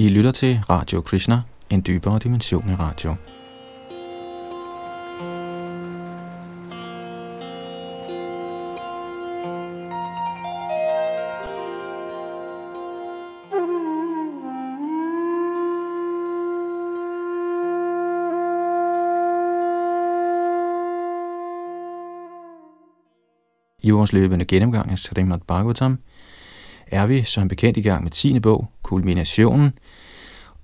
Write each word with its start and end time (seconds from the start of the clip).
I 0.00 0.08
lytter 0.08 0.32
til 0.32 0.60
Radio 0.70 1.00
Krishna, 1.00 1.42
en 1.70 1.82
dybere 1.86 2.18
dimension 2.18 2.70
i 2.70 2.74
radio. 2.74 3.14
I 23.82 23.90
vores 23.90 24.12
løbende 24.12 24.44
gennemgang 24.44 24.90
af 24.90 24.98
Srimad 24.98 25.38
Bhagavatam 25.48 25.98
er 26.90 27.06
vi 27.06 27.24
som 27.24 27.48
bekendt 27.48 27.76
i 27.76 27.82
gang 27.82 28.02
med 28.02 28.10
10. 28.10 28.40
bog, 28.40 28.68
Kulminationen, 28.82 29.72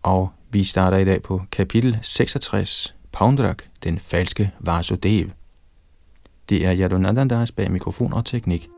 og 0.03 0.29
vi 0.51 0.65
starter 0.65 0.99
i 0.99 1.05
dag 1.05 1.23
på 1.23 1.43
kapitel 1.53 1.99
66, 2.03 2.95
Poundrak, 3.13 3.63
den 3.85 3.99
falske 3.99 4.51
Vasudev. 4.61 5.31
Det 6.49 6.67
er 6.67 6.77
Yadunandandas 6.77 7.53
bag 7.53 7.73
mikrofon 7.73 8.13
og 8.13 8.25
teknik. 8.25 8.69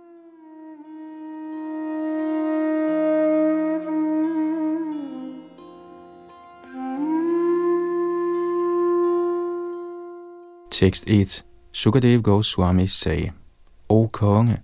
Tekst 10.71 11.05
1. 11.07 11.45
Sukadev 11.73 12.23
Goswami 12.23 12.87
sagde, 12.87 13.33
O 13.89 14.07
konge, 14.07 14.59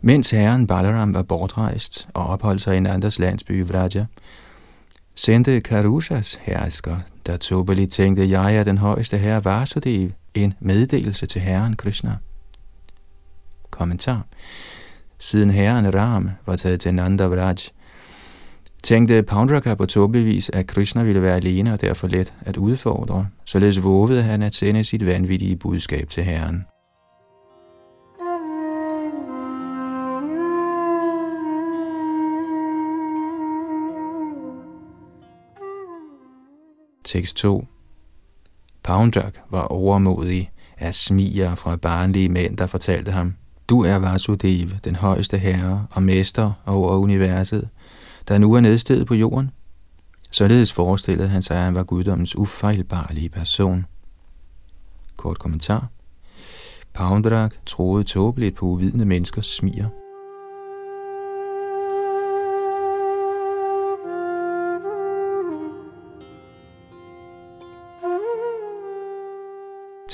mens 0.00 0.30
herren 0.30 0.66
Balaram 0.66 1.14
var 1.14 1.22
bortrejst 1.22 2.08
og 2.14 2.26
opholdt 2.26 2.60
sig 2.60 2.74
i 2.74 2.76
en 2.76 2.86
andres 2.86 3.18
landsby 3.18 3.64
Vraja, 3.66 4.06
sendte 5.14 5.60
Karushas 5.60 6.38
hersker, 6.42 6.96
der 7.26 7.36
Tobali 7.36 7.86
tænkte, 7.86 8.30
jeg 8.30 8.56
er 8.56 8.64
den 8.64 8.78
højeste 8.78 9.18
herre 9.18 9.44
Vasudev, 9.44 10.10
en 10.34 10.54
meddelelse 10.60 11.26
til 11.26 11.40
herren 11.40 11.76
Krishna. 11.76 12.16
Kommentar. 13.70 14.26
Siden 15.18 15.50
herren 15.50 15.94
Ram 15.94 16.30
var 16.46 16.56
taget 16.56 16.80
til 16.80 16.94
Nanda 16.94 17.26
Vraj, 17.26 17.56
tænkte 18.82 19.22
Poundraka 19.22 19.74
på 19.74 19.86
tåbeligvis, 19.86 20.50
at 20.50 20.66
Krishna 20.66 21.02
ville 21.02 21.22
være 21.22 21.36
alene 21.36 21.72
og 21.72 21.80
derfor 21.80 22.06
let 22.06 22.34
at 22.40 22.56
udfordre, 22.56 23.26
således 23.44 23.82
vågede 23.82 24.22
han 24.22 24.42
at 24.42 24.54
sende 24.54 24.84
sit 24.84 25.06
vanvittige 25.06 25.56
budskab 25.56 26.08
til 26.08 26.24
herren. 26.24 26.64
Tekst 37.12 37.36
2. 37.36 37.66
Paundak 38.82 39.34
var 39.50 39.62
overmodig 39.62 40.50
af 40.78 40.94
smiger 40.94 41.54
fra 41.54 41.76
barnlige 41.76 42.28
mænd, 42.28 42.56
der 42.56 42.66
fortalte 42.66 43.12
ham, 43.12 43.34
Du 43.68 43.84
er 43.84 43.96
Vasudev, 43.96 44.68
den 44.84 44.96
højeste 44.96 45.38
herre 45.38 45.86
og 45.90 46.02
mester 46.02 46.52
over 46.66 46.96
universet, 46.96 47.68
der 48.28 48.38
nu 48.38 48.52
er 48.52 48.60
nedstedet 48.60 49.06
på 49.06 49.14
jorden. 49.14 49.50
Således 50.30 50.72
forestillede 50.72 51.28
han 51.28 51.42
sig, 51.42 51.56
at 51.56 51.62
han 51.62 51.74
var 51.74 51.84
guddommens 51.84 52.36
ufejlbarlige 52.36 53.28
person. 53.28 53.86
Kort 55.16 55.38
kommentar. 55.38 55.88
Paundrak 56.94 57.54
troede 57.66 58.04
tåbeligt 58.04 58.56
på 58.56 58.66
uvidende 58.66 59.04
menneskers 59.04 59.46
smiger. 59.46 59.99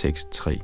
Tekst 0.07 0.31
3. 0.31 0.61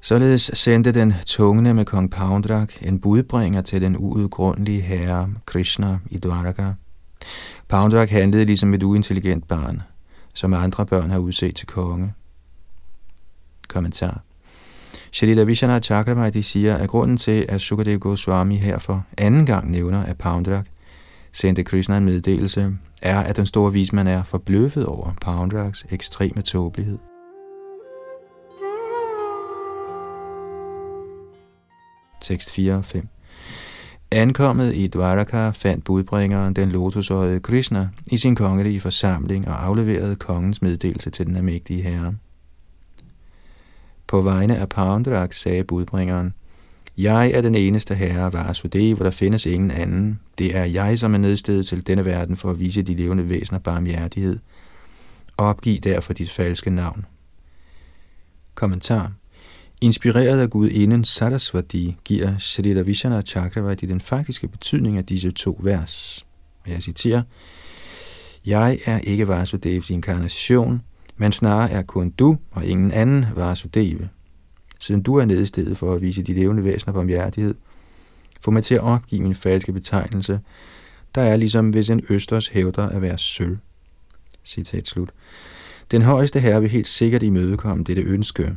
Således 0.00 0.50
sendte 0.54 0.92
den 0.92 1.14
tungne 1.26 1.74
med 1.74 1.84
kong 1.84 2.10
Poundrak 2.10 2.72
en 2.82 3.00
budbringer 3.00 3.62
til 3.62 3.80
den 3.80 3.96
uudgrundelige 3.98 4.80
herre 4.80 5.30
Krishna 5.46 5.98
i 6.10 6.18
Dwaraka. 6.18 6.72
Paundrak 7.68 8.10
handlede 8.10 8.44
ligesom 8.44 8.74
et 8.74 8.82
uintelligent 8.82 9.48
barn, 9.48 9.82
som 10.34 10.54
andre 10.54 10.86
børn 10.86 11.10
har 11.10 11.18
udset 11.18 11.56
til 11.56 11.66
konge. 11.66 12.12
Kommentar. 13.68 14.20
Shalila 15.12 15.42
Vishana 15.42 15.80
Chakravarti 15.80 16.42
siger, 16.42 16.74
at 16.76 16.88
grunden 16.88 17.16
til, 17.16 17.46
at 17.48 17.60
Sukadev 17.60 17.98
Goswami 17.98 18.56
herfor 18.56 19.04
anden 19.18 19.46
gang 19.46 19.70
nævner, 19.70 20.02
at 20.02 20.18
Paundrak 20.18 20.66
sendte 21.32 21.64
Krishna 21.64 21.96
en 21.96 22.04
meddelelse, 22.04 22.76
er, 23.02 23.20
at 23.20 23.36
den 23.36 23.46
store 23.46 23.72
vismand 23.72 24.08
er 24.08 24.22
forbløffet 24.24 24.86
over 24.86 25.12
Paundraks 25.20 25.86
ekstreme 25.90 26.42
tåbelighed. 26.42 26.98
Tekst 32.26 32.50
4 32.50 32.74
og 32.74 32.84
5. 32.84 33.08
Ankommet 34.10 34.74
i 34.74 34.86
Dwaraka 34.86 35.50
fandt 35.50 35.84
budbringeren 35.84 36.54
den 36.54 36.68
lotusøjede 36.68 37.40
Krishna 37.40 37.88
i 38.06 38.16
sin 38.16 38.34
kongelige 38.34 38.80
forsamling 38.80 39.48
og 39.48 39.64
afleverede 39.64 40.16
kongens 40.16 40.62
meddelelse 40.62 41.10
til 41.10 41.26
den 41.26 41.36
almægtige 41.36 41.82
herre. 41.82 42.14
På 44.06 44.22
vegne 44.22 44.56
af 44.56 44.68
Pandrak 44.68 45.32
sagde 45.32 45.64
budbringeren, 45.64 46.34
Jeg 46.98 47.30
er 47.30 47.40
den 47.40 47.54
eneste 47.54 47.94
herre 47.94 48.32
Vasudev, 48.32 48.94
hvor 48.94 49.04
der 49.04 49.10
findes 49.10 49.46
ingen 49.46 49.70
anden. 49.70 50.20
Det 50.38 50.56
er 50.56 50.64
jeg, 50.64 50.98
som 50.98 51.14
er 51.14 51.18
nedstedet 51.18 51.66
til 51.66 51.86
denne 51.86 52.04
verden 52.04 52.36
for 52.36 52.50
at 52.50 52.58
vise 52.58 52.82
de 52.82 52.94
levende 52.94 53.28
væsener 53.28 53.58
barmhjertighed. 53.58 54.38
Opgiv 55.38 55.80
derfor 55.80 56.12
dit 56.12 56.30
falske 56.30 56.70
navn. 56.70 57.06
Kommentar 58.54 59.12
Inspireret 59.80 60.40
af 60.40 60.50
Gud 60.50 60.68
inden 60.68 61.04
Sarasvati 61.04 61.96
giver 62.04 62.38
Shrita 62.38 62.80
Vishana 62.80 63.22
Chakravarti 63.22 63.86
den 63.86 64.00
faktiske 64.00 64.48
betydning 64.48 64.98
af 64.98 65.04
disse 65.04 65.30
to 65.30 65.60
vers. 65.62 66.26
Og 66.64 66.70
jeg 66.70 66.82
citerer, 66.82 67.22
Jeg 68.46 68.78
er 68.84 68.98
ikke 68.98 69.28
Vasudevs 69.28 69.90
inkarnation, 69.90 70.82
men 71.16 71.32
snarere 71.32 71.70
er 71.70 71.82
kun 71.82 72.10
du 72.10 72.36
og 72.50 72.64
ingen 72.64 72.92
anden 72.92 73.26
Vasudev. 73.36 73.98
Siden 74.78 75.02
du 75.02 75.16
er 75.16 75.24
nedstedet 75.24 75.78
for 75.78 75.94
at 75.94 76.02
vise 76.02 76.22
de 76.22 76.34
levende 76.34 76.64
væsener 76.64 76.92
på 76.92 77.00
omhjertighed, 77.00 77.54
få 78.40 78.50
mig 78.50 78.64
til 78.64 78.74
at 78.74 78.80
opgive 78.80 79.22
min 79.22 79.34
falske 79.34 79.72
betegnelse, 79.72 80.40
der 81.14 81.22
er 81.22 81.36
ligesom 81.36 81.70
hvis 81.70 81.90
en 81.90 82.00
østers 82.08 82.48
hævder 82.48 82.88
at 82.88 83.02
være 83.02 83.18
sølv. 83.18 83.58
Citat 84.44 84.88
slut. 84.88 85.10
Den 85.90 86.02
højeste 86.02 86.40
herre 86.40 86.60
vil 86.60 86.70
helt 86.70 86.88
sikkert 86.88 87.22
imødekomme 87.22 87.84
dette 87.84 88.02
ønske, 88.02 88.56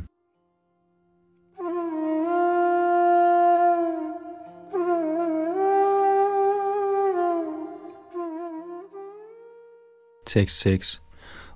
Tekst 10.30 10.60
6. 10.60 11.02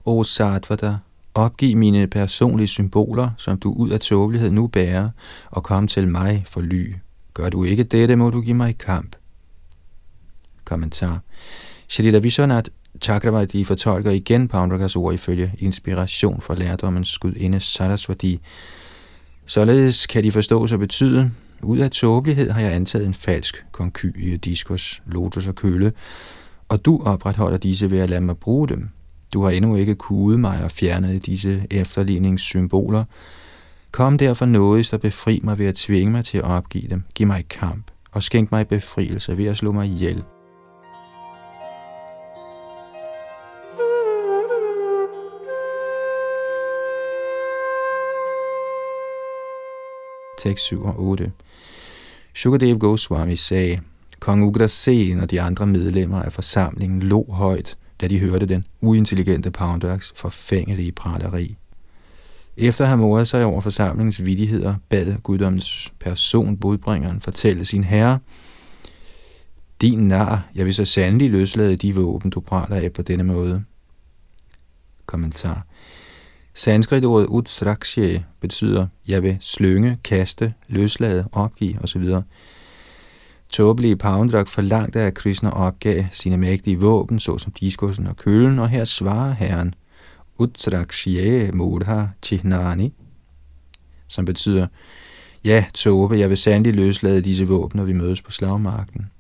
O 0.05 0.25
Sattvada, 0.25 0.97
opgiv 1.35 1.77
mine 1.77 2.07
personlige 2.07 2.69
symboler, 2.69 3.31
som 3.39 3.59
du 3.59 3.73
ud 3.73 3.91
af 3.91 4.01
tåbelighed 4.01 4.51
nu 4.51 4.67
bærer, 4.67 5.11
og 5.51 5.63
kom 5.63 5.87
til 5.87 6.09
mig 6.09 6.45
for 6.47 6.61
ly. 6.61 6.95
Gør 7.35 7.49
du 7.49 7.65
ikke 7.65 7.83
dette, 7.83 8.17
må 8.17 8.31
du 8.31 8.41
give 8.41 8.55
mig 8.55 8.79
kamp. 8.79 9.17
Kommentar. 10.65 11.21
Shalila 11.89 12.19
Vishwanath 12.19 12.71
Chakravarti 13.03 13.65
fortolker 13.65 14.11
igen 14.11 14.49
Paundrakas 14.49 14.97
ord 14.97 15.15
ifølge 15.15 15.55
inspiration 15.59 16.41
fra 16.41 16.55
lærdommens 16.55 17.09
skudinde 17.09 17.61
Sarasvati. 17.61 18.41
Således 19.47 20.07
kan 20.07 20.25
de 20.25 20.33
forstås 20.33 20.73
og 20.73 20.79
betyde, 20.79 21.31
ud 21.63 21.79
af 21.79 21.91
tåbelighed 21.91 22.51
har 22.51 22.61
jeg 22.61 22.73
antaget 22.73 23.07
en 23.07 23.15
falsk 23.15 23.65
konkylie, 23.73 24.37
diskus, 24.37 25.03
lotus 25.07 25.47
og 25.47 25.55
køle, 25.55 25.93
og 26.69 26.85
du 26.85 27.03
opretholder 27.05 27.59
disse 27.59 27.91
ved 27.91 27.99
at 27.99 28.11
lade 28.11 28.21
mig 28.21 28.37
bruge 28.37 28.69
dem. 28.69 28.89
Du 29.35 29.43
har 29.43 29.51
endnu 29.51 29.77
ikke 29.77 29.95
kudet 29.95 30.41
mig 30.41 30.65
og 30.65 30.71
fjernet 30.71 31.27
disse 31.27 31.67
efterligningssymboler. 31.71 33.05
Kom 33.93 34.19
derfor 34.19 34.47
noget, 34.47 34.87
så 34.87 34.99
befri 34.99 35.41
mig 35.43 35.59
ved 35.59 35.67
at 35.67 35.75
tvinge 35.75 36.13
mig 36.13 36.25
til 36.25 36.39
at 36.39 36.45
opgive 36.45 36.89
dem. 36.89 37.03
Giv 37.15 37.27
mig 37.27 37.49
kamp, 37.49 37.91
og 38.13 38.23
skænk 38.23 38.53
mig 38.53 38.69
befrielse 38.69 39.39
ved 39.39 39.45
at 39.45 39.57
slå 39.57 39.73
mig 39.73 39.87
ihjel. 39.87 40.25
Tekst 50.39 50.65
7 50.65 50.85
og 50.85 50.95
8. 50.99 51.33
Shukadev 52.35 52.79
Goswami 52.79 53.37
sagde, 53.37 53.81
Kong 54.25 54.43
Ugrasen 54.43 55.21
og 55.21 55.31
de 55.31 55.41
andre 55.41 55.67
medlemmer 55.67 56.23
af 56.23 56.33
forsamlingen 56.33 57.03
lå 57.03 57.27
højt, 57.31 57.77
da 58.01 58.09
de 58.09 58.19
hørte 58.19 58.47
den 58.47 58.67
uintelligente 58.81 59.51
Pounders 59.51 60.13
forfængelige 60.17 60.93
praleri. 60.93 61.57
Efter 62.57 62.85
at 62.85 62.89
have 62.89 62.99
moret 62.99 63.29
sig 63.29 63.45
over 63.45 63.61
forsamlingens 63.61 64.25
vidigheder, 64.25 64.75
bad 64.89 65.19
guddommens 65.23 65.93
person, 66.01 66.57
budbringeren, 66.57 67.21
fortælle 67.21 67.65
sin 67.65 67.85
herre, 67.85 68.19
Din 69.81 70.09
nar, 70.09 70.49
jeg 70.55 70.67
vil 70.67 70.75
så 70.75 70.85
sandelig 70.85 71.31
løslade 71.31 71.77
de 71.77 71.95
våben, 71.95 72.31
du 72.31 72.41
praler 72.41 72.77
af 72.77 72.93
på 72.93 73.03
denne 73.03 73.25
måde. 73.25 73.65
Kommentar. 75.07 75.67
Sanskritordet 76.55 77.27
utsrakshe 77.27 78.25
betyder, 78.41 78.87
jeg 79.09 79.23
vil 79.23 79.37
slynge, 79.41 79.99
kaste, 80.05 80.55
løslade, 80.69 81.29
opgive 81.33 81.79
osv. 81.83 82.03
Tåbelige 83.55 83.97
Pavndrak 83.97 84.49
forlangte, 84.49 85.01
at 85.01 85.15
Krishna 85.15 85.51
opgav 85.51 86.05
sine 86.13 86.37
mægtige 86.37 86.81
våben, 86.81 87.21
såsom 87.21 87.53
diskusen 87.53 88.07
og 88.07 88.17
kølen, 88.17 88.59
og 88.59 88.69
her 88.69 88.85
svarer 88.85 89.33
herren, 89.33 89.75
Utsrakshe 90.39 91.51
Modha 91.53 92.07
Chihnani, 92.23 92.93
som 94.09 94.25
betyder, 94.25 94.67
ja, 95.45 95.65
Tobe, 95.75 96.19
jeg 96.19 96.29
vil 96.31 96.39
sandelig 96.39 96.75
løslade 96.75 97.23
disse 97.23 97.49
våben, 97.49 97.79
når 97.79 97.85
vi 97.85 97.93
mødes 97.93 98.23
på 98.23 98.31
slagmarken. 98.31 99.11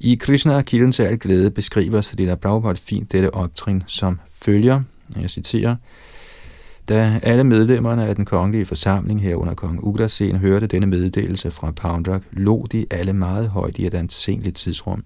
I 0.00 0.14
Krishna 0.14 0.62
kilden 0.62 0.92
til 0.92 1.02
al 1.02 1.18
glæde 1.18 1.50
beskriver 1.50 2.00
Srila 2.00 2.34
Prabhupada 2.34 2.78
fint 2.82 3.12
dette 3.12 3.34
optrin 3.34 3.82
som 3.86 4.20
følger, 4.32 4.82
jeg 5.20 5.30
citerer, 5.30 5.76
da 6.88 7.20
alle 7.22 7.44
medlemmerne 7.44 8.06
af 8.06 8.16
den 8.16 8.24
kongelige 8.24 8.66
forsamling 8.66 9.22
herunder 9.22 9.54
kong 9.54 9.86
Ugrasen 9.86 10.36
hørte 10.36 10.66
denne 10.66 10.86
meddelelse 10.86 11.50
fra 11.50 11.70
Poundrak, 11.70 12.22
lå 12.32 12.66
de 12.72 12.86
alle 12.90 13.12
meget 13.12 13.48
højt 13.48 13.78
i 13.78 13.86
et 13.86 13.94
ansenligt 13.94 14.56
tidsrum. 14.56 15.04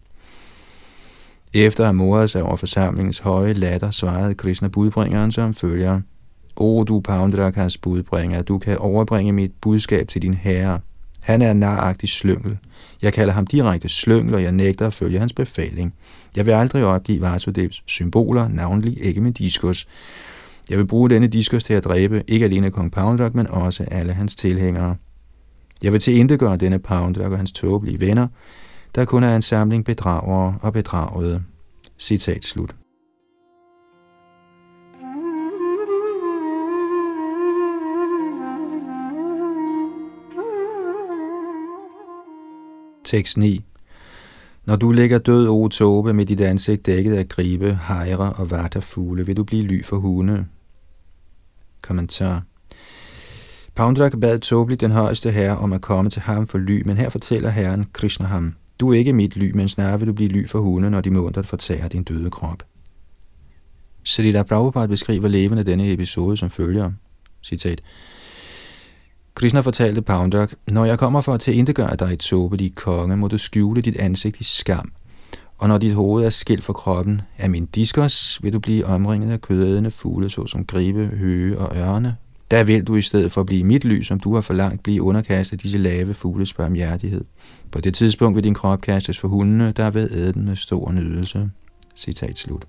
Efter 1.55 1.89
at 1.89 1.97
have 1.97 2.29
sig 2.29 2.43
over 2.43 2.57
forsamlingens 2.57 3.19
høje 3.19 3.53
latter, 3.53 3.91
svarede 3.91 4.35
Krishna 4.35 4.69
budbringeren 4.69 5.33
som 5.33 5.55
følger. 5.55 6.01
O 6.57 6.85
du 6.85 7.01
Poundrakas 7.01 7.79
budbringer, 7.79 8.43
du 8.43 8.59
kan 8.59 8.79
overbringe 8.79 9.33
mit 9.33 9.53
budskab 9.61 10.09
til 10.09 10.23
din 10.23 10.35
herre. 10.35 10.81
Han 11.21 11.43
er 11.43 11.51
en 11.51 11.61
naragtig 11.61 12.09
slyngel. 12.09 12.59
Jeg 13.03 13.13
kalder 13.13 13.33
ham 13.33 13.47
direkte 13.47 13.89
slyngel, 13.89 14.35
og 14.35 14.43
jeg 14.43 14.53
nægter 14.53 14.87
at 14.87 14.95
følge 14.95 15.19
hans 15.19 15.33
befaling. 15.33 15.95
Jeg 16.37 16.47
vil 16.47 16.53
aldrig 16.53 16.85
opgive 16.85 17.21
Vasudevs 17.21 17.83
symboler, 17.87 18.49
navnlig 18.49 19.05
ikke 19.05 19.21
med 19.21 19.33
diskus. 19.33 19.87
Jeg 20.71 20.79
vil 20.79 20.87
bruge 20.87 21.11
denne 21.11 21.27
diskus 21.27 21.65
til 21.65 21.75
at 21.75 21.85
dræbe 21.85 22.25
ikke 22.29 22.45
alene 22.45 22.71
kong 22.71 22.93
Poundrock, 22.93 23.35
men 23.35 23.47
også 23.47 23.85
alle 23.91 24.13
hans 24.13 24.37
tilhængere. 24.37 24.97
Jeg 25.83 25.93
vil 25.93 26.01
tilintetgøre 26.01 26.57
denne 26.57 26.79
Poundrock 26.79 27.33
og 27.33 27.39
hans 27.39 27.53
tåbelige 27.53 28.01
venner, 28.01 28.29
der 28.95 29.05
kun 29.05 29.23
er 29.23 29.37
en 29.37 29.43
samling 29.43 29.85
bedragere 29.85 30.59
og 30.63 30.73
bedragede. 30.73 31.43
Citat 31.99 32.45
slut. 32.45 32.75
Tekst 43.05 43.37
9. 43.37 43.65
Når 44.65 44.77
du 44.77 44.93
ligger 44.93 45.19
død, 45.19 45.49
o 45.49 45.69
tåbe, 45.69 46.13
med 46.13 46.27
dit 46.27 46.41
ansigt 46.41 46.87
dækket 46.87 47.15
af 47.15 47.29
gribe, 47.29 47.79
hejre 47.89 48.33
og 48.33 48.51
vatterfugle, 48.51 49.27
vil 49.27 49.37
du 49.37 49.45
blive 49.45 49.63
ly 49.63 49.85
for 49.85 49.97
hunde. 49.97 50.47
Kommentar. 51.83 52.43
Poundrak 53.75 54.13
bad 54.21 54.39
Tobli 54.39 54.75
den 54.75 54.91
højeste 54.91 55.31
herre 55.31 55.59
om 55.59 55.73
at 55.73 55.81
komme 55.81 56.11
til 56.11 56.23
ham 56.23 56.47
for 56.47 56.59
ly, 56.59 56.83
men 56.87 56.97
her 56.97 57.11
fortæller 57.11 57.51
herren 57.51 57.87
Krishna 57.93 58.27
ham, 58.27 58.55
du 58.81 58.93
er 58.93 58.99
ikke 58.99 59.13
mit 59.13 59.37
ly, 59.37 59.51
men 59.55 59.69
snarere 59.69 59.99
vil 59.99 60.09
du 60.09 60.13
blive 60.13 60.29
ly 60.29 60.49
for 60.49 60.59
hunde, 60.59 60.91
når 60.91 61.01
de 61.01 61.11
måneder 61.11 61.43
fortærer 61.43 61.89
din 61.89 62.03
døde 62.03 62.31
krop. 62.31 62.63
Srila 64.05 64.43
Prabhupada 64.43 64.87
beskriver 64.87 65.29
levende 65.29 65.65
denne 65.65 65.93
episode 65.93 66.37
som 66.37 66.51
følger. 66.51 66.93
Citat. 67.43 67.83
Krishna 69.35 69.61
fortalte 69.61 70.03
Poundrak, 70.03 70.53
når 70.71 70.85
jeg 70.85 70.99
kommer 70.99 71.21
for 71.21 71.35
at 71.35 71.41
tilindegøre 71.41 71.97
dig 71.97 72.13
et 72.13 72.19
tåbelige 72.19 72.71
konge, 72.71 73.17
må 73.17 73.29
du 73.29 73.39
skjule 73.39 73.83
dit 73.83 73.97
ansigt 73.97 74.41
i 74.41 74.45
skam. 74.45 74.93
Og 75.59 75.69
når 75.69 75.79
dit 75.79 75.95
hoved 75.95 76.25
er 76.25 76.31
skilt 76.31 76.65
fra 76.65 76.73
kroppen 76.73 77.21
af 77.39 77.51
min 77.51 77.67
diskos, 77.67 78.39
vil 78.43 78.53
du 78.53 78.59
blive 78.59 78.87
omringet 78.87 79.33
af 79.33 79.41
kødædende 79.41 79.91
fugle, 79.91 80.31
såsom 80.31 80.65
gribe, 80.65 81.07
høge 81.07 81.59
og 81.59 81.77
ørne. 81.77 82.17
Der 82.51 82.65
vil 82.65 82.85
du 82.85 82.97
i 82.97 83.03
stedet 83.03 83.33
for 83.33 83.41
at 83.41 83.47
blive 83.47 83.65
mit 83.65 83.85
lys, 83.85 84.07
som 84.07 84.21
du 84.21 84.35
har 84.35 84.41
forlangt, 84.41 84.83
blive 84.83 85.03
underkastet 85.03 85.63
disse 85.63 85.79
lave 85.79 86.15
fugles 86.15 86.55
barmhjertighed. 86.55 87.25
På 87.71 87.81
det 87.81 87.95
tidspunkt 87.95 88.37
vil 88.37 88.45
din 88.45 88.55
krop 88.55 88.81
kastes 88.81 89.19
for 89.19 89.29
hundene, 89.29 89.73
der 89.73 89.91
vil 89.91 90.09
æde 90.13 90.33
den 90.33 90.45
med 90.45 90.57
stor 90.57 90.93
nydelse. 90.93 91.51
Citat 91.97 92.39
slut. 92.39 92.67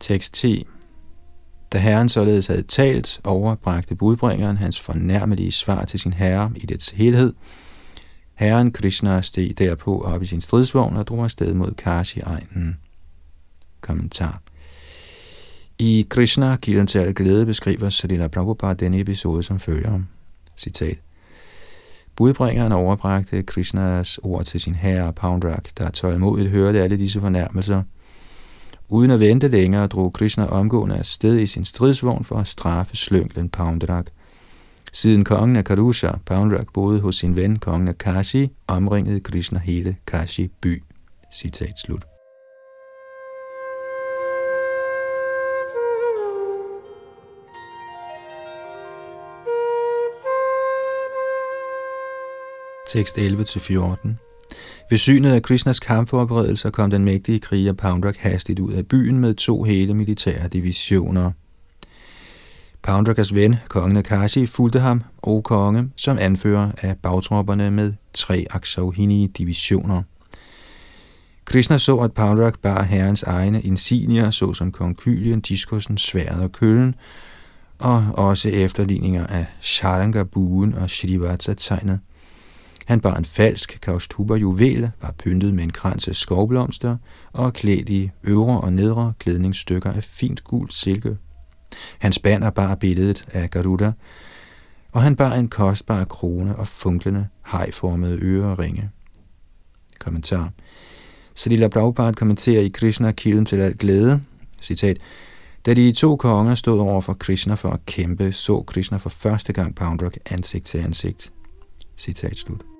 Tekst 0.00 0.34
10 0.34 0.64
da 1.72 1.78
herren 1.78 2.08
således 2.08 2.46
havde 2.46 2.62
talt, 2.62 3.20
overbragte 3.24 3.94
budbringeren 3.94 4.56
hans 4.56 4.80
fornærmelige 4.80 5.52
svar 5.52 5.84
til 5.84 6.00
sin 6.00 6.12
herre 6.12 6.50
i 6.56 6.66
dets 6.66 6.90
helhed. 6.90 7.32
Herren 8.34 8.72
Krishna 8.72 9.20
steg 9.20 9.58
derpå 9.58 10.00
op 10.00 10.22
i 10.22 10.26
sin 10.26 10.40
stridsvogn 10.40 10.96
og 10.96 11.06
drog 11.06 11.24
afsted 11.24 11.54
mod 11.54 11.70
Kashi-egnen. 11.74 12.76
Kommentar 13.80 14.42
I 15.78 16.06
Krishna, 16.10 16.56
kilden 16.56 16.86
til 16.86 16.98
al 16.98 17.14
glæde, 17.14 17.46
beskriver 17.46 17.90
Srila 17.90 18.28
Prabhupada 18.28 18.74
denne 18.74 19.00
episode 19.00 19.42
som 19.42 19.60
følger. 19.60 20.00
Citat. 20.56 20.98
Budbringeren 22.16 22.72
overbragte 22.72 23.42
Krishnas 23.42 24.18
ord 24.22 24.44
til 24.44 24.60
sin 24.60 24.74
herre 24.74 25.12
Poundrak, 25.12 25.68
der 25.78 25.90
tålmodigt 25.90 26.50
hørte 26.50 26.82
alle 26.82 26.96
disse 26.96 27.20
fornærmelser– 27.20 27.82
Uden 28.90 29.10
at 29.10 29.20
vente 29.20 29.48
længere 29.48 29.86
drog 29.86 30.12
Krishna 30.12 30.46
omgående 30.46 30.98
afsted 30.98 31.38
i 31.38 31.46
sin 31.46 31.64
stridsvogn 31.64 32.24
for 32.24 32.36
at 32.36 32.48
straffe 32.48 32.96
slynglen 32.96 33.48
Poundrak. 33.48 34.06
Siden 34.92 35.24
kongen 35.24 35.56
af 35.56 35.64
Karusha, 35.64 36.10
Poundrak, 36.26 36.72
boede 36.72 37.00
hos 37.00 37.16
sin 37.16 37.36
ven, 37.36 37.58
kongen 37.58 37.88
af 37.88 37.98
Kashi, 37.98 38.50
omringede 38.66 39.20
Krishna 39.20 39.58
hele 39.58 39.96
Kashi 40.06 40.48
by. 40.60 40.82
Citat 41.34 41.78
slut. 41.78 42.04
Tekst 52.88 53.18
11-14 53.18 54.27
ved 54.90 54.98
synet 54.98 55.32
af 55.32 55.42
Krishnas 55.42 55.80
kampforberedelser 55.80 56.70
kom 56.70 56.90
den 56.90 57.04
mægtige 57.04 57.40
kriger 57.40 57.72
Poundrak 57.72 58.16
hastigt 58.16 58.60
ud 58.60 58.72
af 58.72 58.86
byen 58.86 59.18
med 59.18 59.34
to 59.34 59.62
hele 59.62 59.94
militære 59.94 60.48
divisioner. 60.48 61.30
Poundrakas 62.82 63.34
ven, 63.34 63.56
kongen 63.68 63.96
af 63.96 64.04
Kashi, 64.04 64.46
fulgte 64.46 64.80
ham, 64.80 65.02
og 65.18 65.44
konge, 65.44 65.90
som 65.96 66.18
anfører 66.18 66.72
af 66.82 66.96
bagtropperne 67.02 67.70
med 67.70 67.92
tre 68.14 68.46
Aksauhini-divisioner. 68.50 70.02
Krishna 71.44 71.78
så, 71.78 71.96
at 71.96 72.12
Poundrak 72.12 72.58
bar 72.62 72.82
herrens 72.82 73.22
egne 73.22 73.62
insignier, 73.62 74.30
såsom 74.30 74.72
konkylien, 74.72 75.40
diskusen, 75.40 75.98
sværet 75.98 76.42
og 76.42 76.52
køllen, 76.52 76.94
og 77.78 78.04
også 78.14 78.48
efterligninger 78.48 79.26
af 79.26 79.46
Sharanga-buen 79.60 80.74
og 80.74 80.90
Shrivatsa-tegnet. 80.90 82.00
Han 82.88 83.00
bar 83.00 83.16
en 83.16 83.24
falsk 83.24 83.78
kaustuber 83.82 84.36
juvel, 84.36 84.90
var 85.00 85.14
pyntet 85.18 85.54
med 85.54 85.64
en 85.64 85.70
krans 85.70 86.08
af 86.08 86.14
skovblomster 86.14 86.96
og 87.32 87.52
klædt 87.52 87.88
i 87.88 88.10
øvre 88.24 88.60
og 88.60 88.72
nedre 88.72 89.12
klædningsstykker 89.18 89.92
af 89.92 90.04
fint 90.04 90.44
gult 90.44 90.72
silke. 90.72 91.16
Hans 91.98 92.18
banner 92.18 92.50
bar 92.50 92.74
billedet 92.74 93.24
af 93.32 93.50
Garuda, 93.50 93.92
og 94.92 95.02
han 95.02 95.16
bar 95.16 95.34
en 95.34 95.48
kostbar 95.48 96.04
krone 96.04 96.56
og 96.56 96.68
funklende, 96.68 97.26
hejformede 97.46 98.18
øreringe. 98.22 98.90
Kommentar. 100.00 100.50
Salila 101.34 101.68
Prabhupada 101.68 102.12
kommenterer 102.12 102.62
i 102.62 102.68
Krishna 102.68 103.12
kilden 103.12 103.46
til 103.46 103.56
al 103.56 103.76
glæde, 103.78 104.22
citat, 104.60 104.96
da 105.66 105.74
de 105.74 105.92
to 105.92 106.16
konger 106.16 106.54
stod 106.54 106.80
over 106.80 107.00
for 107.00 107.14
Krishna 107.14 107.54
for 107.54 107.70
at 107.70 107.86
kæmpe, 107.86 108.32
så 108.32 108.62
Krishna 108.62 108.98
for 108.98 109.10
første 109.10 109.52
gang 109.52 109.74
Poundrock 109.74 110.18
ansigt 110.30 110.64
til 110.64 110.78
ansigt. 110.78 111.32
Citat 111.96 112.36
slut. 112.36 112.77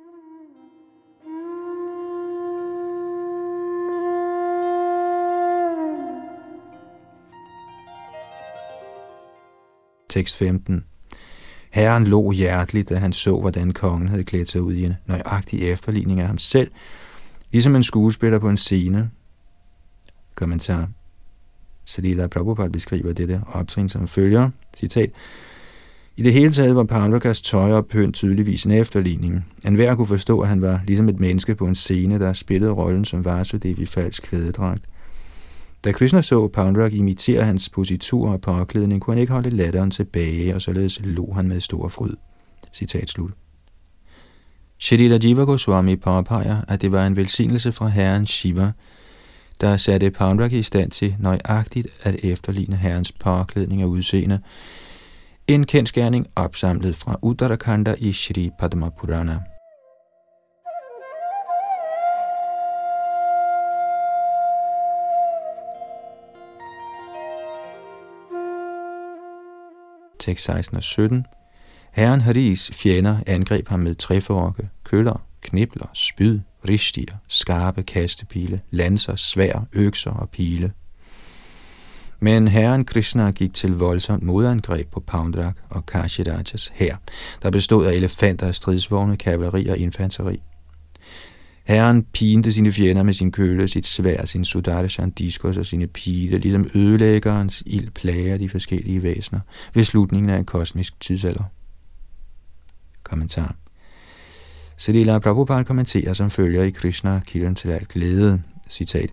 Tekst 10.09 10.37
15. 10.37 10.85
Herren 11.71 12.07
lå 12.07 12.33
hjerteligt, 12.33 12.89
da 12.89 12.97
han 12.97 13.13
så, 13.13 13.41
hvordan 13.41 13.71
kongen 13.71 14.09
havde 14.09 14.25
klædt 14.25 14.51
sig 14.51 14.63
ud 14.63 14.73
i 14.73 14.85
en 14.85 14.95
nøjagtig 15.07 15.63
efterligning 15.63 16.21
af 16.21 16.27
ham 16.27 16.39
selv, 16.39 16.71
ligesom 17.53 17.77
en 17.77 17.83
skuespiller 17.83 18.39
på 18.39 18.49
en 18.49 18.57
scene. 18.57 19.11
Kommentar. 20.35 20.89
Salila 21.85 22.27
Prabhupada 22.27 22.69
beskriver 22.69 23.13
dette 23.13 23.43
optrin 23.53 23.89
som 23.89 24.09
følger, 24.09 24.51
citat, 24.77 25.11
i 26.19 26.23
det 26.23 26.33
hele 26.33 26.53
taget 26.53 26.77
var 26.77 26.85
Parvakas 26.85 27.43
tøj 27.43 27.73
og 27.73 27.87
pynt 27.87 28.15
tydeligvis 28.15 28.65
en 28.65 28.71
efterligning. 28.71 29.47
En 29.67 29.75
hver 29.75 29.95
kunne 29.95 30.07
forstå, 30.07 30.41
at 30.41 30.49
han 30.49 30.63
var 30.63 30.81
ligesom 30.87 31.09
et 31.09 31.21
menneske 31.21 31.55
på 31.55 31.67
en 31.67 31.75
scene, 31.75 32.19
der 32.19 32.33
spillede 32.33 32.73
rollen 32.73 33.05
som 33.05 33.25
Vasudev 33.25 33.79
i 33.79 33.87
falsk 33.87 34.23
klædedragt. 34.23 34.85
Da 35.85 35.93
Krishna 35.93 36.23
så 36.23 36.49
Pandrak 36.49 36.93
imitere 36.93 37.45
hans 37.45 37.69
positur 37.69 38.31
og 38.31 38.41
påklædning, 38.41 39.03
kunne 39.03 39.15
han 39.15 39.21
ikke 39.21 39.33
holde 39.33 39.51
latteren 39.51 39.91
tilbage, 39.91 40.55
og 40.55 40.63
således 40.63 41.01
lå 41.05 41.33
han 41.33 41.49
med 41.49 41.61
stor 41.61 41.89
fryd. 41.89 42.15
Citat 42.73 43.09
slut. 43.11 43.31
Shrita 44.79 45.19
Jiva 45.23 45.43
Goswami 45.43 45.97
påpeger, 45.97 46.63
at 46.69 46.83
det 46.83 46.93
var 46.93 47.07
en 47.07 47.17
velsignelse 47.17 47.73
fra 47.73 47.89
herren 47.89 48.27
Shiva, 48.27 48.73
der 49.61 49.77
satte 49.77 50.11
Pandrak 50.11 50.53
i 50.53 50.63
stand 50.63 50.91
til 50.91 51.15
nøjagtigt 51.19 51.89
at 52.03 52.17
efterligne 52.23 52.77
herrens 52.77 53.13
påklædning 53.13 53.85
og 53.85 53.91
udseende, 53.91 54.41
en 55.47 55.67
kendskærning 55.67 56.27
opsamlet 56.37 56.97
fra 56.97 57.19
Uttarakanda 57.23 57.95
i 57.99 58.13
Shri 58.13 58.51
Padma 58.61 58.89
Purana. 58.89 59.39
Tekst 70.29 70.45
16 70.45 70.77
og 70.77 70.83
17. 70.83 71.27
Herren 71.93 72.21
Haris 72.21 72.71
fjender 72.75 73.17
angreb 73.27 73.69
ham 73.69 73.81
med 73.81 73.95
træforke, 73.95 74.69
køller, 74.85 75.27
knibler, 75.43 75.87
spyd, 75.95 76.41
ristier, 76.69 77.17
skarpe 77.29 77.83
kastepile, 77.83 78.61
lanser, 78.71 79.17
svær, 79.17 79.67
økser 79.73 80.11
og 80.11 80.31
pile. 80.31 80.73
Men 82.21 82.49
herren 82.49 82.85
Krishna 82.85 83.31
gik 83.31 83.55
til 83.55 83.73
voldsomt 83.73 84.23
modangreb 84.23 84.91
på 84.91 85.01
Poundrak 85.01 85.57
og 85.71 85.87
Kashirajas 85.87 86.73
hær, 86.75 86.97
der 87.43 87.51
bestod 87.51 87.87
af 87.87 87.93
elefanter, 87.93 88.53
stridsvogne, 88.53 89.17
kavaleri 89.17 89.69
og 89.69 89.79
infanteri. 89.79 90.43
Herren 91.69 92.03
pinte 92.03 92.53
sine 92.53 92.73
fjender 92.73 93.03
med 93.03 93.13
sin 93.13 93.33
køle, 93.33 93.69
sit 93.69 93.87
svær, 93.87 94.25
sin 94.25 94.45
sudarshan 94.45 95.11
diskos 95.11 95.57
og 95.57 95.67
sine 95.67 95.87
pile, 95.87 96.39
ligesom 96.39 96.71
ødelæggerens 96.75 97.63
ild 97.67 97.91
plager 97.91 98.39
de 98.39 98.49
forskellige 98.49 99.03
væsener 99.03 99.41
ved 99.75 99.85
slutningen 99.85 100.31
af 100.31 100.39
en 100.39 100.45
kosmisk 100.45 101.01
tidsalder. 101.01 101.45
Kommentar. 103.03 103.57
Srila 104.77 105.19
Prabhupada 105.19 105.63
kommenterer 105.63 106.13
som 106.13 106.31
følger 106.31 106.63
i 106.63 106.71
Krishna, 106.71 107.21
kilden 107.27 107.55
til 107.55 107.69
alt 107.69 107.89
glæde, 107.89 108.43
citat, 108.71 109.11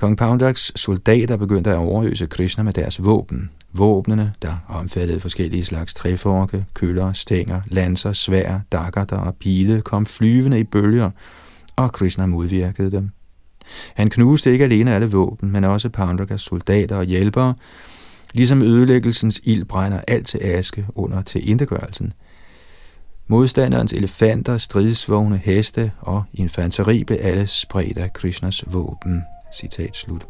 Kong 0.00 0.16
Poundaks 0.16 0.72
soldater 0.76 1.36
begyndte 1.36 1.70
at 1.70 1.76
overøse 1.76 2.26
Krishna 2.26 2.62
med 2.62 2.72
deres 2.72 3.04
våben. 3.04 3.50
Våbnene, 3.72 4.32
der 4.42 4.64
omfattede 4.68 5.20
forskellige 5.20 5.64
slags 5.64 5.94
træforke, 5.94 6.64
køller, 6.74 7.12
stænger, 7.12 7.60
lanser, 7.66 8.12
svær, 8.12 8.60
dakkerter 8.72 9.16
og 9.16 9.34
pile, 9.34 9.80
kom 9.80 10.06
flyvende 10.06 10.60
i 10.60 10.64
bølger, 10.64 11.10
og 11.76 11.92
Krishna 11.92 12.26
modvirkede 12.26 12.92
dem. 12.92 13.10
Han 13.94 14.10
knuste 14.10 14.52
ikke 14.52 14.64
alene 14.64 14.94
alle 14.94 15.10
våben, 15.10 15.50
men 15.50 15.64
også 15.64 15.88
Poundakas 15.88 16.40
soldater 16.40 16.96
og 16.96 17.04
hjælpere, 17.04 17.54
ligesom 18.32 18.62
ødelæggelsens 18.62 19.40
ild 19.44 19.64
brænder 19.64 20.00
alt 20.08 20.26
til 20.26 20.40
aske 20.42 20.86
under 20.94 21.22
til 21.22 21.50
indegørelsen. 21.50 22.12
Modstanderens 23.26 23.92
elefanter, 23.92 24.58
stridsvogne, 24.58 25.36
heste 25.44 25.92
og 26.00 26.24
infanteri 26.34 27.04
blev 27.04 27.18
alle 27.22 27.46
spredt 27.46 27.98
af 27.98 28.12
Krishnas 28.12 28.64
våben. 28.66 29.22
Citat 29.52 29.96
slut. 29.96 30.26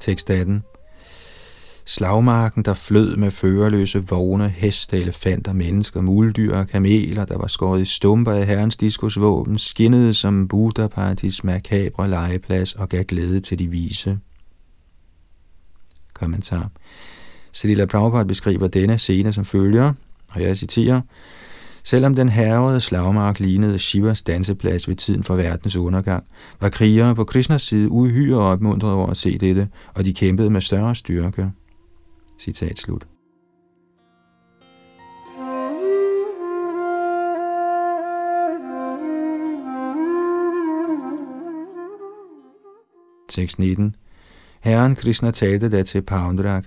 Tekst 0.00 0.30
18. 0.30 0.62
Slagmarken, 1.86 2.64
der 2.64 2.74
flød 2.74 3.16
med 3.16 3.30
førerløse 3.30 4.06
vogne, 4.08 4.48
heste, 4.48 5.00
elefanter, 5.00 5.52
mennesker, 5.52 6.00
muldyr 6.00 6.56
og 6.56 6.68
kameler, 6.68 7.24
der 7.24 7.38
var 7.38 7.46
skåret 7.46 7.80
i 7.80 7.84
stumper 7.84 8.32
af 8.32 8.46
herrens 8.46 8.76
diskusvåben, 8.76 9.58
skinnede 9.58 10.14
som 10.14 10.48
Buddha-paradis 10.48 11.44
makabre 11.44 12.08
legeplads 12.08 12.74
og 12.74 12.88
gav 12.88 13.04
glæde 13.04 13.40
til 13.40 13.58
de 13.58 13.68
vise. 13.68 14.18
Kommentar. 16.14 16.70
Srila 17.52 17.86
Prabhupada 17.86 18.24
beskriver 18.24 18.68
denne 18.68 18.98
scene 18.98 19.32
som 19.32 19.44
følger, 19.44 19.92
og 20.28 20.42
jeg 20.42 20.58
citerer, 20.58 21.00
Selvom 21.88 22.14
den 22.14 22.28
herrede 22.28 22.80
slagmark 22.80 23.40
lignede 23.40 23.78
Shivas 23.78 24.22
danseplads 24.22 24.88
ved 24.88 24.96
tiden 24.96 25.24
for 25.24 25.36
verdens 25.36 25.76
undergang, 25.76 26.24
var 26.60 26.68
krigere 26.68 27.14
på 27.14 27.24
Krishnas 27.24 27.62
side 27.62 27.90
uhyre 27.90 28.38
opmuntret 28.38 28.92
over 28.92 29.06
at 29.06 29.16
se 29.16 29.38
dette, 29.38 29.68
og 29.94 30.04
de 30.04 30.14
kæmpede 30.14 30.50
med 30.50 30.60
større 30.60 30.94
styrke. 30.94 31.50
Citat 32.40 32.78
slut. 32.78 33.06
Tekst 43.28 43.58
19. 43.58 43.96
Herren 44.60 44.94
Krishna 44.94 45.30
talte 45.30 45.68
da 45.68 45.82
til 45.82 46.02
Poundrak, 46.02 46.64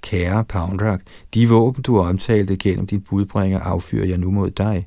Kære 0.00 0.44
Poundrak, 0.44 1.00
de 1.34 1.48
våben, 1.48 1.82
du 1.82 1.98
omtalte 1.98 2.56
gennem 2.56 2.86
dit 2.86 3.04
budbringer, 3.04 3.60
affyrer 3.60 4.06
jeg 4.06 4.18
nu 4.18 4.30
mod 4.30 4.50
dig. 4.50 4.86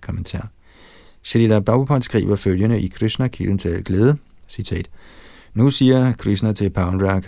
Kommentar. 0.00 0.48
Shalita 1.22 1.60
Prabhupada 1.60 2.00
skriver 2.00 2.36
følgende 2.36 2.80
i 2.80 2.88
Krishna 2.88 3.28
kilden 3.28 3.58
til 3.58 3.84
glæde, 3.84 4.16
citat, 4.48 4.90
Nu 5.54 5.70
siger 5.70 6.12
Krishna 6.12 6.52
til 6.52 6.70
Poundrak, 6.70 7.26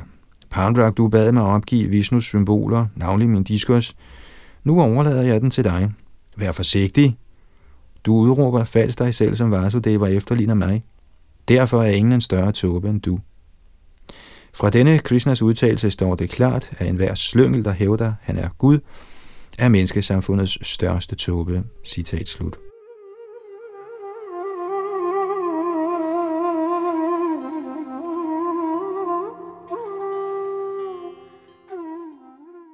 Poundrak, 0.50 0.96
du 0.96 1.08
bad 1.08 1.32
mig 1.32 1.42
opgive 1.42 1.88
Vishnus 1.88 2.24
symboler, 2.24 2.86
navnlig 2.96 3.28
min 3.28 3.42
diskus. 3.42 3.96
Nu 4.64 4.80
overlader 4.80 5.22
jeg 5.22 5.40
den 5.40 5.50
til 5.50 5.64
dig. 5.64 5.92
Vær 6.36 6.52
forsigtig. 6.52 7.18
Du 8.04 8.14
udråber 8.14 8.64
falsk 8.64 8.98
dig 8.98 9.14
selv 9.14 9.34
som 9.34 9.50
Vasudeva 9.50 10.06
efterligner 10.06 10.54
mig. 10.54 10.84
Derfor 11.48 11.82
er 11.82 11.90
ingen 11.90 12.12
en 12.12 12.20
større 12.20 12.52
tåbe 12.52 12.88
end 12.88 13.00
du. 13.00 13.18
Fra 14.54 14.70
denne 14.70 14.98
Krishnas 14.98 15.42
udtalelse 15.42 15.90
står 15.90 16.14
det 16.14 16.30
klart, 16.30 16.70
at 16.78 16.88
enhver 16.88 17.14
slyngel, 17.14 17.64
der 17.64 17.72
hævder, 17.72 18.12
han 18.20 18.36
er 18.36 18.48
Gud, 18.58 18.78
er 19.58 19.68
menneskesamfundets 19.68 20.66
største 20.68 21.16
tåbe. 21.16 21.64
Citat 21.84 22.28
slut. 22.28 22.56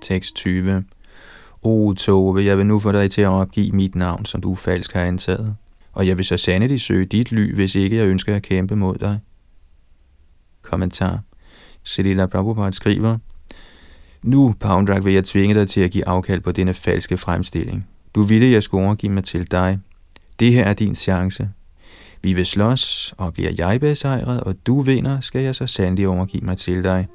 Tekst 0.03 0.35
20. 0.35 0.85
O 1.63 1.93
Tove, 1.93 2.45
jeg 2.45 2.59
vil 2.59 2.67
nu 2.67 2.79
få 2.79 2.93
dig 2.93 3.11
til 3.11 3.23
at 3.23 3.29
opgive 3.29 3.73
mit 3.73 3.95
navn, 3.95 4.25
som 4.25 4.41
du 4.41 4.55
falsk 4.55 4.93
har 4.93 5.03
antaget. 5.03 5.57
Og 5.93 6.07
jeg 6.07 6.17
vil 6.17 6.25
så 6.25 6.37
sandeligt 6.37 6.83
søge 6.83 7.07
dit 7.07 7.33
ly, 7.33 7.55
hvis 7.55 7.75
ikke 7.75 7.97
jeg 7.97 8.07
ønsker 8.07 8.37
at 8.37 8.43
kæmpe 8.43 8.77
mod 8.77 8.95
dig. 8.95 9.21
Kommentar. 10.63 11.21
Srila 11.87 12.27
Prabhupada 12.27 12.71
skriver, 12.71 13.19
Nu, 14.23 14.55
Poundrak, 14.61 15.05
vil 15.05 15.15
jeg 15.15 15.25
tvinge 15.25 15.55
dig 15.55 15.69
til 15.69 15.81
at 15.81 15.91
give 15.91 16.09
afkald 16.09 16.41
på 16.41 16.53
denne 16.53 16.75
falske 16.75 17.17
fremstilling. 17.17 17.87
Du 18.15 18.23
ville, 18.23 18.51
jeg 18.51 18.63
skulle 18.63 18.87
overgive 18.87 19.13
mig 19.13 19.25
til 19.25 19.51
dig. 19.51 19.79
Det 20.39 20.53
her 20.53 20.65
er 20.65 20.73
din 20.73 20.95
chance. 20.95 21.51
Vi 22.23 22.33
vil 22.33 22.47
slås, 22.47 23.15
og 23.19 23.35
bliver 23.35 23.51
jeg 23.59 23.81
besejret, 23.81 24.41
og 24.41 24.55
du 24.67 24.81
vinder, 24.81 25.21
skal 25.21 25.43
jeg 25.43 25.55
så 25.55 25.67
sandelig 25.67 26.09
overgive 26.09 26.45
mig 26.45 26.59
til 26.59 26.85
dig. 26.85 27.07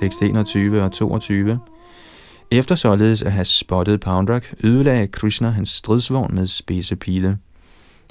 Tekst 0.00 0.22
21 0.22 0.82
og 0.82 0.92
22 0.92 1.58
efter 2.50 2.74
således 2.74 3.22
at 3.22 3.32
have 3.32 3.44
spottet 3.44 4.00
Poundrak, 4.00 4.44
ødelagde 4.64 5.06
Krishna 5.06 5.48
hans 5.48 5.68
stridsvogn 5.68 6.34
med 6.34 6.46
spidse 6.46 6.96
pile. 6.96 7.38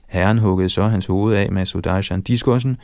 Herren 0.07 0.37
huggede 0.37 0.69
så 0.69 0.83
hans 0.83 1.05
hoved 1.05 1.35
af 1.35 1.51
med 1.51 1.65
Sudarshan 1.65 2.21
diskursen, 2.21 2.77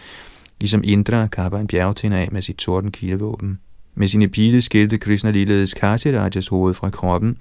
ligesom 0.59 0.81
Indra 0.83 1.27
kapper 1.27 1.59
en 1.59 1.67
bjergtinder 1.67 2.17
af 2.17 2.29
med 2.31 2.41
sit 2.41 2.55
torden 2.55 2.91
kildevåben. 2.91 3.59
Med 3.95 4.07
sine 4.07 4.27
pile 4.27 4.61
skilte 4.61 4.97
Krishna 4.97 5.31
ligeledes 5.31 5.73
Kasirajas 5.73 6.47
hoved 6.47 6.73
fra 6.73 6.89
kroppen, 6.89 7.37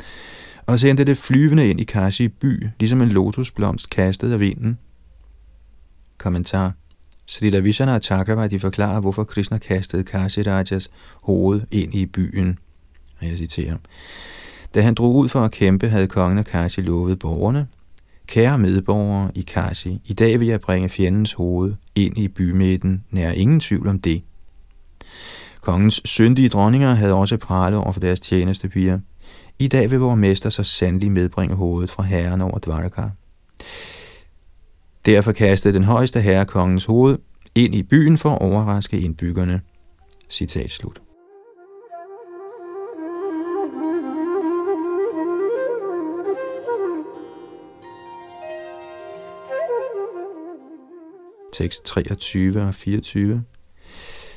og 0.66 0.78
sendte 0.78 1.04
det 1.04 1.16
flyvende 1.16 1.69
ind 1.69 1.81
i 1.81 1.85
Kashi 1.85 2.28
by, 2.28 2.69
ligesom 2.81 3.02
en 3.02 3.09
lotusblomst 3.09 3.90
kastet 3.90 4.33
af 4.33 4.40
vinden. 4.40 4.78
Kommentar 6.19 6.73
Srila 7.26 7.59
Vishana 7.59 7.99
Thakravati 7.99 8.59
forklarer, 8.59 9.00
hvorfor 9.00 9.25
Krishna 9.25 9.59
kastede 9.59 10.04
Kasirajas 10.04 10.90
hoved 11.23 11.61
ind 11.71 11.95
i 11.95 12.07
byen 12.07 12.59
jeg 13.29 13.38
citerer, 13.38 13.76
da 14.75 14.81
han 14.81 14.95
drog 14.95 15.14
ud 15.14 15.29
for 15.29 15.41
at 15.41 15.50
kæmpe, 15.50 15.88
havde 15.88 16.07
kongen 16.07 16.38
af 16.38 16.45
Kashi 16.45 16.81
lovet 16.81 17.19
borgerne, 17.19 17.67
Kære 18.26 18.59
medborgere 18.59 19.31
i 19.35 19.43
Kashi, 19.43 20.00
i 20.05 20.12
dag 20.12 20.41
vil 20.41 20.49
jeg 20.49 20.61
bringe 20.61 20.88
fjendens 20.88 21.33
hoved 21.33 21.75
ind 21.95 22.19
i 22.19 22.29
bymidten, 22.29 23.05
nær 23.11 23.31
ingen 23.31 23.61
tvivl 23.61 23.88
om 23.88 24.00
det. 24.00 24.23
Kongens 25.61 26.00
syndige 26.05 26.49
dronninger 26.49 26.95
havde 26.95 27.14
også 27.14 27.37
pralet 27.37 27.79
over 27.79 27.93
for 27.93 28.00
deres 28.00 28.21
tjenestepiger. 28.21 28.99
I 29.59 29.69
dag 29.69 29.91
vil 29.91 29.99
vores 29.99 30.19
mester 30.19 30.50
så 30.50 30.64
sandelig 30.64 31.12
medbringe 31.12 31.55
hovedet 31.55 31.91
fra 31.91 32.02
herren 32.02 32.41
over 32.41 32.59
Dvaraka. 32.59 33.02
Derfor 35.07 35.33
kastede 35.33 35.75
den 35.75 35.85
højeste 35.85 36.21
herre 36.21 36.45
kongens 36.45 36.85
hoved 36.85 37.19
ind 37.55 37.75
i 37.75 37.83
byen 37.83 38.19
for 38.19 38.31
at 38.31 38.43
overraske 38.43 39.00
indbyggerne. 39.00 39.61
Citat 40.31 40.71
slut. 40.71 41.12
Tekst 51.62 51.85
23 51.85 52.62
og 52.62 52.75
24 52.75 53.45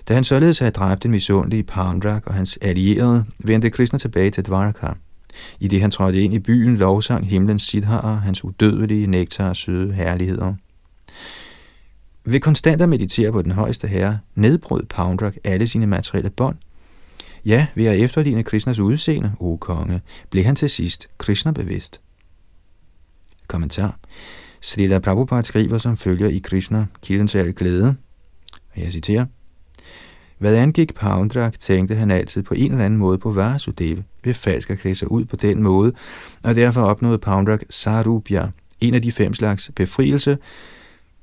Da 0.07 0.13
han 0.13 0.23
således 0.23 0.59
havde 0.59 0.71
dræbt 0.71 1.03
den 1.03 1.11
misundelige 1.11 1.63
Pandrak 1.63 2.27
og 2.27 2.33
hans 2.33 2.57
allierede, 2.61 3.25
vendte 3.43 3.69
Krishna 3.69 3.99
tilbage 3.99 4.31
til 4.31 4.45
Dvaraka. 4.45 4.87
I 5.59 5.67
det 5.67 5.81
han 5.81 5.91
trådte 5.91 6.21
ind 6.21 6.33
i 6.33 6.39
byen, 6.39 6.77
lovsang 6.77 7.27
himlens 7.27 7.63
Siddhar, 7.63 8.15
hans 8.15 8.43
udødelige 8.43 9.07
nektar 9.07 9.49
og 9.49 9.55
søde 9.55 9.93
herligheder. 9.93 10.53
Ved 12.25 12.39
konstant 12.39 12.81
at 12.81 12.89
meditere 12.89 13.31
på 13.31 13.41
den 13.41 13.51
højeste 13.51 13.87
herre, 13.87 14.19
nedbrød 14.35 14.83
Poundrak 14.85 15.35
alle 15.43 15.67
sine 15.67 15.87
materielle 15.87 16.29
bånd. 16.29 16.57
Ja, 17.45 17.67
ved 17.75 17.85
at 17.85 17.99
efterligne 17.99 18.43
Krishnas 18.43 18.79
udseende, 18.79 19.31
o 19.39 19.57
konge, 19.57 20.01
blev 20.29 20.43
han 20.43 20.55
til 20.55 20.69
sidst 20.69 21.07
Krishna 21.17 21.51
bevidst. 21.51 22.01
Kommentar. 23.47 23.99
Srila 24.61 24.99
Prabhupada 24.99 25.41
skriver 25.41 25.77
som 25.77 25.97
følger 25.97 26.27
i 26.27 26.37
Krishna, 26.37 26.85
kilden 27.01 27.27
til 27.27 27.37
al 27.37 27.53
glæde. 27.53 27.95
Jeg 28.77 28.91
citerer. 28.91 29.25
Hvad 30.37 30.55
angik 30.55 30.93
Poundrak, 30.93 31.59
tænkte 31.59 31.95
han 31.95 32.11
altid 32.11 32.43
på 32.43 32.53
en 32.53 32.71
eller 32.71 32.85
anden 32.85 32.99
måde 32.99 33.17
på 33.17 33.31
Vasudeva, 33.31 34.01
ved 34.23 34.33
falsk 34.33 34.69
at 34.69 34.79
klæde 34.79 34.95
sig 34.95 35.11
ud 35.11 35.25
på 35.25 35.35
den 35.35 35.63
måde, 35.63 35.93
og 36.43 36.55
derfor 36.55 36.81
opnåede 36.81 37.17
Poundrak 37.17 37.61
Sarubya, 37.69 38.47
en 38.81 38.93
af 38.93 39.01
de 39.01 39.11
fem 39.11 39.33
slags 39.33 39.71
befrielse, 39.75 40.37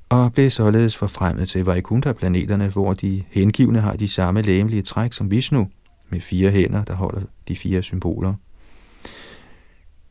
og 0.09 0.33
blev 0.33 0.49
således 0.49 0.97
forfremmet 0.97 1.49
til 1.49 1.63
Vaikuntha-planeterne, 1.63 2.67
hvor 2.67 2.93
de 2.93 3.23
hengivne 3.29 3.79
har 3.79 3.95
de 3.95 4.07
samme 4.07 4.41
læmelige 4.41 4.81
træk 4.81 5.13
som 5.13 5.31
Vishnu, 5.31 5.69
med 6.09 6.21
fire 6.21 6.51
hænder, 6.51 6.83
der 6.83 6.93
holder 6.93 7.21
de 7.47 7.55
fire 7.55 7.81
symboler. 7.81 8.33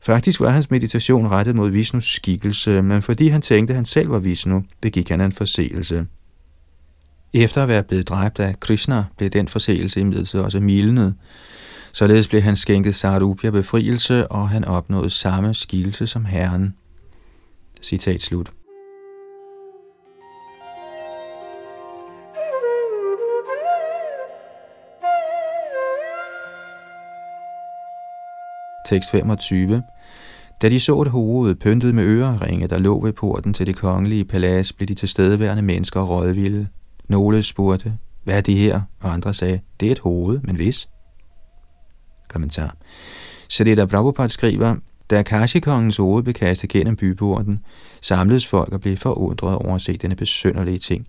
Faktisk 0.05 0.41
var 0.41 0.51
hans 0.51 0.71
meditation 0.71 1.31
rettet 1.31 1.57
mod 1.57 1.71
Vishnus 1.71 2.15
skikkelse, 2.15 2.83
men 2.83 3.03
fordi 3.03 3.29
han 3.29 3.43
tænkte, 3.43 3.73
at 3.73 3.77
han 3.77 3.85
selv 3.85 4.11
var 4.11 4.19
Vishnu, 4.19 4.65
begik 4.81 5.09
han 5.09 5.21
en 5.21 5.33
forseelse. 5.33 6.07
Efter 7.35 7.63
at 7.63 7.69
være 7.69 7.83
blevet 7.83 8.09
dræbt 8.09 8.41
af 8.41 8.61
Krishna, 8.61 9.05
blev 9.17 9.31
den 9.31 9.49
forseelse 9.49 10.01
imidlertid 10.01 10.41
også 10.41 10.61
mildnet. 10.61 11.15
Således 11.93 12.29
blev 12.29 12.43
han 12.43 12.57
skænket 12.57 12.95
Sarupya 12.95 13.51
befrielse, 13.51 14.29
og 14.29 14.49
han 14.49 14.65
opnåede 14.65 15.11
samme 15.11 15.55
skikkelse 15.55 16.07
som 16.07 16.25
Herren. 16.25 16.75
Citat 17.83 18.23
slut. 18.23 18.53
Tekst 28.87 29.11
25. 29.11 29.83
Da 30.63 30.69
de 30.69 30.81
så 30.81 31.01
et 31.01 31.09
hoved 31.09 31.55
pyntet 31.55 31.95
med 31.95 32.05
øreringe, 32.05 32.67
der 32.67 32.79
lå 32.79 33.01
ved 33.05 33.13
porten 33.13 33.55
til 33.55 33.67
det 33.67 33.77
kongelige 33.77 34.25
palads, 34.25 34.73
blev 34.73 34.87
de 34.87 34.95
tilstedeværende 34.95 35.63
mennesker 35.63 36.01
rådvilde. 36.03 36.69
Nogle 37.09 37.43
spurgte, 37.43 37.99
hvad 38.25 38.37
er 38.37 38.41
det 38.41 38.55
her? 38.55 38.81
Og 39.01 39.13
andre 39.13 39.35
sagde, 39.35 39.61
det 39.81 39.89
er 39.89 39.93
et 39.93 39.99
hoved, 39.99 40.41
men 40.41 40.57
hvis? 40.57 40.89
Kommentar. 42.29 42.77
Så 43.49 43.65
det 43.65 43.77
der 43.77 43.87
Prabhupada 43.87 44.29
skriver, 44.29 44.77
da 45.11 45.23
Kashi-kongens 45.23 45.97
hoved 45.97 46.23
blev 46.23 46.35
kastet 46.35 46.71
gennem 46.71 46.97
byporten, 46.97 47.61
samledes 48.01 48.47
folk 48.47 48.73
og 48.73 48.81
blev 48.81 48.97
forundret 48.97 49.57
over 49.57 49.75
at 49.75 49.81
se 49.81 49.97
denne 49.97 50.17
besønderlige 50.17 50.79
ting. 50.79 51.07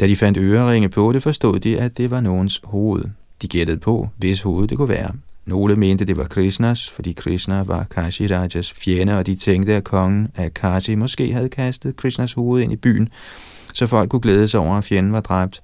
Da 0.00 0.06
de 0.06 0.16
fandt 0.16 0.38
øreringe 0.38 0.88
på 0.88 1.12
det, 1.12 1.22
forstod 1.22 1.60
de, 1.60 1.78
at 1.80 1.96
det 1.96 2.10
var 2.10 2.20
nogens 2.20 2.60
hoved. 2.64 3.04
De 3.42 3.48
gættede 3.48 3.78
på, 3.78 4.08
hvis 4.16 4.42
hoved 4.42 4.68
det 4.68 4.76
kunne 4.76 4.88
være. 4.88 5.12
Nogle 5.48 5.76
mente, 5.76 6.04
det 6.04 6.16
var 6.16 6.24
Krishnas, 6.24 6.90
fordi 6.90 7.12
Krishna 7.12 7.62
var 7.62 7.84
Kashi 7.84 8.26
Rajas 8.26 8.72
fjende, 8.72 9.18
og 9.18 9.26
de 9.26 9.34
tænkte, 9.34 9.74
at 9.74 9.84
kongen 9.84 10.28
af 10.36 10.54
Kashi 10.54 10.94
måske 10.94 11.32
havde 11.32 11.48
kastet 11.48 11.96
Krishnas 11.96 12.32
hoved 12.32 12.62
ind 12.62 12.72
i 12.72 12.76
byen, 12.76 13.08
så 13.74 13.86
folk 13.86 14.10
kunne 14.10 14.20
glæde 14.20 14.48
sig 14.48 14.60
over, 14.60 14.74
at 14.74 14.84
fjenden 14.84 15.12
var 15.12 15.20
dræbt. 15.20 15.62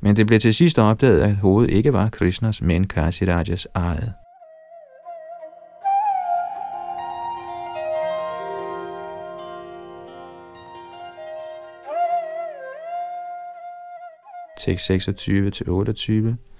Men 0.00 0.16
det 0.16 0.26
blev 0.26 0.40
til 0.40 0.54
sidst 0.54 0.78
opdaget, 0.78 1.20
at 1.20 1.36
hovedet 1.36 1.70
ikke 1.70 1.92
var 1.92 2.08
Krishnas, 2.08 2.62
men 2.62 2.86
Kashi 2.86 3.24
Rajas 3.24 3.68
eget. 3.74 4.12
Tekst 14.58 14.90
26-28 14.90 16.51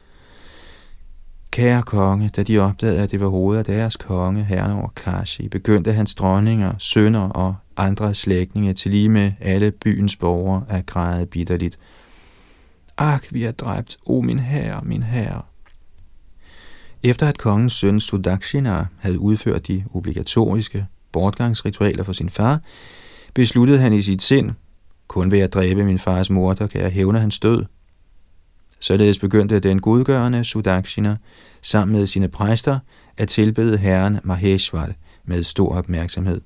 Kære 1.53 1.83
konge, 1.83 2.29
da 2.29 2.43
de 2.43 2.59
opdagede, 2.59 3.01
at 3.01 3.11
det 3.11 3.21
var 3.21 3.29
hovedet 3.29 3.59
af 3.59 3.65
deres 3.65 3.97
konge, 3.97 4.45
herren 4.45 4.73
over 4.73 4.89
Kashi, 4.89 5.49
begyndte 5.49 5.93
hans 5.93 6.15
dronninger, 6.15 6.73
sønner 6.79 7.29
og 7.29 7.55
andre 7.77 8.15
slægtninge 8.15 8.73
til 8.73 8.91
lige 8.91 9.09
med 9.09 9.33
alle 9.41 9.71
byens 9.71 10.17
borgere 10.17 10.65
at 10.69 10.87
græde 10.87 11.27
bitterligt. 11.27 11.79
Ak, 12.99 13.27
vi 13.31 13.45
er 13.45 13.51
dræbt, 13.51 13.97
o 14.07 14.21
min 14.21 14.39
herre, 14.39 14.81
min 14.85 15.03
herre. 15.03 15.43
Efter 17.03 17.29
at 17.29 17.39
kongens 17.39 17.73
søn 17.73 18.01
Sudakshina 18.01 18.87
havde 18.99 19.19
udført 19.19 19.67
de 19.67 19.85
obligatoriske 19.95 20.87
bortgangsritualer 21.13 22.05
for 22.05 22.13
sin 22.13 22.31
far, 22.31 22.61
besluttede 23.35 23.79
han 23.79 23.93
i 23.93 24.03
sit 24.03 24.23
sind, 24.23 24.51
kun 25.09 25.31
ved 25.31 25.41
at 25.41 25.53
dræbe 25.55 25.85
min 25.85 25.99
fars 25.99 26.31
mor, 26.31 26.53
der 26.53 26.67
kan 26.67 26.81
jeg 26.81 26.91
hævne 26.91 27.21
hans 27.21 27.39
død. 27.39 27.65
Således 28.83 29.19
begyndte 29.19 29.59
den 29.61 29.81
godgørende 29.81 30.45
Sudakshina 30.45 31.17
sammen 31.63 31.99
med 31.99 32.07
sine 32.07 32.29
præster 32.29 32.79
at 33.17 33.29
tilbede 33.29 33.79
herren 33.79 34.19
Maheshwar 34.25 34.93
med 35.25 35.43
stor 35.43 35.75
opmærksomhed. 35.75 36.41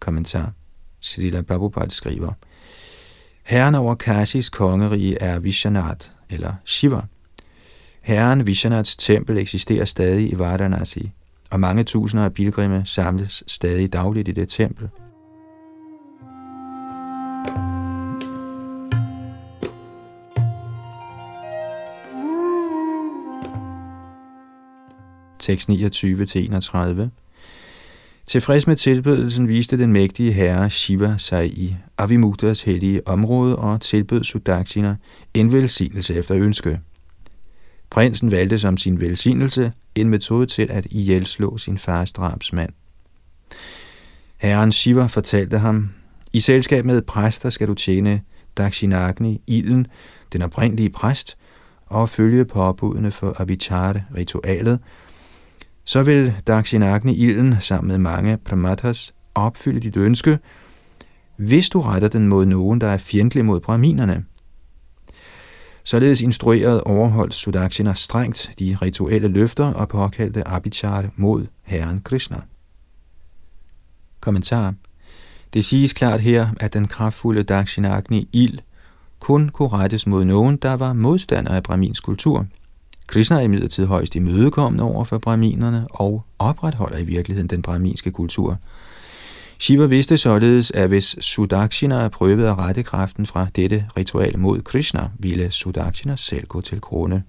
Kommentar. 0.00 0.52
Srila 1.00 1.42
Prabhupada 1.42 1.88
skriver, 1.88 2.32
Herren 3.42 3.74
over 3.74 3.94
Kashis 3.94 4.50
kongerige 4.50 5.18
er 5.22 5.38
Vishwanath, 5.38 6.08
eller 6.30 6.54
Shiva. 6.64 7.00
Herren 8.00 8.46
Vishwanaths 8.46 8.96
tempel 8.96 9.38
eksisterer 9.38 9.84
stadig 9.84 10.32
i 10.32 10.38
Varanasi, 10.38 11.10
og 11.50 11.60
mange 11.60 11.84
tusinder 11.84 12.24
af 12.24 12.32
pilgrimme 12.32 12.82
samles 12.84 13.44
stadig 13.46 13.92
dagligt 13.92 14.28
i 14.28 14.32
det 14.32 14.48
tempel. 14.48 14.88
Tekst 25.42 25.70
29-31. 25.70 27.08
Tilfreds 28.26 28.66
med 28.66 28.76
tilbedelsen 28.76 29.48
viste 29.48 29.78
den 29.78 29.92
mægtige 29.92 30.32
herre 30.32 30.70
Shiva 30.70 31.14
sig 31.18 31.58
i 31.58 31.76
Avimutas 31.98 32.62
hellige 32.62 33.08
område 33.08 33.56
og 33.56 33.80
tilbød 33.80 34.24
Sudakshina 34.24 34.96
en 35.34 35.52
velsignelse 35.52 36.14
efter 36.14 36.36
ønske. 36.36 36.80
Prinsen 37.90 38.30
valgte 38.30 38.58
som 38.58 38.76
sin 38.76 39.00
velsignelse 39.00 39.72
en 39.94 40.08
metode 40.08 40.46
til 40.46 40.66
at 40.70 40.86
ihjelslå 40.90 41.58
sin 41.58 41.78
fars 41.78 42.12
drabsmand. 42.12 42.70
Herren 44.36 44.72
Shiva 44.72 45.06
fortalte 45.06 45.58
ham, 45.58 45.90
i 46.32 46.40
selskab 46.40 46.84
med 46.84 47.02
præster 47.02 47.50
skal 47.50 47.68
du 47.68 47.74
tjene 47.74 48.20
Dakshinagni, 48.56 49.40
ilden, 49.46 49.86
den 50.32 50.42
oprindelige 50.42 50.90
præst, 50.90 51.36
og 51.86 52.08
følge 52.08 52.44
påbudene 52.44 53.10
for 53.10 53.40
Avichar-ritualet, 53.40 54.78
så 55.84 56.02
vil 56.02 56.34
Dakshinagni 56.46 57.16
ilden 57.16 57.56
sammen 57.60 57.88
med 57.88 57.98
mange 57.98 58.36
pramathas 58.36 59.14
opfylde 59.34 59.80
dit 59.80 59.96
ønske, 59.96 60.38
hvis 61.36 61.68
du 61.68 61.80
retter 61.80 62.08
den 62.08 62.28
mod 62.28 62.46
nogen, 62.46 62.80
der 62.80 62.86
er 62.86 62.98
fjendtlig 62.98 63.44
mod 63.44 63.60
braminerne. 63.60 64.24
Således 65.84 66.20
instrueret 66.20 66.80
overholdt 66.80 67.34
Sudakshina 67.34 67.94
strengt 67.94 68.50
de 68.58 68.76
rituelle 68.82 69.28
løfter 69.28 69.64
og 69.64 69.88
påkaldte 69.88 70.48
Abhichar 70.48 71.04
mod 71.16 71.46
herren 71.62 72.00
Krishna. 72.04 72.40
Kommentar. 74.20 74.74
Det 75.52 75.64
siges 75.64 75.92
klart 75.92 76.20
her, 76.20 76.48
at 76.60 76.74
den 76.74 76.88
kraftfulde 76.88 77.42
Dakshinagni 77.42 78.28
ild 78.32 78.58
kun 79.20 79.48
kunne 79.48 79.68
rettes 79.68 80.06
mod 80.06 80.24
nogen, 80.24 80.56
der 80.56 80.74
var 80.74 80.92
modstander 80.92 81.54
af 81.54 81.62
Brahmins 81.62 82.00
kultur– 82.00 82.46
Krishna 83.06 83.36
er 83.36 83.40
imidlertid 83.40 83.86
højst 83.86 84.16
imødekommende 84.16 84.84
over 84.84 85.04
for 85.04 85.18
brahminerne 85.18 85.86
og 85.90 86.24
opretholder 86.38 86.98
i 86.98 87.04
virkeligheden 87.04 87.48
den 87.48 87.62
brahminske 87.62 88.10
kultur. 88.10 88.58
Shiva 89.58 89.86
vidste 89.86 90.18
således, 90.18 90.70
at 90.70 90.88
hvis 90.88 91.16
Sudakshina 91.20 92.08
prøvede 92.08 92.48
at 92.48 92.58
rette 92.58 92.82
kraften 92.82 93.26
fra 93.26 93.46
dette 93.56 93.86
ritual 93.96 94.38
mod 94.38 94.62
Krishna, 94.62 95.10
ville 95.18 95.50
Sudakshina 95.50 96.16
selv 96.16 96.46
gå 96.46 96.60
til 96.60 96.80
krone. 96.80 97.22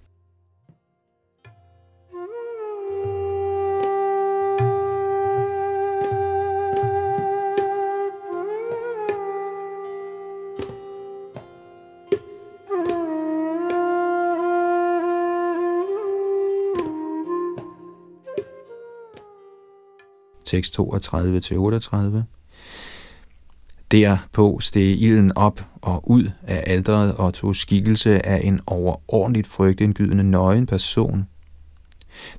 Tekst 20.54 20.80
32-38. 20.80 22.24
Derpå 23.92 24.60
steg 24.62 25.02
ilden 25.02 25.38
op 25.38 25.66
og 25.82 26.10
ud 26.10 26.30
af 26.44 26.64
alderet 26.68 27.16
og 27.16 27.34
tog 27.34 27.56
skikkelse 27.56 28.26
af 28.26 28.42
en 28.44 28.60
overordentligt 28.68 29.48
frygtindgydende 29.48 30.24
nøgen 30.24 30.66
person. 30.66 31.28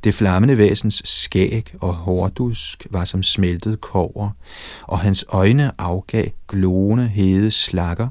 Det 0.04 0.14
flammende 0.14 0.58
væsens 0.58 1.02
skæg 1.04 1.74
og 1.80 1.94
hårdusk 1.94 2.86
var 2.90 3.04
som 3.04 3.22
smeltet 3.22 3.80
kover, 3.80 4.30
og 4.82 4.98
hans 4.98 5.24
øjne 5.28 5.80
afgav 5.80 6.26
glående 6.48 7.08
hede 7.08 7.50
slakker. 7.50 8.08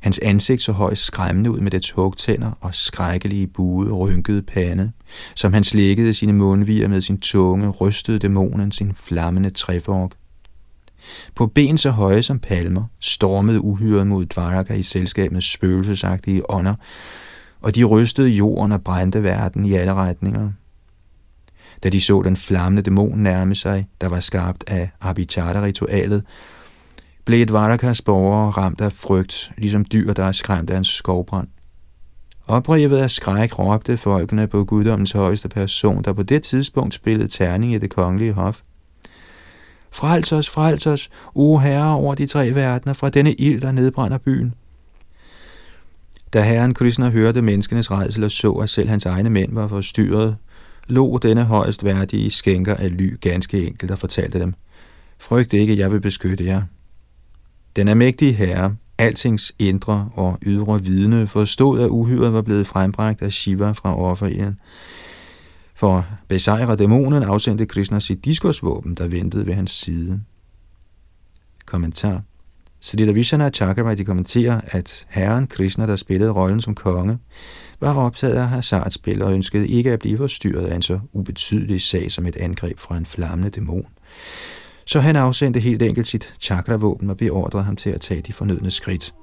Hans 0.00 0.18
ansigt 0.18 0.62
så 0.62 0.72
højt 0.72 0.98
skræmmende 0.98 1.50
ud 1.50 1.60
med 1.60 1.70
dets 1.70 1.90
hugtænder 1.90 2.50
og 2.60 2.74
skrækkelige 2.74 3.46
buede, 3.46 3.92
rynkede 3.92 4.42
pande. 4.42 4.92
Som 5.34 5.52
han 5.52 5.64
slikkede 5.64 6.14
sine 6.14 6.32
mundvier 6.32 6.88
med 6.88 7.00
sin 7.00 7.20
tunge, 7.20 7.68
rystede 7.68 8.18
dæmonen 8.18 8.72
sin 8.72 8.94
flammende 8.94 9.50
træfork. 9.50 10.10
På 11.34 11.46
ben 11.46 11.78
så 11.78 11.90
høje 11.90 12.22
som 12.22 12.38
palmer 12.38 12.84
stormede 13.00 13.60
uhyret 13.60 14.06
mod 14.06 14.24
Dvaraka 14.24 14.74
i 14.74 14.82
selskab 14.82 15.32
med 15.32 15.40
spøgelsesagtige 15.40 16.50
ånder, 16.50 16.74
og 17.60 17.74
de 17.74 17.84
rystede 17.84 18.28
jorden 18.28 18.72
og 18.72 18.84
brændte 18.84 19.22
verden 19.22 19.64
i 19.64 19.74
alle 19.74 19.94
retninger. 19.94 20.50
Da 21.82 21.88
de 21.88 22.00
så 22.00 22.22
den 22.22 22.36
flammende 22.36 22.82
dæmon 22.82 23.18
nærme 23.18 23.54
sig, 23.54 23.88
der 24.00 24.08
var 24.08 24.20
skabt 24.20 24.64
af 24.66 24.90
Abhichata-ritualet, 25.00 26.22
blev 27.26 27.46
Dvarakas 27.46 28.02
borgere 28.02 28.50
ramt 28.50 28.80
af 28.80 28.92
frygt, 28.92 29.50
ligesom 29.58 29.84
dyr, 29.84 30.12
der 30.12 30.24
er 30.24 30.32
skræmt 30.32 30.70
af 30.70 30.76
en 30.76 30.84
skovbrand. 30.84 31.48
Oprevet 32.46 32.98
af 32.98 33.10
skræk 33.10 33.58
råbte 33.58 33.96
folkene 33.96 34.46
på 34.46 34.64
guddommens 34.64 35.12
højeste 35.12 35.48
person, 35.48 36.02
der 36.04 36.12
på 36.12 36.22
det 36.22 36.42
tidspunkt 36.42 36.94
spillede 36.94 37.28
terning 37.28 37.74
i 37.74 37.78
det 37.78 37.90
kongelige 37.90 38.32
hof. 38.32 38.60
Frels 39.90 40.32
os, 40.32 40.50
frels 40.50 40.86
os, 40.86 41.10
o 41.34 41.58
herre 41.58 41.96
over 41.96 42.14
de 42.14 42.26
tre 42.26 42.54
verdener, 42.54 42.92
fra 42.92 43.08
denne 43.08 43.32
ild, 43.34 43.60
der 43.60 43.72
nedbrænder 43.72 44.18
byen. 44.18 44.54
Da 46.32 46.42
herren 46.42 46.74
Krishna 46.74 47.10
hørte 47.10 47.42
menneskenes 47.42 47.90
redsel 47.90 48.24
og 48.24 48.30
så, 48.30 48.52
at 48.52 48.70
selv 48.70 48.88
hans 48.88 49.06
egne 49.06 49.30
mænd 49.30 49.54
var 49.54 49.68
forstyrret, 49.68 50.36
lå 50.88 51.18
denne 51.18 51.44
højst 51.44 51.84
værdige 51.84 52.30
skænker 52.30 52.74
af 52.74 52.96
ly 52.96 53.20
ganske 53.20 53.66
enkelt 53.66 53.90
og 53.90 53.98
fortalte 53.98 54.40
dem, 54.40 54.54
Frygt 55.18 55.52
ikke, 55.52 55.78
jeg 55.78 55.92
vil 55.92 56.00
beskytte 56.00 56.44
jer. 56.44 56.62
Den 57.76 57.88
almægtige 57.88 58.32
herre, 58.32 58.76
altings 58.98 59.52
indre 59.58 60.10
og 60.14 60.38
ydre 60.42 60.84
vidne, 60.84 61.26
forstod, 61.26 61.80
at 61.80 61.88
uhyret 61.88 62.32
var 62.32 62.42
blevet 62.42 62.66
frembragt 62.66 63.22
af 63.22 63.32
Shiva 63.32 63.70
fra 63.70 63.98
offerilden. 63.98 64.58
For 65.74 65.96
at 65.96 66.04
besejre 66.28 66.76
dæmonen 66.76 67.22
afsendte 67.22 67.66
Krishna 67.66 68.00
sit 68.00 68.24
diskursvåben, 68.24 68.94
der 68.94 69.08
ventede 69.08 69.46
ved 69.46 69.54
hans 69.54 69.70
side. 69.70 70.20
Kommentar 71.66 72.22
Srila 72.80 73.12
Vishana 73.12 73.50
Chakravarti 73.50 74.02
kommenterer, 74.04 74.60
at 74.64 75.06
herren 75.08 75.46
Krishna, 75.46 75.86
der 75.86 75.96
spillede 75.96 76.30
rollen 76.30 76.60
som 76.60 76.74
konge, 76.74 77.18
var 77.80 77.94
optaget 77.94 78.34
af 78.34 78.48
hasardspil 78.48 79.22
og 79.22 79.32
ønskede 79.32 79.68
ikke 79.68 79.92
at 79.92 79.98
blive 79.98 80.16
forstyrret 80.16 80.66
af 80.66 80.74
en 80.74 80.82
så 80.82 81.00
ubetydelig 81.12 81.80
sag 81.80 82.12
som 82.12 82.26
et 82.26 82.36
angreb 82.36 82.78
fra 82.78 82.96
en 82.96 83.06
flammende 83.06 83.50
dæmon. 83.50 83.86
Så 84.86 85.00
han 85.00 85.16
afsendte 85.16 85.60
helt 85.60 85.82
enkelt 85.82 86.06
sit 86.06 86.34
chakravåben 86.40 87.10
og 87.10 87.16
beordrede 87.16 87.64
ham 87.64 87.76
til 87.76 87.90
at 87.90 88.00
tage 88.00 88.22
de 88.22 88.32
fornødne 88.32 88.70
skridt. 88.70 89.14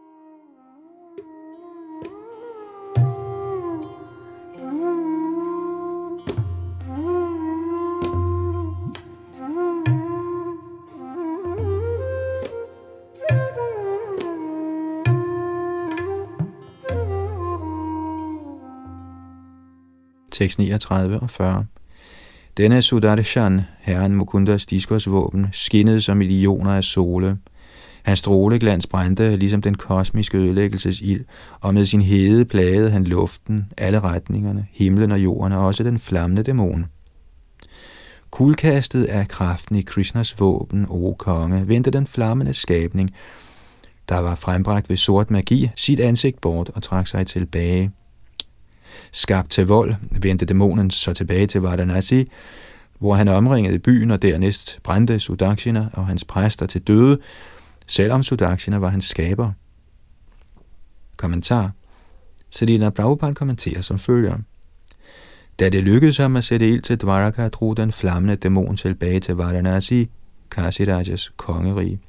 tekst 20.32 20.60
39 20.60 21.20
og 21.20 21.30
40. 21.30 21.66
Denne 22.58 22.82
Sudarshan, 22.82 23.62
herren 23.80 24.16
Mukundas 24.16 24.66
diskursvåben, 24.66 25.48
skinnede 25.52 26.02
som 26.02 26.18
millioner 26.18 26.72
af 26.72 26.84
sole. 26.84 27.38
Hans 28.04 28.20
stråleglans 28.20 28.88
brændte 28.88 29.36
ligesom 29.36 29.62
den 29.62 29.76
kosmiske 29.76 30.38
ødelæggelsesild, 30.38 31.26
og 31.62 31.74
med 31.74 31.86
sin 31.86 32.02
hede 32.02 32.46
plagede 32.46 32.92
han 32.92 33.04
luften, 33.04 33.66
alle 33.78 34.00
retningerne, 34.00 34.68
himlen 34.72 35.12
og 35.12 35.20
jorden, 35.20 35.54
og 35.54 35.66
også 35.66 35.84
den 35.84 36.00
flammende 36.00 36.44
dæmon. 36.44 36.86
Kulkastet 38.32 39.04
af 39.04 39.28
kraften 39.28 39.76
i 39.76 39.82
Krishnas 39.82 40.40
våben, 40.40 40.86
o 40.90 41.16
konge, 41.20 41.68
vendte 41.68 41.92
den 41.92 42.08
flammende 42.08 42.54
skabning, 42.54 43.12
der 44.10 44.20
var 44.20 44.36
frembragt 44.36 44.90
ved 44.90 44.98
sort 44.98 45.32
magi, 45.32 45.70
sit 45.76 46.00
ansigt 46.00 46.42
bort 46.42 46.70
og 46.70 46.84
trak 46.84 47.08
sig 47.08 47.28
tilbage– 47.28 47.92
Skabt 49.12 49.52
til 49.52 49.68
vold 49.68 49.96
vendte 50.22 50.46
dæmonen 50.46 50.92
så 50.92 51.14
tilbage 51.14 51.48
til 51.48 51.62
Varanasi, 51.62 52.30
hvor 53.00 53.16
han 53.16 53.28
omringede 53.28 53.80
byen 53.80 54.12
og 54.12 54.22
dernæst 54.22 54.80
brændte 54.84 55.20
Sudakshina 55.20 55.88
og 55.94 56.08
hans 56.08 56.26
præster 56.26 56.66
til 56.66 56.82
døde, 56.82 57.20
selvom 57.88 58.24
Sudakshina 58.24 58.78
var 58.78 58.90
hans 58.90 59.06
skaber. 59.06 59.52
Kommentar 61.18 61.72
Selina 62.50 62.90
Prabhupada 62.90 63.34
kommenterer 63.34 63.82
som 63.82 64.00
følger. 64.00 64.38
Da 65.60 65.70
det 65.70 65.84
lykkedes 65.84 66.18
ham 66.18 66.36
at 66.36 66.44
sætte 66.44 66.70
ild 66.70 66.82
til 66.82 67.02
Dvaraka, 67.02 67.48
drog 67.48 67.78
den 67.78 67.92
flammende 67.92 68.36
dæmon 68.36 68.78
tilbage 68.78 69.20
til 69.20 69.36
Varanasi, 69.36 70.10
Kasirajas 70.52 71.32
kongerige. 71.38 72.00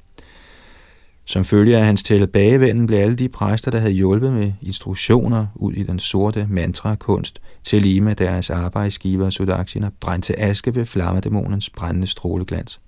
Som 1.26 1.44
følge 1.44 1.76
af 1.76 1.84
hans 1.84 2.02
tilbagevenden 2.02 2.86
blev 2.86 2.98
alle 2.98 3.16
de 3.16 3.28
præster, 3.28 3.70
der 3.70 3.78
havde 3.78 3.92
hjulpet 3.92 4.32
med 4.32 4.52
instruktioner 4.62 5.46
ud 5.54 5.72
i 5.72 5.82
den 5.82 5.98
sorte 5.98 6.46
mantra-kunst, 6.50 7.40
til 7.62 7.82
lige 7.82 8.00
med 8.00 8.14
deres 8.14 8.50
arbejdsgiver 8.50 9.30
Sudaksina, 9.30 9.90
brændt 10.00 10.24
til 10.24 10.34
aske 10.38 10.74
ved 10.74 10.86
flammedæmonens 10.86 11.70
brændende 11.70 12.06
stråleglans. 12.06 12.80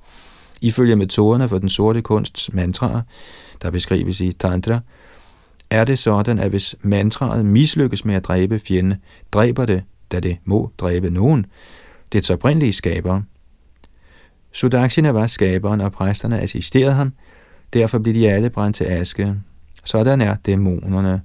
Ifølge 0.61 0.97
metoderne 0.97 1.49
for 1.49 1.59
den 1.59 1.69
sorte 1.69 2.03
kunsts 2.03 2.53
mantraer, 2.53 3.03
der 3.63 3.71
beskrives 3.71 4.21
i 4.21 4.33
Tantra, 4.33 4.81
er 5.71 5.85
det 5.85 5.99
sådan, 5.99 6.39
at 6.39 6.51
hvis 6.51 6.75
mantraet 6.83 7.47
mislykkes 7.47 8.05
med 8.05 8.15
at 8.15 8.25
dræbe 8.25 8.59
fjende, 8.59 8.97
dræber 9.33 9.65
det, 9.65 9.83
da 10.13 10.21
det 10.21 10.37
må 10.45 10.71
dræbe 10.79 11.11
nogen, 11.11 11.47
det 12.13 12.31
oprindelige 12.31 12.73
skaber. 12.73 13.21
Sudaksina 14.53 15.11
var 15.11 15.27
skaberen, 15.27 15.81
og 15.81 15.93
præsterne 15.93 16.41
assisterede 16.41 16.95
ham– 16.95 17.13
Derfor 17.73 17.99
bliver 17.99 18.15
de 18.15 18.31
alle 18.31 18.51
brændt 18.51 18.77
til 18.77 18.85
aske. 18.85 19.35
Sådan 19.85 20.21
er 20.21 20.35
dæmonerne. 20.47 21.23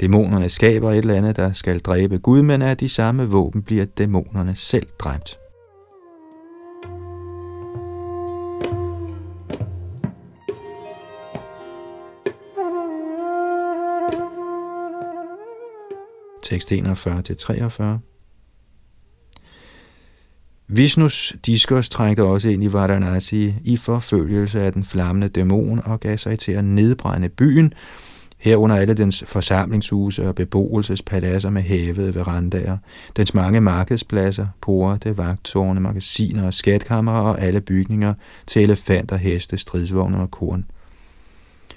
Dæmonerne 0.00 0.48
skaber 0.48 0.90
et 0.90 0.98
eller 0.98 1.14
andet, 1.14 1.36
der 1.36 1.52
skal 1.52 1.78
dræbe 1.78 2.18
Gud, 2.18 2.42
men 2.42 2.62
af 2.62 2.76
de 2.76 2.88
samme 2.88 3.28
våben 3.28 3.62
bliver 3.62 3.84
dæmonerne 3.84 4.54
selv 4.54 4.86
dræbt. 4.98 5.38
Tekst 16.42 16.72
41-43 16.72 18.09
Vishnus 20.72 21.32
diskos 21.46 21.88
trængte 21.88 22.22
også 22.22 22.48
ind 22.48 22.64
i 22.64 22.72
Varanasi 22.72 23.54
i 23.64 23.76
forfølgelse 23.76 24.60
af 24.60 24.72
den 24.72 24.84
flammende 24.84 25.28
dæmon 25.28 25.80
og 25.84 26.00
gav 26.00 26.18
sig 26.18 26.38
til 26.38 26.52
at 26.52 26.64
nedbrænde 26.64 27.28
byen, 27.28 27.72
herunder 28.38 28.76
alle 28.76 28.94
dens 28.94 29.24
forsamlingshuse 29.26 30.28
og 30.28 30.34
beboelsespaladser 30.34 31.50
med 31.50 31.62
hævede 31.62 32.14
verandaer, 32.14 32.78
dens 33.16 33.34
mange 33.34 33.60
markedspladser, 33.60 34.46
porte, 34.62 35.18
vagtårne, 35.18 35.80
magasiner 35.80 36.46
og 36.46 36.54
skatkammer 36.54 37.12
og 37.12 37.40
alle 37.40 37.60
bygninger 37.60 38.14
til 38.46 38.62
elefanter, 38.62 39.16
heste, 39.16 39.58
stridsvogne 39.58 40.20
og 40.20 40.30
korn. 40.30 40.64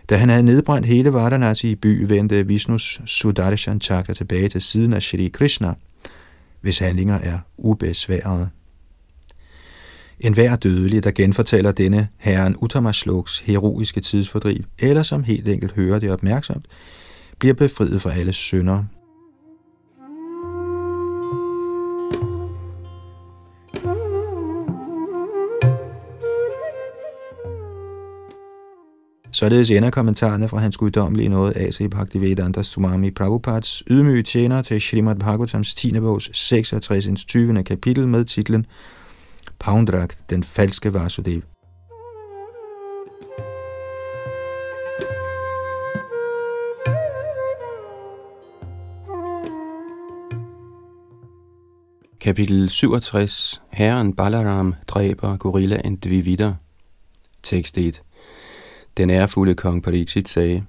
Da 0.10 0.18
han 0.18 0.30
havde 0.30 0.44
nedbrændt 0.44 0.88
hele 0.88 1.14
Varanasi 1.14 1.72
i 1.72 1.76
by, 1.76 2.06
vendte 2.08 2.48
Vishnus 2.48 3.02
Sudarshan 3.06 3.82
Chakra 3.82 4.14
tilbage 4.14 4.50
til 4.50 4.62
siden 4.62 4.94
af 4.94 5.02
Shri 5.02 5.28
Krishna, 5.28 5.74
hvis 6.62 6.80
handlinger 6.80 7.20
er 7.20 7.40
ubesværede. 7.58 8.50
En 10.24 10.34
hver 10.34 10.56
dødelig, 10.56 11.04
der 11.04 11.12
genfortæller 11.12 11.72
denne 11.72 12.08
herren 12.18 12.56
Uttamasloks 12.62 13.40
heroiske 13.40 14.02
tidsfordriv, 14.02 14.64
eller 14.80 15.04
som 15.04 15.24
helt 15.24 15.48
enkelt 15.48 15.72
hører 15.72 16.00
det 16.00 16.12
opmærksomt, 16.12 16.66
bliver 17.40 17.54
befriet 17.54 18.02
fra 18.02 18.14
alle 18.14 18.34
synder. 18.34 18.84
Således 29.32 29.72
ender 29.72 29.90
kommentarerne 29.90 30.50
fra 30.50 30.58
hans 30.58 30.78
guddommelige 30.78 31.30
nåde 31.30 31.54
A.C. 31.56 31.90
Bhaktivedanta 31.92 32.64
Sumami 32.64 33.12
Prabhupads 33.12 33.84
ydmyge 33.90 34.24
tjener 34.24 34.62
til 34.62 34.82
Srimad 34.82 35.16
Bhagavatams 35.16 35.76
10. 35.76 36.00
bogs 36.00 36.38
66. 36.38 37.26
20. 37.26 37.64
kapitel 37.64 38.08
med 38.08 38.26
titlen 38.26 38.66
Poundrak, 39.60 40.14
den 40.30 40.44
falske 40.44 40.94
Vasudev. 40.94 41.42
Kapitel 52.24 52.70
67 52.70 53.62
Herren 53.70 54.16
Balaram 54.16 54.76
dræber 54.88 55.38
gorillaen 55.38 55.96
Dvivida 55.96 56.54
Tekst 57.44 57.78
1 57.78 58.02
Den 58.98 59.10
ærefulde 59.10 59.56
kong 59.56 59.84
Pariksit 59.84 60.30
sagde, 60.30 60.64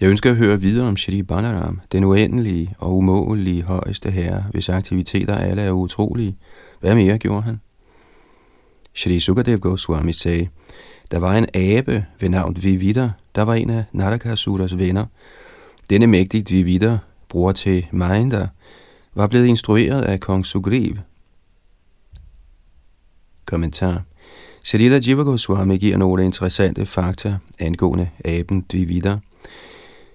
Jeg 0.00 0.08
ønsker 0.08 0.30
at 0.30 0.36
høre 0.36 0.60
videre 0.60 0.88
om 0.88 0.96
Shri 0.96 1.22
Balaram, 1.22 1.80
den 1.92 2.04
uendelige 2.04 2.74
og 2.78 2.96
umålige 2.96 3.62
højeste 3.62 4.10
herre, 4.10 4.44
hvis 4.50 4.68
aktiviteter 4.68 5.34
alle 5.34 5.62
er 5.62 5.70
utrolige. 5.70 6.36
Hvad 6.80 6.94
mere 6.94 7.18
gjorde 7.18 7.42
han? 7.42 7.60
Shri 8.96 9.20
Sukadev 9.20 9.58
Goswami 9.58 10.12
sagde, 10.12 10.48
der 11.10 11.18
var 11.18 11.34
en 11.34 11.46
abe 11.54 12.06
ved 12.20 12.28
navn 12.28 12.56
Vivida, 12.62 13.10
der 13.34 13.42
var 13.42 13.54
en 13.54 13.70
af 13.70 13.84
Narakasuras 13.92 14.78
venner. 14.78 15.06
Denne 15.90 16.06
mægtige 16.06 16.44
Vivida, 16.54 16.98
bror 17.28 17.52
til 17.52 17.86
Mahinda, 17.92 18.48
var 19.14 19.26
blevet 19.26 19.46
instrueret 19.46 20.02
af 20.02 20.20
kong 20.20 20.46
Sugriv. 20.46 20.96
Kommentar 23.44 24.02
Shalila 24.64 25.00
Jiva 25.06 25.22
Goswami 25.22 25.76
giver 25.76 25.96
nogle 25.96 26.24
interessante 26.24 26.86
fakta 26.86 27.38
angående 27.58 28.08
aben 28.24 28.60
Dvivida. 28.72 29.18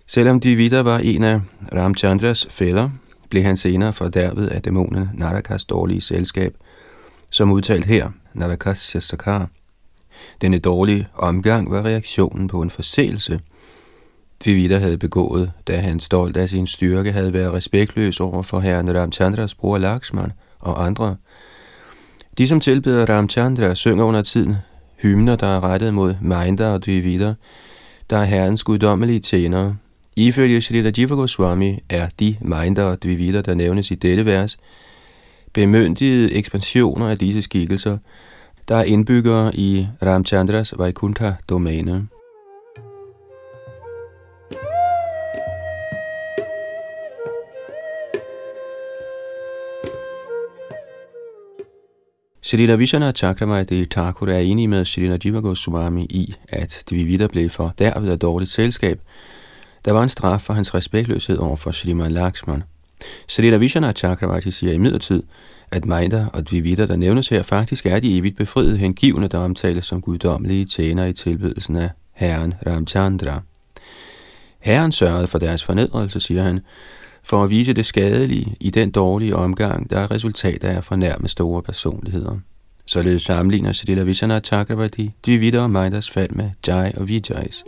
Selvom 0.07 0.39
Dvivida 0.39 0.81
var 0.81 0.99
en 0.99 1.23
af 1.23 1.39
Ramchandras 1.73 2.47
fælder, 2.49 2.89
blev 3.29 3.43
han 3.43 3.57
senere 3.57 3.93
fordærvet 3.93 4.47
af 4.47 4.61
dæmonen 4.61 5.09
Narakas 5.13 5.65
dårlige 5.65 6.01
selskab, 6.01 6.55
som 7.29 7.51
udtalt 7.51 7.85
her, 7.85 8.09
Narakas 8.33 8.95
Sakar. 8.99 9.49
Denne 10.41 10.59
dårlige 10.59 11.07
omgang 11.15 11.71
var 11.71 11.85
reaktionen 11.85 12.47
på 12.47 12.61
en 12.61 12.69
forseelse– 12.69 13.39
Dvivida 14.43 14.77
havde 14.77 14.97
begået, 14.97 15.51
da 15.67 15.77
han 15.77 15.99
stolt 15.99 16.37
af 16.37 16.49
sin 16.49 16.67
styrke 16.67 17.11
havde 17.11 17.33
været 17.33 17.53
respektløs 17.53 18.19
over 18.19 18.43
for 18.43 18.59
herren 18.59 18.97
Ramchandras 18.99 19.55
bror 19.55 19.77
Lakshman 19.77 20.31
og 20.59 20.85
andre. 20.85 21.15
De, 22.37 22.47
som 22.47 22.59
tilbeder 22.59 23.09
Ramchandra, 23.09 23.75
synger 23.75 24.03
under 24.03 24.21
tiden 24.21 24.55
hymner, 24.97 25.35
der 25.35 25.47
er 25.47 25.63
rettet 25.63 25.93
mod 25.93 26.15
Mainda 26.21 26.73
og 26.73 26.85
Dvivida, 26.85 27.33
der 28.09 28.17
er 28.17 28.23
herrens 28.23 28.63
guddommelige 28.63 29.19
tjenere. 29.19 29.75
Ifølge 30.15 30.61
Shrita 30.61 30.91
Jiva 30.97 31.15
Goswami 31.15 31.79
er 31.89 32.07
de 32.19 32.35
Mainda 32.41 32.83
og 32.83 33.03
Dvivida, 33.03 33.41
der 33.41 33.53
nævnes 33.53 33.91
i 33.91 33.95
dette 33.95 34.25
vers, 34.25 34.57
bemyndigede 35.53 36.33
ekspansioner 36.33 37.07
af 37.07 37.17
disse 37.17 37.41
skikkelser, 37.41 37.97
der 38.67 38.75
er 38.75 38.83
indbyggere 38.83 39.55
i 39.55 39.87
Ramchandras 40.01 40.73
Vaikuntha-domæne. 40.77 42.07
Srila 52.43 52.75
Vishana 52.75 53.11
Chakravarti 53.11 53.85
Thakur 53.85 54.27
er 54.27 54.39
enig 54.39 54.69
med 54.69 54.85
Srila 54.85 55.17
Jiva 55.25 55.39
Goswami 55.39 56.03
i, 56.03 56.35
at 56.49 56.83
Dvivida 56.89 57.27
blev 57.27 57.49
for 57.49 57.73
derved 57.79 58.11
af 58.11 58.19
dårligt 58.19 58.51
selskab. 58.51 58.99
Der 59.85 59.91
var 59.91 60.03
en 60.03 60.09
straf 60.09 60.41
for 60.41 60.53
hans 60.53 60.73
respektløshed 60.73 61.37
over 61.37 61.55
for 61.55 61.71
Sriman 61.71 62.11
Lakshman. 62.11 62.63
Sri 63.27 63.57
Vishana 63.57 63.91
Chakravarti 63.91 64.51
siger 64.51 64.73
imidlertid, 64.73 65.23
at 65.71 65.85
Maida 65.85 66.25
og 66.33 66.49
Dvivita, 66.49 66.85
der 66.85 66.95
nævnes 66.95 67.29
her, 67.29 67.43
faktisk 67.43 67.85
er 67.85 67.99
de 67.99 68.17
evigt 68.17 68.37
befriede 68.37 68.77
hengivne, 68.77 69.27
der 69.27 69.37
omtales 69.37 69.85
som 69.85 70.01
guddommelige 70.01 70.65
tjenere 70.65 71.09
i 71.09 71.13
tilbedelsen 71.13 71.75
af 71.75 71.89
herren 72.13 72.53
Ramchandra. 72.67 73.41
Herren 74.59 74.91
sørgede 74.91 75.27
for 75.27 75.39
deres 75.39 75.63
fornedrelse, 75.63 76.19
siger 76.19 76.43
han, 76.43 76.59
for 77.23 77.43
at 77.43 77.49
vise 77.49 77.73
det 77.73 77.85
skadelige 77.85 78.55
i 78.59 78.69
den 78.69 78.91
dårlige 78.91 79.35
omgang, 79.35 79.89
der 79.89 79.99
er 79.99 80.11
resultat 80.11 80.63
af 80.63 80.77
at 80.77 80.83
fornærme 80.83 81.27
store 81.27 81.61
personligheder. 81.63 82.37
Således 82.85 83.21
sammenligner 83.21 83.73
Srila 83.73 84.03
Vishana 84.03 84.39
Chakravarti 84.39 85.11
Dvivita 85.25 85.59
og 85.59 85.69
Maidas 85.69 86.09
fald 86.09 86.31
med 86.31 86.49
Jai 86.67 86.91
og 86.97 87.07
Vijayas. 87.07 87.63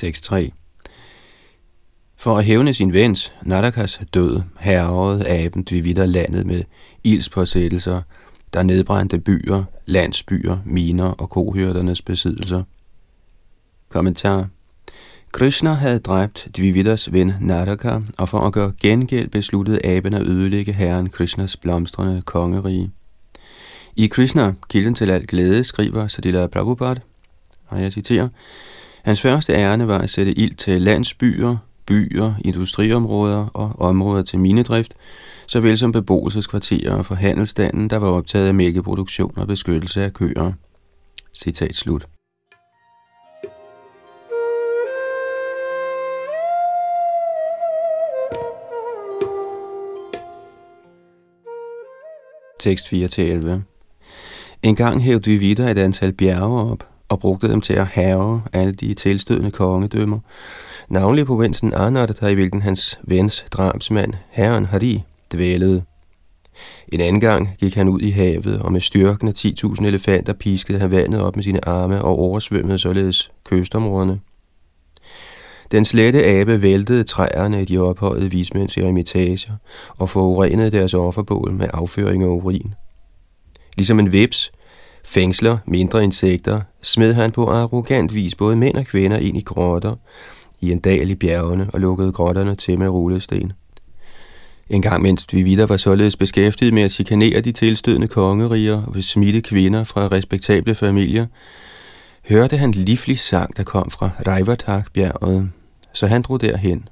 Tekst 0.00 0.24
3 0.24 0.50
For 2.16 2.38
at 2.38 2.44
hævne 2.44 2.74
sin 2.74 2.92
vens, 2.92 3.32
Narakas 3.42 4.00
død, 4.14 4.40
herrede 4.60 5.28
aben 5.28 5.62
Dvivida 5.62 6.04
landet 6.04 6.46
med 6.46 6.62
ildspåsættelser, 7.04 8.02
der 8.52 8.62
nedbrændte 8.62 9.18
byer, 9.18 9.64
landsbyer, 9.86 10.58
miner 10.64 11.04
og 11.04 11.30
kohyrdernes 11.30 12.02
besiddelser. 12.02 12.62
Kommentar 13.88 14.48
Krishna 15.32 15.72
havde 15.72 15.98
dræbt 15.98 16.48
Dvividas 16.56 17.12
ven 17.12 17.32
Naraka, 17.40 18.00
og 18.18 18.28
for 18.28 18.38
at 18.38 18.52
gøre 18.52 18.72
gengæld 18.82 19.28
besluttede 19.28 19.86
aben 19.86 20.14
at 20.14 20.26
ødelægge 20.26 20.72
herren 20.72 21.08
Krishnas 21.08 21.56
blomstrende 21.56 22.22
kongerige. 22.22 22.90
I 23.96 24.06
Krishna, 24.06 24.54
kilden 24.68 24.94
til 24.94 25.10
alt 25.10 25.28
glæde, 25.28 25.64
skriver 25.64 26.06
Sadila 26.06 26.46
Prabhupada, 26.46 27.00
og 27.66 27.82
jeg 27.82 27.92
citerer, 27.92 28.28
Hans 29.04 29.20
første 29.20 29.52
ærne 29.52 29.88
var 29.88 29.98
at 29.98 30.10
sætte 30.10 30.38
ild 30.38 30.54
til 30.54 30.82
landsbyer, 30.82 31.56
byer, 31.86 32.34
industriområder 32.44 33.46
og 33.46 33.80
områder 33.80 34.22
til 34.22 34.38
minedrift, 34.38 34.94
såvel 35.46 35.78
som 35.78 35.92
beboelseskvarterer 35.92 37.02
for 37.02 37.14
handelsstanden, 37.14 37.90
der 37.90 37.96
var 37.96 38.08
optaget 38.08 38.48
af 38.48 38.54
mælkeproduktion 38.54 39.32
og 39.36 39.46
beskyttelse 39.48 40.04
af 40.04 40.12
køer. 40.12 40.52
Citat 41.34 41.76
slut. 41.76 42.06
Tekst 52.60 52.92
4-11 52.92 53.60
En 54.62 54.76
gang 54.76 55.02
hævde 55.02 55.30
vi 55.30 55.36
videre 55.36 55.70
et 55.70 55.78
antal 55.78 56.12
bjerge 56.12 56.70
op, 56.70 56.89
og 57.10 57.20
brugte 57.20 57.50
dem 57.50 57.60
til 57.60 57.72
at 57.72 57.86
have 57.86 58.42
alle 58.52 58.72
de 58.72 58.94
tilstødende 58.94 59.50
kongedømmer, 59.50 60.18
navnlig 60.88 61.26
provinsen 61.26 61.72
der 61.72 62.28
i 62.28 62.34
hvilken 62.34 62.62
hans 62.62 63.00
vens 63.02 63.44
drabsmand, 63.52 64.12
herren 64.30 64.66
Hari, 64.66 65.02
dvælede. 65.32 65.82
En 66.88 67.00
anden 67.00 67.20
gang 67.20 67.48
gik 67.58 67.74
han 67.74 67.88
ud 67.88 68.00
i 68.00 68.10
havet, 68.10 68.60
og 68.60 68.72
med 68.72 68.80
styrken 68.80 69.28
af 69.28 69.32
10.000 69.38 69.86
elefanter 69.86 70.32
piskede 70.32 70.78
han 70.78 70.90
vandet 70.90 71.20
op 71.20 71.36
med 71.36 71.44
sine 71.44 71.68
arme 71.68 72.02
og 72.02 72.18
oversvømmede 72.18 72.78
således 72.78 73.30
kystområderne. 73.44 74.20
Den 75.72 75.84
slette 75.84 76.24
abe 76.24 76.62
væltede 76.62 77.04
træerne 77.04 77.62
i 77.62 77.64
de 77.64 77.78
ophøjede 77.78 78.30
vismænds 78.30 78.76
eremitager 78.76 79.52
og 79.98 80.08
forurenede 80.08 80.70
deres 80.70 80.94
offerbål 80.94 81.52
med 81.52 81.68
afføring 81.72 82.24
og 82.24 82.36
urin. 82.36 82.74
Ligesom 83.76 83.98
en 83.98 84.12
vips 84.12 84.52
fængsler 85.04 85.58
mindre 85.66 86.04
insekter, 86.04 86.60
smed 86.82 87.14
han 87.14 87.32
på 87.32 87.50
arrogant 87.50 88.14
vis 88.14 88.34
både 88.34 88.56
mænd 88.56 88.76
og 88.76 88.84
kvinder 88.84 89.16
ind 89.16 89.36
i 89.36 89.42
grotter 89.42 89.96
i 90.60 90.72
en 90.72 90.78
dal 90.78 91.10
i 91.10 91.14
bjergene 91.14 91.70
og 91.72 91.80
lukkede 91.80 92.12
grotterne 92.12 92.54
til 92.54 92.78
med 92.78 92.88
rullesten. 92.88 93.52
En 94.70 94.82
gang 94.82 95.02
mens 95.02 95.26
vi 95.32 95.42
videre 95.42 95.68
var 95.68 95.76
således 95.76 96.16
beskæftiget 96.16 96.74
med 96.74 96.82
at 96.82 96.90
chikanere 96.90 97.40
de 97.40 97.52
tilstødende 97.52 98.08
kongeriger 98.08 98.82
og 98.82 99.04
smitte 99.04 99.40
kvinder 99.40 99.84
fra 99.84 100.06
respektable 100.06 100.74
familier, 100.74 101.26
hørte 102.28 102.56
han 102.56 102.70
livlig 102.70 103.18
sang, 103.18 103.56
der 103.56 103.62
kom 103.62 103.90
fra 103.90 104.10
Raivatak-bjerget, 104.26 105.50
så 105.92 106.06
han 106.06 106.22
drog 106.22 106.40
derhen. 106.40 106.88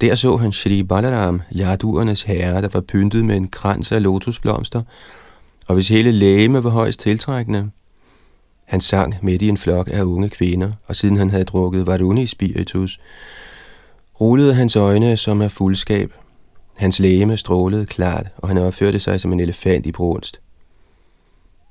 Der 0.00 0.14
så 0.14 0.36
han 0.36 0.52
Shri 0.52 0.82
Balaram, 0.82 1.42
jaduernes 1.54 2.22
herre, 2.22 2.62
der 2.62 2.68
var 2.72 2.80
pyntet 2.80 3.24
med 3.24 3.36
en 3.36 3.48
krans 3.48 3.92
af 3.92 4.02
lotusblomster, 4.02 4.82
og 5.68 5.74
hvis 5.74 5.88
hele 5.88 6.12
lægeme 6.12 6.64
var 6.64 6.70
højst 6.70 7.00
tiltrækkende. 7.00 7.70
Han 8.64 8.80
sang 8.80 9.14
midt 9.22 9.42
i 9.42 9.48
en 9.48 9.58
flok 9.58 9.88
af 9.92 10.02
unge 10.02 10.28
kvinder, 10.28 10.72
og 10.86 10.96
siden 10.96 11.16
han 11.16 11.30
havde 11.30 11.44
drukket 11.44 11.86
Varuni 11.86 12.26
spiritus, 12.26 13.00
rullede 14.20 14.54
hans 14.54 14.76
øjne 14.76 15.16
som 15.16 15.42
af 15.42 15.50
fuldskab. 15.50 16.12
Hans 16.76 16.98
lægeme 16.98 17.36
strålede 17.36 17.86
klart, 17.86 18.26
og 18.36 18.48
han 18.48 18.58
opførte 18.58 19.00
sig 19.00 19.20
som 19.20 19.32
en 19.32 19.40
elefant 19.40 19.86
i 19.86 19.92
brunst. 19.92 20.40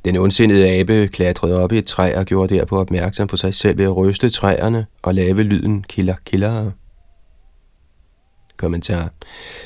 Den 0.06 0.16
ondsindede 0.18 0.70
abe 0.70 1.08
klatrede 1.08 1.60
op 1.60 1.72
i 1.72 1.78
et 1.78 1.88
træ 1.88 2.14
og 2.18 2.26
gjorde 2.26 2.56
derpå 2.56 2.80
opmærksom 2.80 3.28
på 3.28 3.38
sig 3.38 3.54
selv 3.54 3.78
ved 3.78 3.86
at 3.86 3.98
ryste 3.98 4.30
træerne 4.30 4.86
og 5.02 5.14
lave 5.14 5.44
lyden 5.44 5.84
killer 5.84 6.16
killer. 6.26 6.72
Kommentar. 8.58 9.10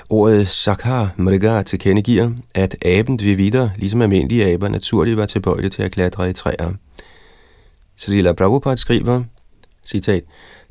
Ordet 0.10 0.47
Sakhar 0.47 1.13
Mriga 1.17 1.62
tilkendegiver, 1.62 2.32
at 2.56 2.86
aben 2.86 3.17
Dvivida, 3.17 3.69
ligesom 3.77 4.01
almindelige 4.01 4.54
aber, 4.54 4.67
naturligt 4.67 5.17
var 5.17 5.25
tilbøjelig 5.25 5.71
til 5.71 5.84
at 5.84 5.91
klatre 5.91 6.30
i 6.30 6.34
træer. 6.34 6.71
Srila 7.97 8.34
Prabhupada 8.34 8.75
skriver, 8.75 9.23
citat, 9.86 10.23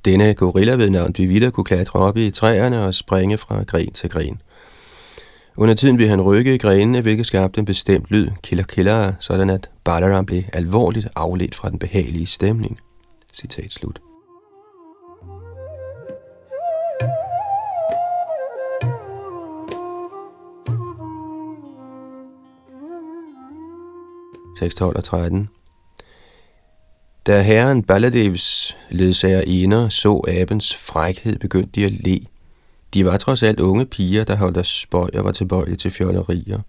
Denne 0.04 0.34
gorilla 0.34 0.72
ved 0.74 0.90
navn 0.90 1.12
Dvivida 1.12 1.50
kunne 1.50 1.64
klatre 1.64 2.00
op 2.00 2.16
i 2.16 2.30
træerne 2.30 2.84
og 2.84 2.94
springe 2.94 3.38
fra 3.38 3.62
gren 3.62 3.92
til 3.92 4.10
gren. 4.10 4.40
Under 5.56 5.74
tiden 5.74 5.98
ville 5.98 6.10
han 6.10 6.20
rykke 6.20 6.54
i 6.54 6.58
grenene, 6.58 7.00
hvilket 7.00 7.26
skabte 7.26 7.58
en 7.58 7.64
bestemt 7.64 8.10
lyd, 8.10 8.28
killer 8.42 8.64
killer, 8.64 9.12
sådan 9.20 9.50
at 9.50 9.70
Balaram 9.84 10.26
blev 10.26 10.42
alvorligt 10.52 11.08
afledt 11.16 11.54
fra 11.54 11.70
den 11.70 11.78
behagelige 11.78 12.26
stemning. 12.26 12.78
Citat 13.32 13.72
slut. 13.72 14.09
Tekst 24.60 24.78
12 24.78 24.96
og 24.96 25.04
13. 25.04 25.48
Da 27.26 27.42
herren 27.42 27.82
Baladevs 27.82 28.76
ledsager 28.90 29.42
ener 29.46 29.88
så 29.88 30.24
abens 30.28 30.74
frækhed, 30.74 31.38
begyndte 31.38 31.70
de 31.80 31.86
at 31.86 31.92
le. 31.92 32.20
De 32.94 33.04
var 33.04 33.16
trods 33.16 33.42
alt 33.42 33.60
unge 33.60 33.86
piger, 33.86 34.24
der 34.24 34.36
holdt 34.36 34.54
deres 34.54 34.68
spøj 34.68 35.10
og 35.14 35.24
var 35.24 35.32
tilbøjelige 35.32 35.76
til 35.76 35.90
fjollerier. 35.90 36.60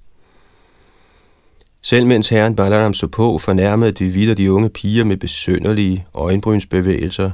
Selv 1.82 2.06
mens 2.06 2.30
herren 2.30 2.56
Balaram 2.56 2.94
så 2.94 3.08
på, 3.08 3.38
fornærmede 3.38 3.92
de 3.92 4.06
vidt 4.06 4.38
de 4.38 4.52
unge 4.52 4.70
piger 4.70 5.04
med 5.04 5.18
besønderlige 5.18 6.06
øjenbrynsbevægelser 6.14 7.32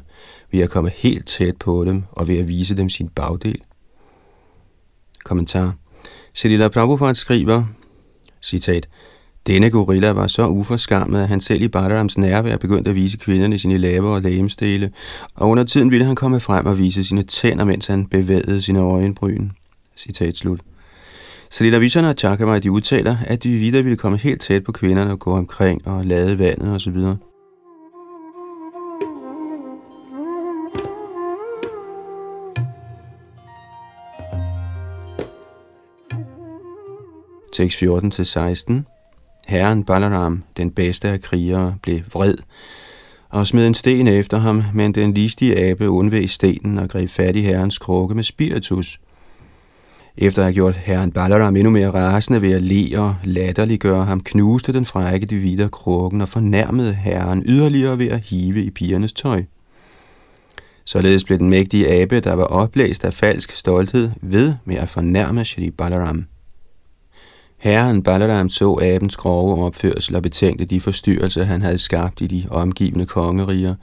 ved 0.51 0.59
at 0.59 0.69
komme 0.69 0.89
helt 0.89 1.27
tæt 1.27 1.57
på 1.57 1.85
dem 1.85 2.03
og 2.11 2.27
ved 2.27 2.39
at 2.39 2.47
vise 2.47 2.77
dem 2.77 2.89
sin 2.89 3.09
bagdel. 3.09 3.61
Kommentar. 5.23 5.75
Shalila 6.33 6.67
Prabhupada 6.67 7.13
skriver, 7.13 7.63
citat, 8.41 8.87
denne 9.47 9.69
gorilla 9.69 10.11
var 10.11 10.27
så 10.27 10.47
uforskammet, 10.47 11.21
at 11.21 11.27
han 11.27 11.41
selv 11.41 11.61
i 11.61 11.67
Balarams 11.67 12.17
nærvær 12.17 12.57
begyndte 12.57 12.89
at 12.89 12.95
vise 12.95 13.17
kvinderne 13.17 13.59
sine 13.59 13.77
læber 13.77 14.09
og 14.09 14.21
lægemstele, 14.21 14.91
og 15.35 15.49
under 15.49 15.63
tiden 15.63 15.91
ville 15.91 16.05
han 16.05 16.15
komme 16.15 16.39
frem 16.39 16.65
og 16.65 16.79
vise 16.79 17.03
sine 17.03 17.23
tænder, 17.23 17.65
mens 17.65 17.87
han 17.87 18.05
bevægede 18.05 18.61
sine 18.61 18.79
øjenbryn. 18.79 19.49
Citat 19.97 20.37
slut. 20.37 20.59
Salila 21.49 21.77
Vishana 21.77 22.09
og 22.09 22.15
Chakamai, 22.17 22.59
de 22.59 22.71
udtaler, 22.71 23.17
at 23.25 23.43
de 23.43 23.49
videre 23.49 23.83
ville 23.83 23.97
komme 23.97 24.17
helt 24.17 24.41
tæt 24.41 24.63
på 24.63 24.71
kvinderne 24.71 25.11
og 25.11 25.19
gå 25.19 25.31
omkring 25.31 25.87
og 25.87 26.05
lade 26.05 26.39
vandet 26.39 26.75
osv. 26.75 26.97
Tekst 37.53 37.83
14-16 37.83 38.96
Herren 39.47 39.83
Balaram, 39.83 40.43
den 40.57 40.71
bedste 40.71 41.07
af 41.07 41.21
krigere, 41.21 41.75
blev 41.81 41.99
vred 42.13 42.35
og 43.29 43.47
smed 43.47 43.67
en 43.67 43.73
sten 43.73 44.07
efter 44.07 44.37
ham, 44.37 44.63
men 44.73 44.91
den 44.91 45.13
listige 45.13 45.69
abe 45.69 45.89
undveg 45.89 46.29
stenen 46.29 46.77
og 46.77 46.89
greb 46.89 47.09
fat 47.09 47.35
i 47.35 47.41
herrens 47.41 47.77
krukke 47.77 48.15
med 48.15 48.23
spiritus. 48.23 48.99
Efter 50.17 50.41
at 50.41 50.45
have 50.45 50.53
gjort 50.53 50.75
herren 50.75 51.11
Balaram 51.11 51.55
endnu 51.55 51.69
mere 51.69 51.91
rasende 51.91 52.41
ved 52.41 52.51
at 52.51 52.61
le 52.61 52.99
og 52.99 53.15
latterliggøre 53.23 54.05
ham, 54.05 54.21
knuste 54.21 54.73
den 54.73 54.85
frække 54.85 55.25
de 55.25 55.35
videre 55.35 55.69
krukken 55.69 56.21
og 56.21 56.29
fornærmede 56.29 56.93
herren 56.93 57.43
yderligere 57.45 57.99
ved 57.99 58.07
at 58.07 58.19
hive 58.19 58.63
i 58.63 58.69
pigernes 58.69 59.13
tøj. 59.13 59.43
Således 60.85 61.23
blev 61.23 61.39
den 61.39 61.49
mægtige 61.49 61.91
abe, 62.01 62.19
der 62.19 62.33
var 62.33 62.43
oplæst 62.43 63.05
af 63.05 63.13
falsk 63.13 63.51
stolthed, 63.51 64.11
ved 64.21 64.53
med 64.65 64.75
at 64.75 64.89
fornærme 64.89 65.45
Shri 65.45 65.71
Balaram. 65.71 66.25
Herren 67.57 68.03
Balaram 68.03 68.49
så 68.49 68.79
abens 68.81 69.17
grove 69.17 69.65
opførsel 69.65 70.15
og 70.15 70.23
betænkte 70.23 70.65
de 70.65 70.81
forstyrrelser, 70.81 71.43
han 71.43 71.61
havde 71.61 71.77
skabt 71.77 72.21
i 72.21 72.27
de 72.27 72.45
omgivende 72.49 73.05
kongeriger. 73.05 73.75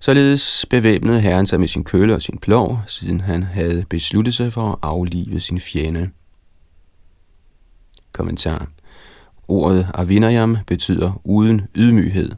Således 0.00 0.66
bevæbnede 0.70 1.20
herren 1.20 1.46
sig 1.46 1.60
med 1.60 1.68
sin 1.68 1.84
kølle 1.84 2.14
og 2.14 2.22
sin 2.22 2.38
plov, 2.38 2.80
siden 2.86 3.20
han 3.20 3.42
havde 3.42 3.84
besluttet 3.90 4.34
sig 4.34 4.52
for 4.52 4.70
at 4.70 4.78
aflive 4.82 5.40
sin 5.40 5.60
fjende. 5.60 6.10
Kommentar. 8.12 8.68
Ordet 9.48 9.88
Avinayam 9.94 10.56
betyder 10.66 11.20
uden 11.24 11.62
ydmyghed. 11.76 12.30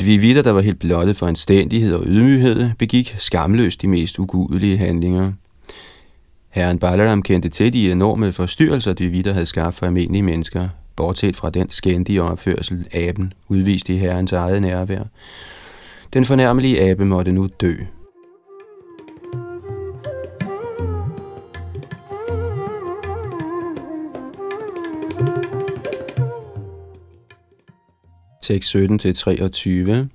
Dvivida, 0.00 0.42
der 0.42 0.50
var 0.50 0.60
helt 0.60 0.78
blottet 0.78 1.16
for 1.16 1.26
anstændighed 1.26 1.94
og 1.94 2.04
ydmyghed, 2.06 2.70
begik 2.78 3.14
skamløst 3.18 3.82
de 3.82 3.88
mest 3.88 4.18
ugudelige 4.18 4.76
handlinger– 4.78 5.32
Herren 6.54 6.78
Balaram 6.78 7.22
kendte 7.22 7.48
til 7.48 7.72
de 7.72 7.92
enorme 7.92 8.32
forstyrrelser, 8.32 8.92
de 8.92 9.08
videre 9.08 9.34
havde 9.34 9.46
skabt 9.46 9.74
for 9.74 9.86
almindelige 9.86 10.22
mennesker, 10.22 10.68
bortset 10.96 11.36
fra 11.36 11.50
den 11.50 11.70
skændige 11.70 12.22
opførsel, 12.22 12.86
aben 12.92 13.32
udviste 13.48 13.94
i 13.94 13.98
herrens 13.98 14.32
eget 14.32 14.62
nærvær. 14.62 15.02
Den 16.12 16.24
fornærmelige 16.24 16.80
abe 16.80 17.04
måtte 17.04 17.32
nu 17.32 17.48
dø. 17.60 17.74
Tekst 28.42 28.76
17-23 28.76 30.13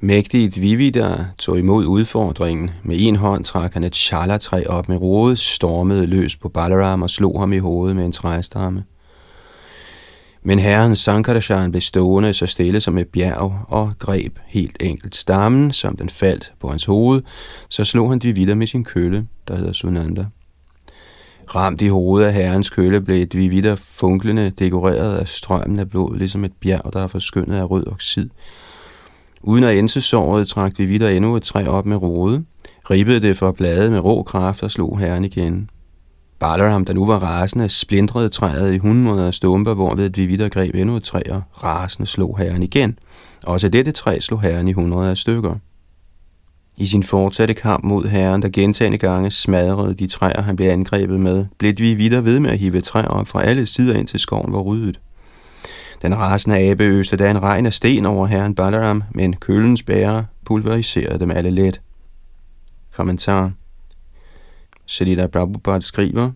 Mægtigt 0.00 0.60
Vivida 0.60 1.26
tog 1.38 1.58
imod 1.58 1.84
udfordringen. 1.86 2.70
Med 2.82 2.96
en 2.98 3.16
hånd 3.16 3.44
trak 3.44 3.72
han 3.72 3.84
et 3.84 3.96
chalatræ 3.96 4.64
op 4.66 4.88
med 4.88 4.96
rode, 4.96 5.36
stormede 5.36 6.06
løs 6.06 6.36
på 6.36 6.48
Balaram 6.48 7.02
og 7.02 7.10
slog 7.10 7.40
ham 7.40 7.52
i 7.52 7.58
hovedet 7.58 7.96
med 7.96 8.04
en 8.04 8.12
træstamme. 8.12 8.84
Men 10.42 10.58
herren 10.58 10.96
Sankarashan 10.96 11.70
blev 11.70 11.80
stående 11.80 12.34
så 12.34 12.46
stille 12.46 12.80
som 12.80 12.98
et 12.98 13.08
bjerg 13.08 13.64
og 13.68 13.92
greb 13.98 14.38
helt 14.46 14.76
enkelt 14.80 15.16
stammen, 15.16 15.72
som 15.72 15.96
den 15.96 16.08
faldt 16.08 16.52
på 16.60 16.68
hans 16.68 16.84
hoved, 16.84 17.22
så 17.68 17.84
slog 17.84 18.10
han 18.10 18.18
Dvivida 18.18 18.54
med 18.54 18.66
sin 18.66 18.84
kølle, 18.84 19.26
der 19.48 19.56
hedder 19.56 19.72
Sunanda. 19.72 20.26
Ramt 21.54 21.82
i 21.82 21.88
hovedet 21.88 22.26
af 22.26 22.34
herrens 22.34 22.70
kølle 22.70 23.00
blev 23.00 23.26
Dvivida 23.26 23.76
funklende 23.78 24.50
dekoreret 24.50 25.16
af 25.16 25.28
strømmen 25.28 25.78
af 25.78 25.90
blod, 25.90 26.18
ligesom 26.18 26.44
et 26.44 26.52
bjerg, 26.60 26.92
der 26.92 27.02
er 27.02 27.06
forskyndet 27.06 27.56
af 27.56 27.70
rød 27.70 27.86
oxid, 27.86 28.30
Uden 29.46 29.64
at 29.64 29.78
ense 29.78 30.00
såret 30.00 30.48
trak 30.48 30.78
vi 30.78 30.84
videre 30.84 31.16
endnu 31.16 31.36
et 31.36 31.42
træ 31.42 31.66
op 31.66 31.86
med 31.86 31.96
rode, 31.96 32.44
ribbede 32.90 33.20
det 33.20 33.36
for 33.36 33.52
bladet 33.52 33.92
med 33.92 34.00
rå 34.00 34.22
kraft 34.22 34.62
og 34.62 34.70
slog 34.70 34.98
herren 34.98 35.24
igen. 35.24 35.70
Balaram, 36.38 36.84
der 36.84 36.92
nu 36.92 37.06
var 37.06 37.18
rasende, 37.18 37.68
splindrede 37.68 38.28
træet 38.28 38.74
i 38.74 38.78
hundrede 38.78 39.32
stumper, 39.32 39.74
hvorved 39.74 40.10
vi 40.10 40.26
videre 40.26 40.48
greb 40.48 40.74
endnu 40.74 40.96
et 40.96 41.02
træ 41.02 41.20
og 41.30 41.42
rasende 41.64 42.06
slog 42.06 42.38
herren 42.38 42.62
igen. 42.62 42.98
Også 43.46 43.68
dette 43.68 43.92
træ 43.92 44.18
slog 44.20 44.42
herren 44.42 44.68
i 44.68 44.72
hundrede 44.72 45.10
af 45.10 45.16
stykker. 45.16 45.54
I 46.76 46.86
sin 46.86 47.02
fortsatte 47.02 47.54
kamp 47.54 47.84
mod 47.84 48.04
herren, 48.04 48.42
der 48.42 48.48
gentagende 48.48 48.98
gange 48.98 49.30
smadrede 49.30 49.94
de 49.94 50.06
træer, 50.06 50.42
han 50.42 50.56
blev 50.56 50.68
angrebet 50.68 51.20
med, 51.20 51.46
blev 51.58 51.74
vi 51.78 51.94
videre 51.94 52.24
ved 52.24 52.40
med 52.40 52.50
at 52.50 52.58
hive 52.58 52.80
træer 52.80 53.08
op 53.08 53.28
fra 53.28 53.42
alle 53.42 53.66
sider 53.66 53.94
ind 53.98 54.06
til 54.06 54.20
skoven 54.20 54.52
var 54.52 54.60
ryddet. 54.60 55.00
Den 56.02 56.16
rasende 56.16 56.58
abe 56.58 56.84
øste 56.84 57.16
da 57.16 57.30
en 57.30 57.42
regn 57.42 57.66
af 57.66 57.72
sten 57.72 58.06
over 58.06 58.26
herren 58.26 58.54
Balaram, 58.54 59.02
men 59.14 59.36
kølens 59.36 59.82
bærer 59.82 60.24
pulveriserede 60.44 61.20
dem 61.20 61.30
alle 61.30 61.50
let. 61.50 61.80
Kommentar 62.92 63.52
Shalila 64.86 65.26
Prabhupada 65.26 65.80
skriver, 65.80 66.30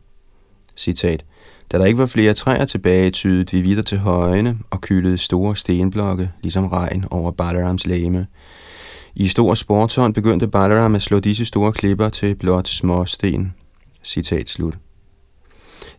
citat, 0.77 1.25
da 1.73 1.79
der 1.79 1.85
ikke 1.85 1.99
var 1.99 2.07
flere 2.07 2.35
træer 2.35 2.65
tilbage, 2.65 3.11
tydede 3.11 3.57
vi 3.57 3.61
videre 3.61 3.83
til 3.83 3.99
højene 3.99 4.59
og 4.71 4.81
kyldede 4.81 5.19
store 5.19 5.57
stenblokke, 5.57 6.31
ligesom 6.43 6.67
regn 6.67 7.05
over 7.11 7.31
Balarams 7.31 7.87
læme. 7.87 8.27
I 9.15 9.29
stor 9.29 9.55
sportshånd 9.55 10.15
begyndte 10.15 10.49
Balaram 10.49 10.95
at 10.95 11.03
slå 11.03 11.21
disse 11.21 11.45
store 11.45 11.73
klipper 11.73 12.09
til 12.09 12.35
blot 12.35 12.69
småsten. 12.69 13.55
Citat 14.05 14.49
slut. 14.49 14.75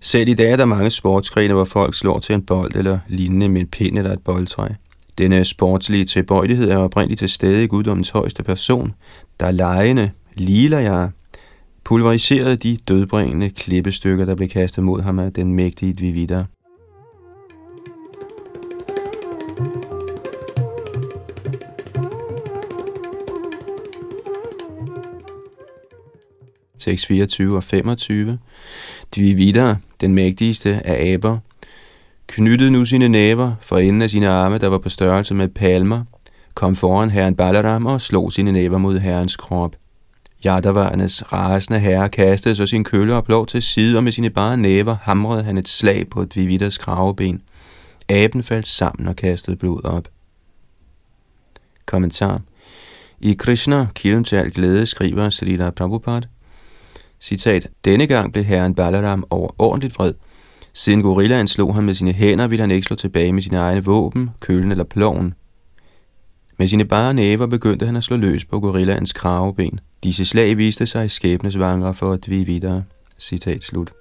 Selv 0.04 0.30
i 0.30 0.34
dag 0.34 0.52
er 0.52 0.58
der 0.58 0.66
mange 0.66 0.90
sportsgrene, 0.90 1.54
hvor 1.54 1.66
folk 1.66 1.96
slår 1.96 2.20
til 2.20 2.36
en 2.36 2.42
bold 2.42 2.76
eller 2.76 3.00
lignende 3.08 3.50
med 3.50 3.62
en 3.62 3.68
pind 3.68 3.98
eller 3.98 4.12
et 4.12 4.24
boldtræ. 4.24 4.68
Denne 5.18 5.46
sportslige 5.46 6.06
tilbøjelighed 6.06 6.70
er 6.70 6.78
oprindeligt 6.78 7.20
til 7.20 7.30
stede 7.30 7.64
i 7.64 7.68
guddommens 7.68 8.10
højeste 8.10 8.44
person, 8.44 8.94
der 9.40 9.52
lejende, 9.52 10.12
liler 10.34 10.80
jeg, 10.80 11.10
pulveriserede 11.84 12.56
de 12.56 12.78
dødbringende 12.88 13.50
klippestykker, 13.50 14.26
der 14.26 14.36
blev 14.36 14.50
kastet 14.50 14.84
mod 14.84 15.02
ham 15.02 15.20
af 15.20 15.34
den 15.34 15.54
mægtige 15.54 15.94
Dvivida. 15.94 16.46
6, 26.82 27.06
24 27.06 27.56
og 27.56 27.64
25. 27.64 28.38
Dvivida, 29.16 29.76
den 30.02 30.14
mægtigste 30.14 30.88
af 30.88 31.14
aber, 31.14 31.38
knyttede 32.28 32.72
nu 32.72 32.86
sine 32.86 33.08
næver 33.08 33.56
for 33.62 33.78
enden 33.78 34.02
af 34.02 34.10
sine 34.10 34.30
arme, 34.30 34.58
der 34.58 34.68
var 34.68 34.78
på 34.78 34.90
størrelse 34.90 35.34
med 35.34 35.48
palmer, 35.48 36.04
kom 36.54 36.76
foran 36.76 37.10
herren 37.10 37.36
Balaram 37.36 37.86
og 37.86 38.02
slog 38.02 38.34
sine 38.34 38.52
næver 38.52 38.78
mod 38.78 39.00
herrens 39.00 39.36
krop. 39.36 39.76
Yadavarnes 40.46 41.34
rasende 41.34 41.80
herre 41.80 42.10
kastede 42.10 42.56
så 42.56 42.66
sin 42.66 42.84
kølle 42.84 43.16
og 43.16 43.26
plov 43.26 43.46
til 43.46 43.62
side, 43.62 43.98
og 43.98 44.04
med 44.04 44.12
sine 44.12 44.30
bare 44.30 44.58
næver 44.58 44.96
hamrede 45.02 45.44
han 45.44 45.58
et 45.58 45.70
slag 45.70 46.10
på 46.10 46.26
Dvividas 46.26 46.78
kraveben. 46.78 47.42
Aben 48.10 48.44
faldt 48.44 48.68
sammen 48.68 49.08
og 49.08 49.16
kastede 49.16 49.58
blod 49.58 49.86
op. 49.86 50.08
Kommentar 51.86 52.42
I 53.20 53.34
Krishna, 53.34 53.88
kilden 53.96 54.24
til 54.24 54.36
al 54.36 54.52
glæde, 54.52 54.86
skriver 54.86 55.30
Srila 55.30 55.70
Prabhupada, 55.70 56.28
citat, 57.22 57.70
Denne 57.86 58.08
gang 58.08 58.32
blev 58.32 58.44
herren 58.44 58.76
Balaram 58.76 59.24
overordentligt 59.30 59.96
vred. 59.96 60.14
Siden 60.74 61.02
gorillaen 61.02 61.48
slog 61.48 61.76
ham 61.76 61.84
med 61.84 61.94
sine 61.94 62.14
hænder, 62.14 62.48
ville 62.48 62.62
han 62.62 62.72
ikke 62.72 62.86
slå 62.86 62.96
tilbage 62.96 63.34
med 63.34 63.42
sine 63.42 63.58
egne 63.58 63.86
våben, 63.86 64.30
kølen 64.40 64.72
eller 64.72 64.84
ploven. 64.84 65.34
Med 66.58 66.68
sine 66.68 66.86
bare 66.86 67.14
næver 67.14 67.46
begyndte 67.46 67.86
han 67.86 67.96
at 67.96 68.04
slå 68.04 68.18
løs 68.18 68.46
på 68.46 68.60
gorillaens 68.60 69.14
kraveben. 69.14 69.80
Disse 70.04 70.26
slag 70.26 70.58
viste 70.58 70.86
sig 70.86 71.12
skæbnesvangre 71.12 71.94
for 71.94 72.12
at 72.12 72.30
vi 72.30 72.44
videre. 72.44 72.84
Citat 73.20 73.64
slut. 73.64 73.94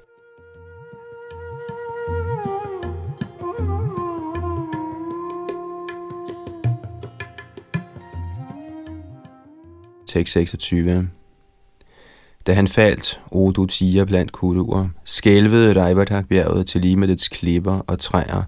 Tekst 10.07 10.33
26 10.33 11.09
da 12.47 12.53
han 12.53 12.69
faldt, 12.69 13.21
o 13.31 13.51
du 13.51 13.67
tiger 13.67 14.05
blandt 14.05 14.33
kuduer, 14.33 14.89
skælvede 15.05 15.85
Reibertak-bjerget 15.85 16.67
til 16.67 16.81
lige 16.81 16.97
med 16.97 17.09
dets 17.09 17.29
klipper 17.29 17.79
og 17.87 17.99
træer, 17.99 18.43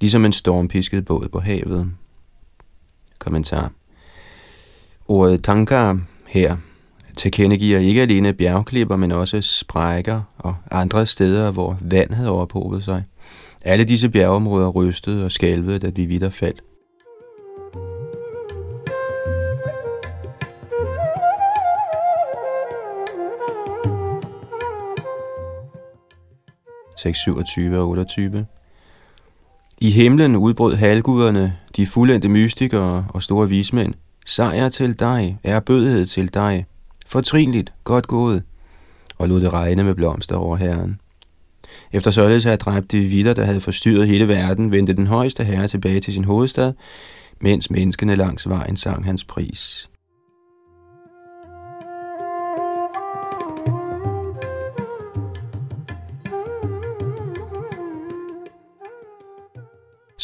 ligesom 0.00 0.24
en 0.24 0.32
stormpisket 0.32 1.04
båd 1.04 1.28
på 1.32 1.40
havet. 1.40 1.90
Kommentar 3.18 3.72
Ordet 5.08 5.42
tanka 5.44 5.94
her 6.26 6.56
tilkendegiver 7.16 7.78
ikke 7.78 8.02
alene 8.02 8.32
bjergklipper, 8.32 8.96
men 8.96 9.12
også 9.12 9.40
sprækker 9.40 10.22
og 10.38 10.54
andre 10.70 11.06
steder, 11.06 11.50
hvor 11.50 11.78
vand 11.80 12.12
havde 12.12 12.30
overpåbet 12.30 12.84
sig. 12.84 13.04
Alle 13.62 13.84
disse 13.84 14.08
bjergeområder 14.08 14.68
rystede 14.68 15.24
og 15.24 15.30
skælvede, 15.30 15.78
da 15.78 15.90
de 15.90 16.06
videre 16.06 16.30
faldt. 16.30 16.62
6, 27.04 27.18
27 27.18 27.78
og 27.78 27.88
28. 27.88 28.46
I 29.80 29.90
himlen 29.90 30.36
udbrød 30.36 30.74
halvguderne, 30.74 31.56
de 31.76 31.86
fuldendte 31.86 32.28
mystikere 32.28 33.06
og 33.08 33.22
store 33.22 33.48
vismænd. 33.48 33.94
Sejr 34.26 34.68
til 34.68 34.98
dig, 34.98 35.38
er 35.42 35.60
bødhed 35.60 36.06
til 36.06 36.34
dig. 36.34 36.66
Fortrinligt, 37.06 37.72
godt 37.84 38.06
gået. 38.06 38.42
Og 39.18 39.28
lod 39.28 39.40
det 39.40 39.52
regne 39.52 39.84
med 39.84 39.94
blomster 39.94 40.36
over 40.36 40.56
herren. 40.56 41.00
Efter 41.92 42.10
således 42.10 42.46
at 42.46 42.50
have 42.50 42.56
dræbt 42.56 42.92
de 42.92 43.00
vidder, 43.00 43.34
der 43.34 43.44
havde 43.44 43.60
forstyrret 43.60 44.08
hele 44.08 44.28
verden, 44.28 44.72
vendte 44.72 44.96
den 44.96 45.06
højeste 45.06 45.44
herre 45.44 45.68
tilbage 45.68 46.00
til 46.00 46.14
sin 46.14 46.24
hovedstad, 46.24 46.72
mens 47.40 47.70
menneskene 47.70 48.14
langs 48.14 48.48
vejen 48.48 48.76
sang 48.76 49.04
hans 49.04 49.24
pris. 49.24 49.88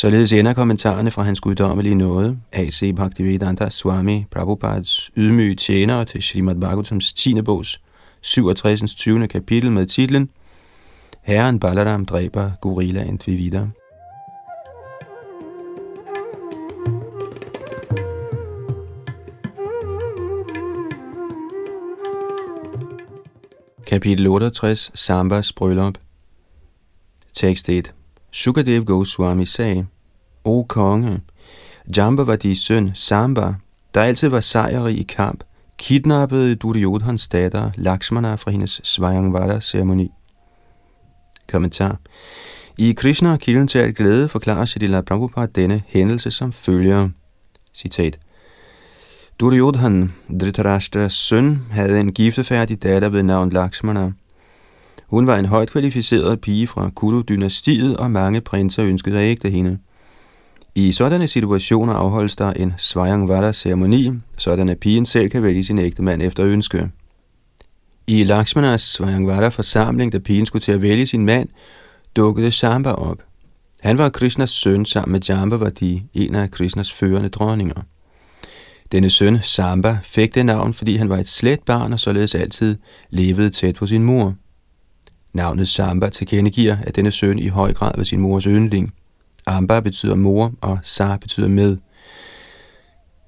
Således 0.01 0.32
ender 0.32 0.53
kommentarerne 0.53 1.11
fra 1.11 1.22
hans 1.22 1.40
guddommelige 1.40 1.94
nåde, 1.94 2.38
A.C. 2.53 2.92
Bhaktivedanta 2.96 3.70
Swami 3.70 4.24
Prabhupads 4.30 5.11
ydmyge 5.16 5.55
tjenere 5.55 6.05
til 6.05 6.22
Srimad 6.22 6.57
Bhagavatams 6.57 7.12
10. 7.12 7.42
bogs 7.42 7.80
67. 8.20 8.94
20. 8.94 9.28
kapitel 9.28 9.72
med 9.72 9.86
titlen 9.86 10.30
Herren 11.22 11.61
Balaram 11.61 12.07
dræber 12.07 12.51
gorillaen 12.61 13.16
Dvivida. 13.16 13.66
Kapitel 23.86 24.26
68 24.26 24.90
Sambas 24.94 25.53
bryllup 25.53 25.94
Tekst 27.34 27.68
1 27.68 27.94
Sukadev 28.32 28.84
Goswami 28.84 29.46
sagde, 29.46 29.86
O 30.44 30.62
konge, 30.62 31.20
Jambavadis 31.96 32.58
søn 32.58 32.90
Samba, 32.94 33.54
der 33.94 34.02
altid 34.02 34.28
var 34.28 34.40
sejrig 34.40 34.98
i 34.98 35.02
kamp, 35.02 35.44
kidnappede 35.78 36.54
Duryodhans 36.54 37.28
datter 37.28 37.70
Lakshmana 37.74 38.34
fra 38.34 38.50
hendes 38.50 38.80
Svayamvada-ceremoni. 38.84 40.10
Kommentar. 41.52 41.98
I 42.78 42.92
Krishna 42.92 43.36
kilden 43.36 43.68
til 43.68 43.78
alt 43.78 43.96
glæde 43.96 44.28
forklarer 44.28 44.64
Siddhila 44.64 45.00
Prabhupada 45.00 45.46
denne 45.46 45.82
hændelse 45.86 46.30
som 46.30 46.52
følger. 46.52 47.08
Citat. 47.74 48.18
Duryodhan, 49.40 50.12
Dhritarashtra's 50.30 51.08
søn, 51.08 51.62
havde 51.70 52.00
en 52.00 52.12
giftefærdig 52.12 52.82
datter 52.82 53.08
ved 53.08 53.22
navn 53.22 53.50
Lakshmana. 53.50 54.12
Hun 55.11 55.26
var 55.26 55.38
en 55.38 55.44
højt 55.44 55.70
kvalificeret 55.70 56.40
pige 56.40 56.66
fra 56.66 56.90
Kuru-dynastiet, 56.90 57.96
og 57.96 58.11
mange 58.11 58.40
prinser 58.40 58.84
ønskede 58.84 59.18
at 59.18 59.24
ægte 59.24 59.50
hende. 59.50 59.78
I 60.74 60.92
sådanne 60.92 61.28
situationer 61.28 61.92
afholdes 61.92 62.36
der 62.36 62.52
en 62.52 62.74
Svayangvada-ceremoni, 62.78 64.11
sådan 64.38 64.68
at 64.68 64.78
pigen 64.78 65.06
selv 65.06 65.28
kan 65.28 65.42
vælge 65.42 65.64
sin 65.64 65.78
ægte 65.78 66.02
mand 66.02 66.22
efter 66.22 66.46
ønske. 66.46 66.90
I 68.06 68.24
Lakshmanas 68.24 68.82
Svayangvada-forsamling, 68.82 70.12
da 70.12 70.18
pigen 70.18 70.46
skulle 70.46 70.62
til 70.62 70.72
at 70.72 70.82
vælge 70.82 71.06
sin 71.06 71.26
mand, 71.26 71.48
dukkede 72.16 72.50
Shamba 72.50 72.90
op. 72.90 73.18
Han 73.80 73.98
var 73.98 74.08
Krishnas 74.08 74.50
søn 74.50 74.84
sammen 74.84 75.12
med 75.12 75.20
Jambavati, 75.28 76.02
en 76.14 76.34
af 76.34 76.50
Krishnas 76.50 76.92
førende 76.92 77.28
dronninger. 77.28 77.82
Denne 78.92 79.11
søn, 79.11 79.38
Samba, 79.42 79.98
fik 80.02 80.34
det 80.34 80.46
navn, 80.46 80.74
fordi 80.74 80.96
han 80.96 81.08
var 81.08 81.16
et 81.16 81.28
slet 81.28 81.61
barn 81.66 81.92
og 81.92 82.00
således 82.00 82.34
altid 82.34 82.76
levede 83.11 83.50
tæt 83.50 83.74
på 83.74 83.86
sin 83.86 84.04
mor. 84.04 84.34
Navnet 85.32 85.68
Samba 85.68 86.08
tilkendegiver, 86.08 86.76
at 86.82 86.96
denne 86.96 87.10
søn 87.10 87.38
i 87.38 87.48
høj 87.48 87.72
grad 87.72 87.92
var 87.96 88.04
sin 88.04 88.20
mors 88.20 88.44
yndling. 88.44 88.92
Amba 89.46 89.80
betyder 89.80 90.14
mor, 90.14 90.52
og 90.60 90.78
Sa 90.82 91.16
betyder 91.16 91.48
med. 91.48 91.76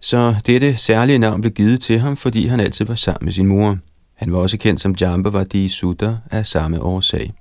Så 0.01 0.35
dette 0.47 0.77
særlige 0.77 1.19
navn 1.19 1.41
blev 1.41 1.53
givet 1.53 1.81
til 1.81 1.99
ham, 1.99 2.17
fordi 2.17 2.47
han 2.47 2.61
altid 2.61 2.85
var 2.85 2.95
sammen 2.95 3.25
med 3.25 3.33
sin 3.33 3.47
mor. 3.47 3.79
Han 4.15 4.33
var 4.33 4.39
også 4.39 4.59
kendt 4.59 4.81
som 4.81 4.95
Jambavadi 5.01 5.69
Sutta 5.69 6.17
af 6.31 6.47
samme 6.47 6.83
årsag. 6.83 7.33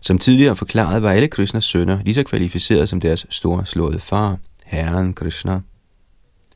Som 0.00 0.18
tidligere 0.18 0.56
forklaret 0.56 1.02
var 1.02 1.10
alle 1.10 1.28
Krishnas 1.28 1.64
sønner 1.64 1.98
lige 2.04 2.14
så 2.14 2.22
kvalificerede 2.22 2.86
som 2.86 3.00
deres 3.00 3.26
store 3.30 3.66
slåede 3.66 4.00
far, 4.00 4.38
Herren 4.64 5.14
Krishna. 5.14 5.60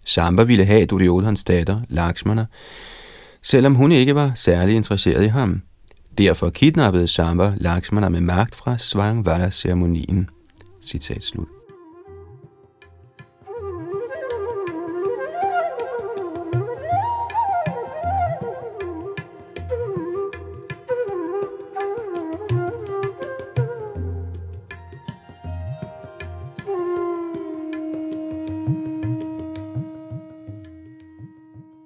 Samba 0.05 0.43
ville 0.43 0.65
have 0.65 0.87
Duryodhans 0.87 1.45
datter, 1.45 1.81
Lakshmana, 1.89 2.47
selvom 3.43 3.75
hun 3.75 3.93
ikke 3.93 4.15
var 4.15 4.33
særlig 4.35 4.75
interesseret 4.77 5.25
i 5.25 5.29
ham. 5.29 5.63
Derfor 6.19 6.51
kidnappede 6.51 7.09
Samba 7.09 7.55
Lakshmana 7.57 8.09
med 8.09 8.21
magt 8.21 8.55
fra 8.55 8.79
Svangvala-ceremonien. 8.79 10.29
Citat 10.85 11.25
slut. 11.25 11.49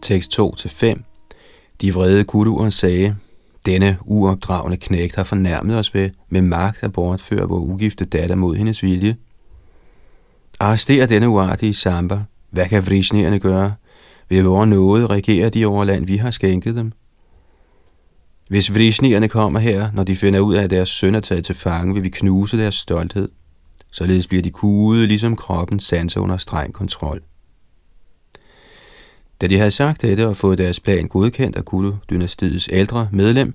Tekst 0.03 0.39
2-5 0.39 1.03
De 1.81 1.95
vrede 1.95 2.25
kuduer 2.25 2.71
sagde, 2.71 3.17
denne 3.67 3.99
uopdragende 4.05 4.77
knægt 4.77 5.17
har 5.17 5.25
fornærmet 5.25 5.79
os 5.79 5.95
ved 5.95 6.11
med 6.29 6.43
magt 6.43 6.83
at 6.83 6.93
bortføre 6.93 7.49
vores 7.49 7.71
ugifte 7.71 8.05
datter 8.05 8.37
mod 8.37 8.57
hendes 8.57 8.83
vilje. 8.83 9.17
Arrester 10.61 11.07
denne 11.07 11.29
uartige 11.29 11.75
samba. 11.75 12.23
Hvad 12.51 12.67
kan 12.67 12.87
vrisnerne 12.87 13.39
gøre? 13.39 13.75
Ved 14.29 14.43
vores 14.43 14.69
nåde 14.69 15.07
regerer 15.07 15.49
de 15.49 15.67
over 15.67 15.85
land, 15.85 16.07
vi 16.07 16.17
har 16.17 16.31
skænket 16.31 16.77
dem. 16.77 16.93
Hvis 18.49 18.75
vrishnierne 18.75 19.29
kommer 19.29 19.61
her, 19.61 19.93
når 19.93 20.05
de 20.05 20.17
finder 20.17 20.41
ud 20.41 20.55
af, 20.55 20.63
at 20.63 20.71
deres 20.71 20.89
søn 20.89 21.15
er 21.15 21.21
taget 21.21 21.45
til 21.45 21.55
fange, 21.55 21.95
vil 21.95 22.05
vi 22.05 22.09
knuse 22.09 22.59
deres 22.59 22.75
stolthed. 22.75 23.29
Således 23.93 24.29
bliver 24.29 24.43
de 24.43 24.51
kude, 24.51 25.07
ligesom 25.07 25.37
kroppen 25.37 25.81
sanser 25.81 26.21
under 26.21 26.37
streng 26.37 26.73
kontrol. 26.73 27.23
Da 29.41 29.47
de 29.47 29.59
havde 29.59 29.71
sagt 29.71 30.03
dette 30.03 30.27
og 30.27 30.37
fået 30.37 30.59
deres 30.59 30.81
plan 30.81 31.09
godkendt 31.09 31.57
af 31.57 31.65
Kulu-dynastiets 31.65 32.69
ældre 32.73 33.09
medlem, 33.13 33.55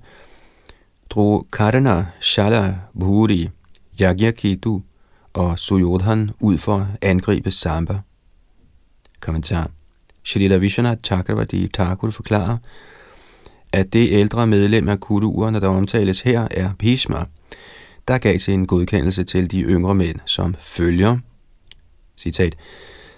drog 1.09 1.47
Karna 1.53 2.05
Shala 2.19 2.75
Bhuri, 2.99 3.49
Yagyakitu 4.01 4.81
og 5.33 5.59
Suyodhan 5.59 6.31
ud 6.39 6.57
for 6.57 6.77
at 6.77 6.85
angribe 7.01 7.51
Samba. 7.51 7.99
Kommentar. 9.19 9.69
Shalila 10.23 10.57
Vishwanath 10.57 11.01
Chakravarti 11.03 11.67
Thakur 11.73 12.11
forklarer, 12.11 12.57
at 13.73 13.93
det 13.93 14.11
ældre 14.11 14.47
medlem 14.47 14.89
af 14.89 14.99
Kuruerne, 14.99 15.59
der 15.59 15.67
omtales 15.67 16.21
her, 16.21 16.47
er 16.51 16.71
Bhishma, 16.79 17.25
der 18.07 18.17
gav 18.17 18.39
sin 18.39 18.65
godkendelse 18.65 19.23
til 19.23 19.51
de 19.51 19.61
yngre 19.61 19.95
mænd, 19.95 20.19
som 20.25 20.55
følger. 20.59 21.17
Citat. 22.17 22.55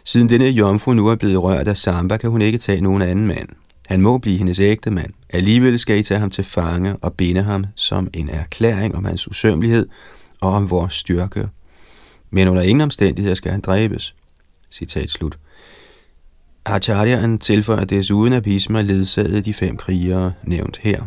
Siden 0.05 0.29
denne 0.29 0.45
jomfru 0.45 0.93
nu 0.93 1.07
er 1.07 1.15
blevet 1.15 1.43
rørt 1.43 1.67
af 1.67 1.77
Samba, 1.77 2.17
kan 2.17 2.29
hun 2.29 2.41
ikke 2.41 2.57
tage 2.57 2.81
nogen 2.81 3.01
anden 3.01 3.27
mand. 3.27 3.49
Han 3.87 4.01
må 4.01 4.17
blive 4.17 4.37
hendes 4.37 4.59
ægte 4.59 4.91
mand. 4.91 5.13
Alligevel 5.29 5.79
skal 5.79 5.97
I 5.97 6.03
tage 6.03 6.19
ham 6.19 6.29
til 6.29 6.43
fange 6.43 6.95
og 6.95 7.13
binde 7.13 7.41
ham 7.41 7.65
som 7.75 8.07
en 8.13 8.29
erklæring 8.29 8.95
om 8.95 9.05
hans 9.05 9.27
usømmelighed 9.27 9.87
og 10.41 10.53
om 10.53 10.69
vores 10.69 10.93
styrke. 10.93 11.47
Men 12.31 12.47
under 12.47 12.61
ingen 12.61 12.81
omstændigheder 12.81 13.35
skal 13.35 13.51
han 13.51 13.61
dræbes. 13.61 14.15
Citat 14.71 15.09
slut. 15.09 15.37
Acharyaen 16.65 17.39
tilføjer 17.39 17.85
desuden, 17.85 18.33
at 18.33 18.43
Bhisma 18.43 18.81
ledsagede 18.81 19.41
de 19.41 19.53
fem 19.53 19.77
krigere 19.77 20.33
nævnt 20.43 20.77
her. 20.77 21.03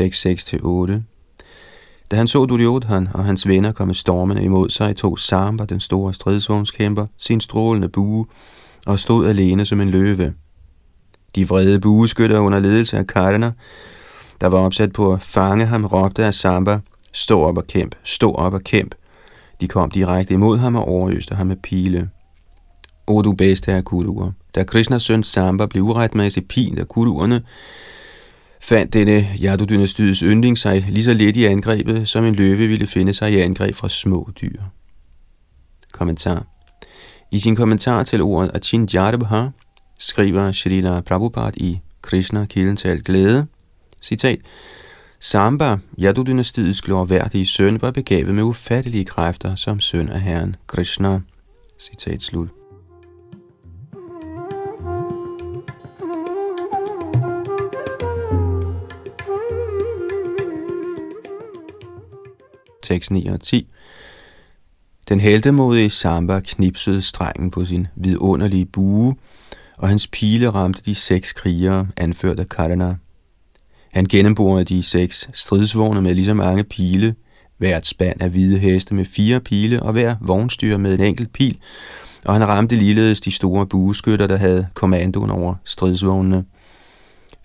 Tekst 0.00 0.26
6-8 0.26 0.92
Da 2.10 2.16
han 2.16 2.26
så 2.26 2.44
Duryodhan 2.44 3.08
og 3.14 3.24
hans 3.24 3.48
venner 3.48 3.72
komme 3.72 3.94
stormende 3.94 4.42
imod 4.42 4.68
sig, 4.68 4.96
tog 4.96 5.18
Samba, 5.18 5.64
den 5.64 5.80
store 5.80 6.14
stridsvognskæmper, 6.14 7.06
sin 7.18 7.40
strålende 7.40 7.88
bue 7.88 8.26
og 8.86 8.98
stod 8.98 9.28
alene 9.28 9.66
som 9.66 9.80
en 9.80 9.90
løve. 9.90 10.34
De 11.34 11.48
vrede 11.48 11.80
bueskytter 11.80 12.38
under 12.38 12.60
ledelse 12.60 12.98
af 12.98 13.06
Karna 13.06 13.52
der 14.40 14.46
var 14.46 14.58
opsat 14.58 14.92
på 14.92 15.12
at 15.12 15.22
fange 15.22 15.66
ham, 15.66 15.84
råbte 15.84 16.24
af 16.24 16.34
Samba, 16.34 16.78
stå 17.12 17.42
op 17.42 17.56
og 17.56 17.66
kæmp, 17.66 17.94
stå 18.04 18.32
op 18.32 18.54
og 18.54 18.60
kæmp. 18.60 18.94
De 19.60 19.68
kom 19.68 19.90
direkte 19.90 20.34
imod 20.34 20.58
ham 20.58 20.76
og 20.76 20.88
overøste 20.88 21.34
ham 21.34 21.46
med 21.46 21.56
pile. 21.56 22.10
O 23.06 23.22
du 23.22 23.32
bedste 23.32 23.72
af 23.72 23.84
kuruer, 23.84 24.32
Da 24.54 24.64
Krishnas 24.64 25.02
søn 25.02 25.22
Samba 25.22 25.66
blev 25.66 25.82
uretmæssigt 25.82 26.48
pint 26.48 26.78
af 26.78 26.88
kuruerne, 26.88 27.42
fandt 28.62 28.92
denne 28.92 29.28
Yadu-dynastiets 29.42 30.22
yndling 30.22 30.58
sig 30.58 30.84
lige 30.88 31.04
så 31.04 31.14
let 31.14 31.36
i 31.36 31.44
angrebet, 31.44 32.08
som 32.08 32.24
en 32.24 32.34
løve 32.34 32.66
ville 32.66 32.86
finde 32.86 33.14
sig 33.14 33.32
i 33.32 33.40
angreb 33.40 33.74
fra 33.74 33.88
små 33.88 34.30
dyr. 34.40 34.62
Kommentar 35.92 36.46
I 37.30 37.38
sin 37.38 37.56
kommentar 37.56 38.02
til 38.02 38.22
ordet 38.22 38.50
Achin 38.54 38.88
Jadabha 38.94 39.48
skriver 39.98 40.52
Srila 40.52 41.00
Prabhupada 41.00 41.50
i 41.56 41.78
Krishna, 42.02 42.44
kilden 42.44 42.76
til 42.76 42.88
alt 42.88 43.04
glæde, 43.04 43.46
Citat. 44.02 44.38
Samba, 45.20 45.76
Yadu-dynastiets 45.98 46.80
glorværdige 46.80 47.46
søn, 47.46 47.82
var 47.82 47.90
begavet 47.90 48.34
med 48.34 48.42
ufattelige 48.42 49.04
kræfter 49.04 49.54
som 49.54 49.80
søn 49.80 50.08
af 50.08 50.20
herren 50.20 50.56
Krishna. 50.66 51.20
Citat 51.78 52.22
slut. 52.22 52.59
6, 62.90 63.10
9 63.10 63.26
og 63.26 63.40
10. 63.40 63.68
Den 65.08 65.20
heldemodige 65.20 65.90
Samba 65.90 66.40
knipsede 66.40 67.02
strengen 67.02 67.50
på 67.50 67.64
sin 67.64 67.86
vidunderlige 67.96 68.66
bue, 68.66 69.14
og 69.78 69.88
hans 69.88 70.06
pile 70.06 70.50
ramte 70.50 70.82
de 70.86 70.94
seks 70.94 71.32
krigere, 71.32 71.86
anført 71.96 72.40
af 72.40 72.48
Karana. 72.48 72.96
Han 73.92 74.04
gennemborede 74.04 74.64
de 74.64 74.82
seks 74.82 75.28
stridsvogne 75.32 76.02
med 76.02 76.14
lige 76.14 76.26
så 76.26 76.34
mange 76.34 76.64
pile, 76.64 77.14
hvert 77.58 77.86
spand 77.86 78.22
af 78.22 78.30
hvide 78.30 78.58
heste 78.58 78.94
med 78.94 79.04
fire 79.04 79.40
pile 79.40 79.82
og 79.82 79.92
hver 79.92 80.14
vognstyr 80.20 80.76
med 80.76 80.94
en 80.94 81.00
enkelt 81.00 81.32
pil, 81.32 81.58
og 82.24 82.32
han 82.32 82.48
ramte 82.48 82.76
ligeledes 82.76 83.20
de 83.20 83.30
store 83.30 83.66
bueskytter, 83.66 84.26
der 84.26 84.36
havde 84.36 84.66
kommandoen 84.74 85.30
over 85.30 85.54
stridsvognene. 85.64 86.44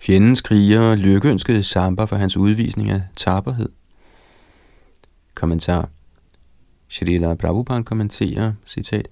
Fjendens 0.00 0.40
krigere 0.40 0.96
lykønskede 0.96 1.62
Samba 1.62 2.04
for 2.04 2.16
hans 2.16 2.36
udvisning 2.36 2.90
af 2.90 3.02
tapperhed. 3.16 3.68
Kommentar 5.36 5.88
Shrila 6.88 7.34
Prabhupada 7.34 7.82
kommenterer, 7.82 8.52
citat, 8.66 9.08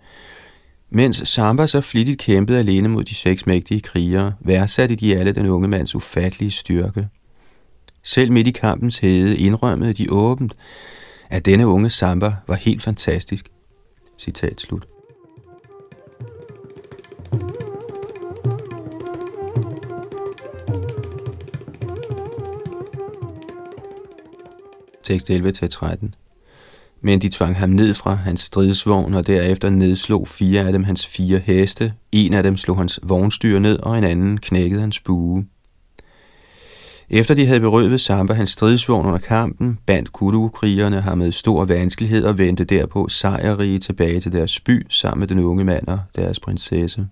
Mens 0.91 1.29
Samba 1.29 1.67
så 1.67 1.81
flittigt 1.81 2.19
kæmpede 2.19 2.59
alene 2.59 2.89
mod 2.89 3.05
de 3.05 3.15
seks 3.15 3.47
mægtige 3.47 3.81
krigere, 3.81 4.33
værdsatte 4.41 4.97
de 4.97 5.17
alle 5.17 5.33
den 5.33 5.47
unge 5.47 5.69
mands 5.69 5.95
ufattelige 5.95 6.51
styrke. 6.51 7.09
Selv 8.03 8.33
midt 8.33 8.49
i 8.49 8.51
kampens 8.51 8.99
hede 8.99 9.37
indrømmede 9.37 9.93
de 9.93 10.07
åbent, 10.11 10.57
at 11.31 11.45
denne 11.47 11.67
unge 11.67 11.91
Samba 11.91 12.35
var 12.47 12.55
helt 12.55 12.83
fantastisk. 12.83 13.49
Citat 14.19 14.61
slut. 14.61 14.94
Tekst 25.15 25.31
11-13 25.31 26.11
men 27.07 27.21
de 27.21 27.29
tvang 27.29 27.57
ham 27.57 27.69
ned 27.69 27.95
fra 27.95 28.15
hans 28.15 28.41
stridsvogn, 28.41 29.15
og 29.15 29.27
derefter 29.27 29.71
nedslog 29.71 30.29
fire 30.29 30.61
af 30.61 30.73
dem 30.73 30.85
hans 30.85 31.07
fire 31.07 31.39
heste. 31.39 31.93
En 32.13 32.35
af 32.35 32.43
dem 32.43 32.57
slog 32.57 32.77
hans 32.77 33.01
vognstyr 33.03 33.59
ned, 33.59 33.79
og 33.79 33.99
en 33.99 34.05
anden 34.05 34.39
knækkede 34.39 34.81
hans 34.81 35.01
bue. 35.01 35.47
Efter 37.11 37.35
de 37.35 37.47
havde 37.47 37.61
berøvet 37.61 38.01
Samba 38.01 38.35
hans 38.35 38.51
stridsvogn 38.51 39.07
under 39.07 39.19
kampen, 39.19 39.79
bandt 39.87 40.13
Kudu-krigerne 40.13 41.01
ham 41.01 41.19
med 41.19 41.33
stor 41.33 41.65
vanskelighed 41.65 42.25
og 42.25 42.39
vendte 42.39 42.65
derpå 42.65 43.09
sejrrige 43.09 43.79
tilbage 43.79 44.21
til 44.21 44.33
deres 44.33 44.61
by 44.61 44.87
sammen 44.91 45.21
med 45.21 45.29
den 45.29 45.39
unge 45.39 45.65
mand 45.65 45.89
og 45.89 46.01
deres 46.17 46.41
prinsesse. 46.41 47.07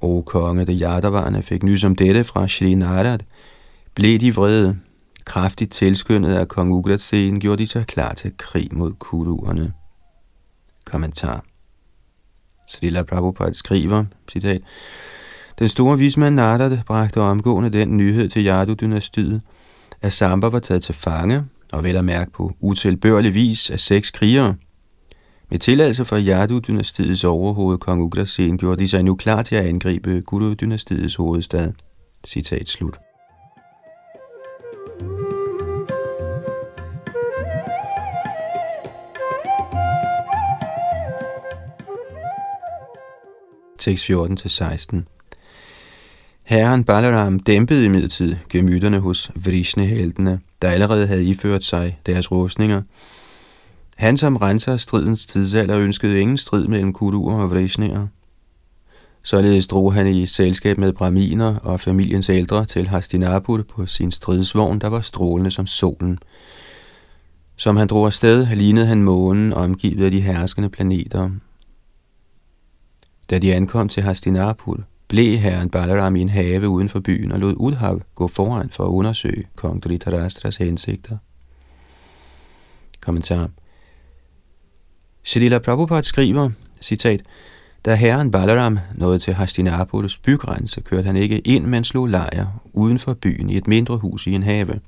O 0.00 0.22
konge, 0.22 0.64
da 0.64 0.72
Yadavarne 0.72 1.42
fik 1.42 1.62
nys 1.62 1.84
om 1.84 1.96
dette 1.96 2.24
fra 2.24 2.48
Shri 2.48 2.74
Narad, 2.74 3.18
blev 3.94 4.18
de 4.18 4.34
vrede. 4.34 4.78
Kraftigt 5.24 5.72
tilskyndet 5.72 6.34
af 6.34 6.48
kong 6.48 6.72
Ugratsen 6.72 7.40
gjorde 7.40 7.62
de 7.62 7.66
sig 7.66 7.86
klar 7.86 8.14
til 8.14 8.32
krig 8.38 8.68
mod 8.72 8.92
kuruerne. 8.92 9.72
Kommentar 10.84 11.44
Srila 12.68 13.02
Prabhupada 13.02 13.52
skriver, 13.52 14.04
citat, 14.32 14.62
den 15.58 15.68
store 15.68 15.98
vismand 15.98 16.34
Narada 16.34 16.82
bragte 16.86 17.20
omgående 17.20 17.70
den 17.70 17.96
nyhed 17.96 18.28
til 18.28 18.46
Yadu-dynastiet, 18.46 19.40
at 20.02 20.12
Samba 20.12 20.46
var 20.46 20.58
taget 20.58 20.82
til 20.82 20.94
fange, 20.94 21.44
og 21.72 21.84
vel 21.84 21.96
at 21.96 22.04
mærke 22.04 22.30
på 22.30 22.52
utilbørlig 22.60 23.34
vis 23.34 23.70
af 23.70 23.80
seks 23.80 24.10
krigere. 24.10 24.54
Med 25.50 25.58
tilladelse 25.58 26.04
fra 26.04 26.18
Yadu-dynastiets 26.18 27.24
overhoved, 27.24 27.78
kong 27.78 28.02
Ugrasen, 28.02 28.58
gjorde 28.58 28.80
de 28.80 28.88
sig 28.88 29.02
nu 29.02 29.14
klar 29.14 29.42
til 29.42 29.54
at 29.54 29.66
angribe 29.66 30.22
Guru-dynastiets 30.26 31.16
hovedstad. 31.16 31.72
Citat 32.26 32.68
slut. 32.68 32.98
Tekst 43.80 44.10
14-16 44.10 44.96
Herren 46.44 46.84
Balaram 46.84 47.38
dæmpede 47.38 47.84
imidlertid 47.84 48.36
gemytterne 48.48 48.98
hos 48.98 49.30
Vrishne-heltene, 49.34 50.40
der 50.62 50.68
allerede 50.68 51.06
havde 51.06 51.24
iført 51.24 51.64
sig 51.64 52.00
deres 52.06 52.32
rustninger. 52.32 52.82
Han 53.96 54.16
som 54.16 54.36
renser 54.36 54.76
stridens 54.76 55.26
tidsalder 55.26 55.78
ønskede 55.78 56.20
ingen 56.20 56.36
strid 56.36 56.66
mellem 56.66 56.92
kuduer 56.92 57.42
og 57.42 57.50
Vrishneer. 57.50 58.06
Således 59.22 59.66
drog 59.66 59.94
han 59.94 60.06
i 60.06 60.26
selskab 60.26 60.78
med 60.78 60.92
braminer 60.92 61.56
og 61.56 61.80
familiens 61.80 62.30
ældre 62.30 62.66
til 62.66 62.88
Hastinapur 62.88 63.62
på 63.62 63.86
sin 63.86 64.10
stridsvogn, 64.10 64.78
der 64.78 64.88
var 64.88 65.00
strålende 65.00 65.50
som 65.50 65.66
solen. 65.66 66.18
Som 67.56 67.76
han 67.76 67.88
drog 67.88 68.06
afsted, 68.06 68.46
lignede 68.56 68.86
han 68.86 69.02
månen 69.02 69.52
omgivet 69.52 70.04
af 70.04 70.10
de 70.10 70.20
herskende 70.20 70.68
planeter. 70.68 71.30
Da 73.30 73.38
de 73.38 73.54
ankom 73.54 73.88
til 73.88 74.02
Hastinapur, 74.02 74.80
blev 75.08 75.38
herren 75.38 75.70
Balaram 75.70 76.16
i 76.16 76.20
en 76.20 76.28
have 76.28 76.68
uden 76.68 76.88
for 76.88 77.00
byen 77.00 77.32
og 77.32 77.38
lod 77.38 77.54
Udhav 77.56 78.00
gå 78.14 78.28
foran 78.28 78.70
for 78.70 78.84
at 78.84 78.88
undersøge 78.88 79.44
kong 79.56 79.86
Dhritarashtra's 79.86 80.64
hensigter. 80.64 81.16
Kommentar 83.00 83.50
Srila 85.22 85.58
Prabhupada 85.58 86.02
skriver, 86.02 86.50
citat, 86.80 87.22
da 87.84 87.94
herren 87.94 88.30
Balaram 88.30 88.78
nåede 88.94 89.18
til 89.18 89.34
Hastinapurs 89.34 90.18
bygrænse, 90.18 90.80
kørte 90.80 91.06
han 91.06 91.16
ikke 91.16 91.38
ind, 91.38 91.66
men 91.66 91.84
slog 91.84 92.06
lejr 92.06 92.60
uden 92.72 92.98
for 92.98 93.14
byen 93.14 93.50
i 93.50 93.56
et 93.56 93.66
mindre 93.66 93.96
hus 93.96 94.26
i 94.26 94.32
en 94.32 94.42
have. 94.42 94.80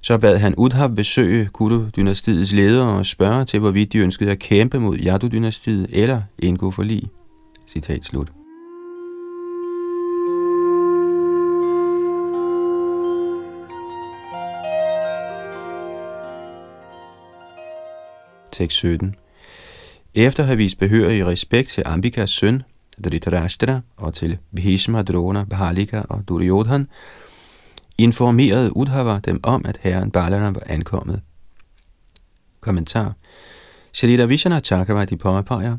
Så 0.00 0.18
bad 0.18 0.38
han 0.38 0.54
Udhav 0.54 0.94
besøge 0.94 1.48
Kudu-dynastiets 1.52 2.52
ledere 2.52 2.92
og 2.92 3.06
spørge 3.06 3.44
til, 3.44 3.60
hvorvidt 3.60 3.92
de 3.92 3.98
ønskede 3.98 4.30
at 4.30 4.38
kæmpe 4.38 4.80
mod 4.80 4.96
Yadu-dynastiet 4.98 5.86
eller 5.88 6.22
indgå 6.38 6.70
forlig. 6.70 7.02
Citat 7.68 8.04
slut. 8.04 8.32
Tekst 18.52 18.78
17. 18.78 19.14
Efter 20.14 20.42
at 20.42 20.46
have 20.46 20.56
vist 20.56 20.78
behørig 20.78 21.26
respekt 21.26 21.68
til 21.68 21.82
Ambikas 21.86 22.30
søn, 22.30 22.62
Dhritarashtra, 23.04 23.80
og 23.96 24.14
til 24.14 24.38
Bhishma, 24.54 25.02
Drona, 25.02 25.44
Bahalika 25.44 26.02
og 26.08 26.28
Duryodhan, 26.28 26.86
informerede 27.98 28.76
Udhava 28.76 29.18
dem 29.24 29.40
om, 29.42 29.64
at 29.64 29.78
herren 29.82 30.10
Balaram 30.10 30.54
var 30.54 30.62
ankommet. 30.66 31.22
Kommentar. 32.60 33.12
Shalita 33.92 34.24
Vishana 34.24 34.60
Chakravarti 34.60 35.16
påpeger, 35.16 35.76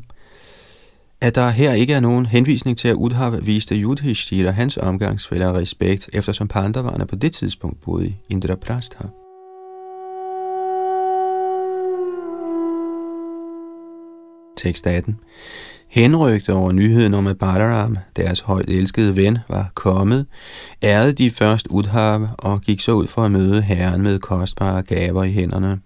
at 1.20 1.34
der 1.34 1.50
her 1.50 1.72
ikke 1.72 1.92
er 1.92 2.00
nogen 2.00 2.26
henvisning 2.26 2.78
til, 2.78 2.88
at 2.88 2.94
Udhava 2.94 3.36
viste 3.36 3.74
Yudhishthira 3.74 4.50
hans 4.50 4.76
omgangsfælder 4.76 5.54
respekt, 5.54 6.10
eftersom 6.12 6.48
Pandavarerne 6.48 7.06
på 7.06 7.16
det 7.16 7.32
tidspunkt 7.32 7.80
boede 7.80 8.06
i 8.06 8.16
Indraprastha. 8.28 9.04
Tekst 14.56 14.86
18. 14.86 15.18
Henrygte 15.90 16.54
over 16.54 16.72
nyheden 16.72 17.14
om, 17.14 17.26
at 17.26 17.38
Balaram, 17.38 17.96
deres 18.16 18.40
højt 18.40 18.68
elskede 18.68 19.16
ven, 19.16 19.38
var 19.48 19.70
kommet, 19.74 20.26
ærede 20.82 21.12
de 21.12 21.30
først 21.30 21.66
Udhav 21.70 22.28
og 22.38 22.60
gik 22.60 22.80
så 22.80 22.92
ud 22.92 23.06
for 23.06 23.22
at 23.22 23.32
møde 23.32 23.62
herren 23.62 24.02
med 24.02 24.18
kostbare 24.18 24.82
gaver 24.82 25.24
i 25.24 25.32
hænderne. 25.32 25.80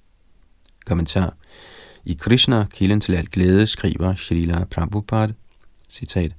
Kommentar. 0.87 1.35
I 2.07 2.15
Krishna, 2.15 2.67
kilden 2.75 3.01
til 3.01 3.15
alt 3.15 3.31
glæde, 3.31 3.67
skriver 3.67 4.15
Srila 4.15 4.65
Prabhupada, 4.65 5.33
citat, 5.91 6.33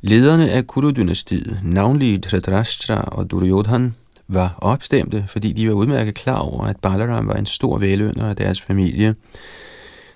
Lederne 0.00 0.50
af 0.50 0.66
Kuru-dynastiet, 0.66 1.60
navnlig 1.62 2.24
Dhritarashtra 2.24 3.00
og 3.00 3.30
Duryodhan, 3.30 3.94
var 4.28 4.54
opstemte, 4.58 5.24
fordi 5.28 5.52
de 5.52 5.68
var 5.68 5.74
udmærket 5.74 6.14
klar 6.14 6.38
over, 6.38 6.64
at 6.64 6.76
Balaram 6.76 7.28
var 7.28 7.34
en 7.34 7.46
stor 7.46 7.78
velønder 7.78 8.28
af 8.28 8.36
deres 8.36 8.60
familie, 8.60 9.14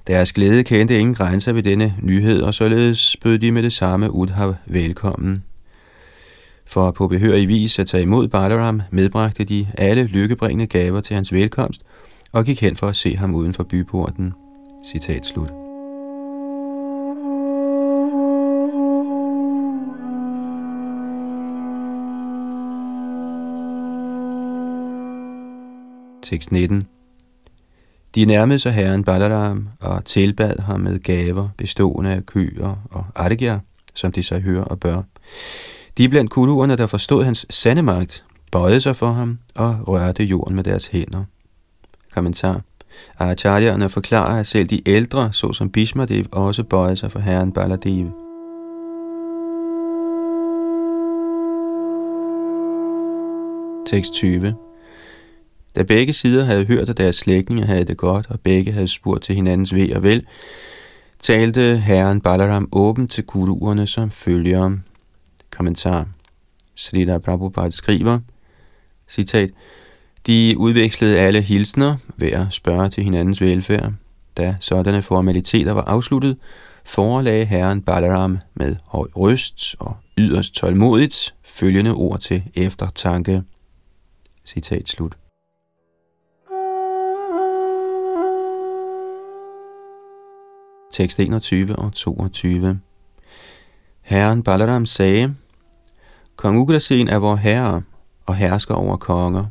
deres 0.06 0.32
glæde 0.32 0.64
kendte 0.64 0.98
ingen 0.98 1.14
grænser 1.14 1.52
ved 1.52 1.62
denne 1.62 1.94
nyhed, 2.02 2.42
og 2.42 2.54
således 2.54 3.16
bød 3.22 3.38
de 3.38 3.52
med 3.52 3.62
det 3.62 3.72
samme 3.72 4.10
Udhav 4.10 4.54
velkommen. 4.66 5.44
For 6.66 6.90
på 6.90 7.08
behørig 7.08 7.48
vis 7.48 7.78
at 7.78 7.86
tage 7.86 8.02
imod 8.02 8.28
Balaram, 8.28 8.82
medbragte 8.90 9.44
de 9.44 9.66
alle 9.78 10.04
lykkebringende 10.04 10.66
gaver 10.66 11.00
til 11.00 11.14
hans 11.14 11.32
velkomst, 11.32 11.82
og 12.32 12.44
gik 12.44 12.60
hen 12.60 12.76
for 12.76 12.86
at 12.86 12.96
se 12.96 13.16
ham 13.16 13.34
uden 13.34 13.54
for 13.54 13.64
byporten. 13.64 14.32
Citat 14.84 15.26
slut. 15.26 15.50
Tekst 26.22 26.52
19 26.52 26.82
de 28.14 28.24
nærmede 28.24 28.58
sig 28.58 28.72
herren 28.72 29.04
Balaram 29.04 29.68
og 29.80 30.04
tilbad 30.04 30.58
ham 30.58 30.80
med 30.80 30.98
gaver 30.98 31.48
bestående 31.58 32.10
af 32.10 32.26
køer 32.26 32.86
og 32.90 33.04
argya, 33.14 33.58
som 33.94 34.12
de 34.12 34.22
så 34.22 34.38
hører 34.38 34.64
og 34.64 34.80
bør. 34.80 35.02
De 35.98 36.08
blandt 36.08 36.30
kuluerne, 36.30 36.76
der 36.76 36.86
forstod 36.86 37.24
hans 37.24 37.46
sande 37.50 37.82
magt, 37.82 38.24
bøjede 38.52 38.80
sig 38.80 38.96
for 38.96 39.12
ham 39.12 39.38
og 39.54 39.88
rørte 39.88 40.24
jorden 40.24 40.56
med 40.56 40.64
deres 40.64 40.86
hænder. 40.86 41.24
Kommentar. 42.18 42.60
Acharyerne 43.18 43.90
forklarer, 43.90 44.40
at 44.40 44.46
selv 44.46 44.66
de 44.66 44.88
ældre, 44.88 45.32
såsom 45.32 45.70
Bhishmadev, 45.70 46.24
også 46.32 46.64
bøjede 46.64 46.96
sig 46.96 47.12
for 47.12 47.18
herren 47.18 47.52
Baladev. 47.52 48.10
Tekst 53.86 54.12
20 54.12 54.54
da 55.78 55.82
begge 55.82 56.12
sider 56.12 56.44
havde 56.44 56.64
hørt, 56.64 56.88
at 56.88 56.96
deres 56.96 57.16
slægtninge 57.16 57.64
havde 57.64 57.84
det 57.84 57.96
godt, 57.96 58.26
og 58.30 58.40
begge 58.40 58.72
havde 58.72 58.88
spurgt 58.88 59.22
til 59.22 59.34
hinandens 59.34 59.74
ved 59.74 59.92
og 59.92 60.02
vel, 60.02 60.26
talte 61.18 61.78
herren 61.78 62.20
Balaram 62.20 62.68
åbent 62.72 63.10
til 63.10 63.24
guruerne 63.24 63.86
som 63.86 64.10
følger. 64.10 64.76
Kommentar. 65.50 66.08
Srila 66.74 67.18
Prabhupada 67.18 67.70
skriver, 67.70 68.20
citat, 69.08 69.50
de 70.28 70.54
udvekslede 70.58 71.18
alle 71.18 71.40
hilsner 71.40 71.96
ved 72.16 72.32
at 72.32 72.46
spørge 72.50 72.88
til 72.88 73.04
hinandens 73.04 73.40
velfærd. 73.40 73.92
Da 74.36 74.56
sådanne 74.60 75.02
formaliteter 75.02 75.72
var 75.72 75.82
afsluttet, 75.82 76.36
forelagde 76.84 77.44
herren 77.44 77.82
Balaram 77.82 78.38
med 78.54 78.76
høj 78.86 79.08
røst 79.16 79.76
og 79.80 79.96
yderst 80.18 80.54
tålmodigt 80.54 81.34
følgende 81.44 81.92
ord 81.92 82.20
til 82.20 82.42
eftertanke. 82.54 83.42
Citat 84.46 84.88
slut. 84.88 85.16
tekst 90.92 91.20
21 91.20 91.76
og 91.76 91.92
22. 91.92 92.80
Herren 94.02 94.42
Balaram 94.42 94.86
sagde, 94.86 95.34
Kong 96.36 96.58
Ugrasen 96.58 97.08
er 97.08 97.16
vor 97.18 97.36
herre 97.36 97.82
og 98.26 98.36
hersker 98.36 98.74
over 98.74 98.96
konger. 98.96 99.44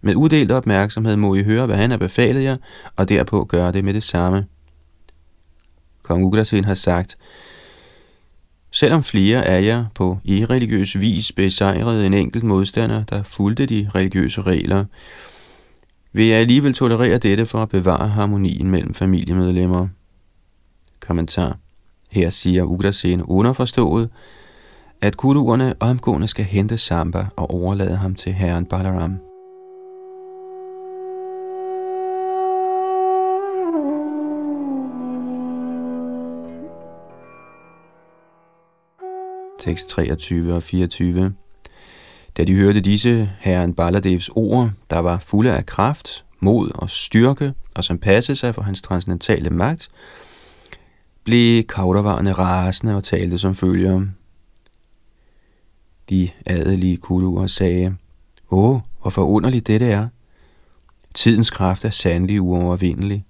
Med 0.00 0.14
uddelt 0.14 0.52
opmærksomhed 0.52 1.16
må 1.16 1.34
I 1.34 1.42
høre, 1.42 1.66
hvad 1.66 1.76
han 1.76 1.90
har 1.90 1.98
befalet 1.98 2.44
jer, 2.44 2.56
og 2.96 3.08
derpå 3.08 3.44
gøre 3.44 3.72
det 3.72 3.84
med 3.84 3.94
det 3.94 4.02
samme. 4.02 4.46
Kong 6.02 6.24
Ugrasen 6.24 6.64
har 6.64 6.74
sagt, 6.74 7.16
Selvom 8.70 9.02
flere 9.02 9.44
af 9.44 9.64
jer 9.64 9.84
på 9.94 10.18
irreligiøs 10.24 11.00
vis 11.00 11.32
besejrede 11.32 12.06
en 12.06 12.14
enkelt 12.14 12.44
modstander, 12.44 13.04
der 13.04 13.22
fulgte 13.22 13.66
de 13.66 13.90
religiøse 13.94 14.42
regler, 14.42 14.84
vil 16.12 16.26
jeg 16.26 16.38
alligevel 16.38 16.74
tolerere 16.74 17.18
dette 17.18 17.46
for 17.46 17.62
at 17.62 17.68
bevare 17.68 18.08
harmonien 18.08 18.70
mellem 18.70 18.94
familiemedlemmer. 18.94 19.88
Kommentar. 21.00 21.58
Her 22.10 22.30
siger 22.30 22.64
Ugrasen 22.64 23.22
underforstået, 23.22 24.10
at 25.00 25.16
kuruerne 25.16 25.74
omgående 25.80 26.28
skal 26.28 26.44
hente 26.44 26.78
Samba 26.78 27.26
og 27.36 27.50
overlade 27.50 27.96
ham 27.96 28.14
til 28.14 28.32
herren 28.32 28.66
Balaram. 28.66 29.33
Tekst 39.64 39.88
23 39.88 40.54
og 40.54 40.62
24. 40.62 41.34
Da 42.36 42.44
de 42.44 42.54
hørte 42.54 42.80
disse 42.80 43.30
herren 43.38 43.74
Baladevs 43.74 44.30
ord, 44.34 44.70
der 44.90 44.98
var 44.98 45.18
fulde 45.18 45.52
af 45.52 45.66
kraft, 45.66 46.24
mod 46.40 46.70
og 46.74 46.90
styrke, 46.90 47.54
og 47.76 47.84
som 47.84 47.98
passede 47.98 48.36
sig 48.36 48.54
for 48.54 48.62
hans 48.62 48.82
transcendentale 48.82 49.50
magt, 49.50 49.88
blev 51.24 51.62
Kauravarerne 51.62 52.32
rasende 52.32 52.96
og 52.96 53.04
talte 53.04 53.38
som 53.38 53.54
følger. 53.54 54.06
De 56.10 56.30
adelige 56.46 56.96
kuduer 56.96 57.46
sagde, 57.46 57.96
Åh, 58.50 58.80
hvor 59.02 59.10
forunderligt 59.10 59.66
dette 59.66 59.86
er. 59.86 60.08
Tidens 61.14 61.50
kraft 61.50 61.84
er 61.84 61.90
sandelig 61.90 62.40
uovervindelig. 62.40 63.24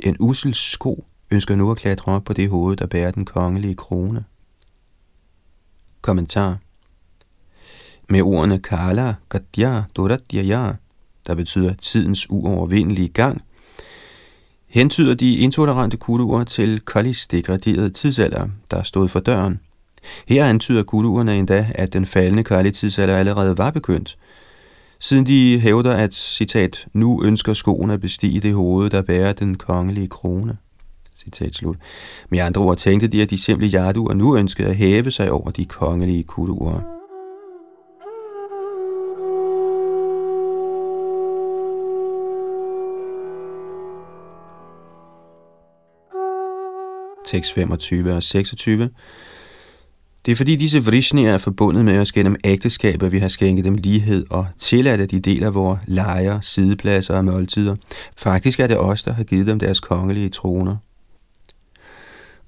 En 0.00 0.16
usel 0.20 0.54
sko 0.54 1.04
ønsker 1.30 1.56
nu 1.56 1.70
at 1.70 1.76
klatre 1.76 2.12
op 2.12 2.24
på 2.24 2.32
det 2.32 2.50
hoved, 2.50 2.76
der 2.76 2.86
bærer 2.86 3.10
den 3.10 3.24
kongelige 3.24 3.74
krone. 3.74 4.24
Kommentar 6.02 6.58
Med 8.08 8.22
ordene 8.22 8.58
Kala, 8.58 9.14
Gadya, 9.28 9.82
Doradyaya, 9.96 10.72
der 11.26 11.34
betyder 11.34 11.74
tidens 11.74 12.30
uovervindelige 12.30 13.08
gang, 13.08 13.42
hentyder 14.66 15.14
de 15.14 15.36
intolerante 15.36 15.96
kuduer 15.96 16.44
til 16.44 16.80
Kalis 16.80 17.26
degraderede 17.26 17.90
tidsalder, 17.90 18.48
der 18.70 18.82
stod 18.82 19.08
for 19.08 19.20
døren. 19.20 19.60
Her 20.28 20.46
antyder 20.46 20.82
kuduerne 20.82 21.38
endda, 21.38 21.66
at 21.74 21.92
den 21.92 22.06
faldende 22.06 22.44
Kali-tidsalder 22.44 23.16
allerede 23.16 23.58
var 23.58 23.70
begyndt, 23.70 24.18
siden 25.00 25.26
de 25.26 25.60
hævder, 25.60 25.94
at, 25.94 26.14
citat, 26.14 26.86
nu 26.92 27.24
ønsker 27.24 27.54
skoen 27.54 27.90
at 27.90 28.00
bestige 28.00 28.40
det 28.40 28.54
hoved, 28.54 28.90
der 28.90 29.02
bærer 29.02 29.32
den 29.32 29.54
kongelige 29.54 30.08
krone. 30.08 30.56
Citat 31.24 31.54
slut. 31.54 31.76
Med 32.28 32.38
andre 32.38 32.60
ord 32.60 32.76
tænkte 32.76 33.08
de, 33.08 33.22
at 33.22 33.30
de 33.30 33.38
simple 33.38 33.66
jarduer 33.66 34.14
nu 34.14 34.36
ønskede 34.36 34.68
at 34.68 34.76
hæve 34.76 35.10
sig 35.10 35.30
over 35.32 35.50
de 35.50 35.64
kongelige 35.64 36.22
kuduer. 36.22 36.98
tekst 47.28 47.54
25 47.54 48.12
og 48.12 48.22
26. 48.22 48.90
Det 50.26 50.32
er 50.32 50.36
fordi 50.36 50.56
disse 50.56 50.84
vrishnier 50.84 51.34
er 51.34 51.38
forbundet 51.38 51.84
med 51.84 51.98
os 51.98 52.12
gennem 52.12 52.36
ægteskab, 52.44 53.02
at 53.02 53.12
vi 53.12 53.18
har 53.18 53.28
skænket 53.28 53.64
dem 53.64 53.74
lighed 53.74 54.26
og 54.30 54.46
tilladt, 54.58 55.00
at 55.00 55.10
de 55.10 55.20
deler 55.20 55.50
vores 55.50 55.80
lejer, 55.86 56.40
sidepladser 56.40 57.16
og 57.16 57.24
måltider. 57.24 57.76
Faktisk 58.16 58.60
er 58.60 58.66
det 58.66 58.78
os, 58.78 59.02
der 59.02 59.12
har 59.12 59.24
givet 59.24 59.46
dem 59.46 59.58
deres 59.58 59.80
kongelige 59.80 60.28
troner. 60.28 60.76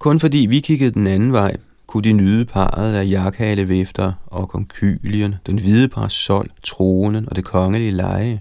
Kun 0.00 0.20
fordi 0.20 0.38
vi 0.38 0.60
kiggede 0.60 0.90
den 0.90 1.06
anden 1.06 1.32
vej, 1.32 1.56
kunne 1.86 2.02
de 2.02 2.12
nyde 2.12 2.44
parret 2.44 2.94
af 2.94 3.10
jakhalevifter 3.10 4.12
og 4.26 4.48
konkylien, 4.48 5.34
den 5.46 5.58
hvide 5.58 5.88
parasol, 5.88 6.50
tronen 6.62 7.28
og 7.28 7.36
det 7.36 7.44
kongelige 7.44 7.90
leje. 7.90 8.40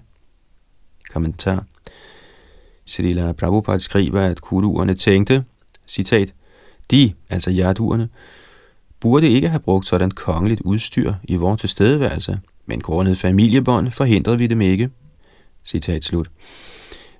Kommentar. 1.12 1.64
Srila 2.86 3.32
Prabhupada 3.32 3.78
skriver, 3.78 4.20
at 4.20 4.40
kuruerne 4.40 4.94
tænkte, 4.94 5.44
citat, 5.86 6.34
de, 6.90 7.12
altså 7.30 7.50
jaduerne, 7.50 8.08
burde 9.00 9.28
ikke 9.28 9.48
have 9.48 9.60
brugt 9.60 9.86
sådan 9.86 10.10
kongeligt 10.10 10.60
udstyr 10.60 11.14
i 11.24 11.36
vores 11.36 11.60
tilstedeværelse, 11.60 12.40
men 12.66 12.80
grundet 12.80 13.18
familiebånd 13.18 13.90
forhindrede 13.90 14.38
vi 14.38 14.46
dem 14.46 14.60
ikke. 14.60 14.90
Citat 15.64 16.04
slut. 16.04 16.30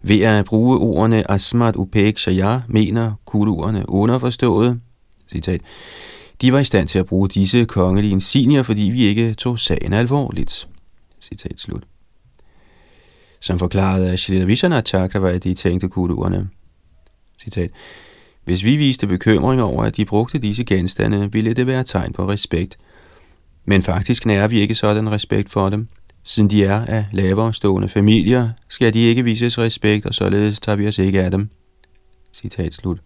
Ved 0.03 0.21
at 0.21 0.45
bruge 0.45 0.79
ordene 0.79 1.31
Asmat 1.31 1.77
Upek 1.77 2.19
Shaya 2.19 2.61
mener 2.69 3.13
kuruerne 3.25 3.85
underforstået, 3.89 4.81
citat, 5.33 5.61
de 6.41 6.53
var 6.53 6.59
i 6.59 6.65
stand 6.65 6.89
til 6.89 6.99
at 6.99 7.07
bruge 7.07 7.29
disse 7.29 7.65
kongelige 7.65 8.11
insignier, 8.11 8.63
fordi 8.63 8.83
vi 8.83 9.03
ikke 9.03 9.35
tog 9.35 9.59
sagen 9.59 9.93
alvorligt. 9.93 10.69
Citat 11.21 11.61
slut. 11.61 11.83
Som 13.41 13.59
forklarede 13.59 14.11
af 14.11 14.19
Shrita 14.19 15.19
hvad 15.19 15.41
de 15.41 15.55
tænkte 15.55 15.89
kuruerne. 15.89 16.49
Citat. 17.43 17.71
Hvis 18.45 18.65
vi 18.65 18.77
viste 18.77 19.07
bekymring 19.07 19.63
over, 19.63 19.85
at 19.85 19.97
de 19.97 20.05
brugte 20.05 20.39
disse 20.39 20.65
genstande, 20.65 21.33
ville 21.33 21.53
det 21.53 21.67
være 21.67 21.85
tegn 21.85 22.13
på 22.13 22.29
respekt. 22.29 22.79
Men 23.65 23.83
faktisk 23.83 24.27
nærer 24.27 24.49
vi 24.49 24.61
ikke 24.61 24.75
sådan 24.75 25.11
respekt 25.11 25.51
for 25.51 25.71
dem. 25.71 25.89
Siden 26.31 26.51
de 26.51 26.65
er 26.65 26.85
af 26.85 27.05
lavere 27.13 27.53
stående 27.53 27.89
familier, 27.89 28.51
skal 28.69 28.95
de 28.95 29.01
ikke 29.01 29.25
vises 29.25 29.59
respekt, 29.59 30.07
og 30.07 30.15
således 30.15 30.61
tager 30.61 30.77
vi 30.77 30.89
os 30.89 30.99
ikke 30.99 31.23
af 31.23 31.31
dem. 31.31 31.49
Citat 32.33 32.75
slut. 32.75 32.99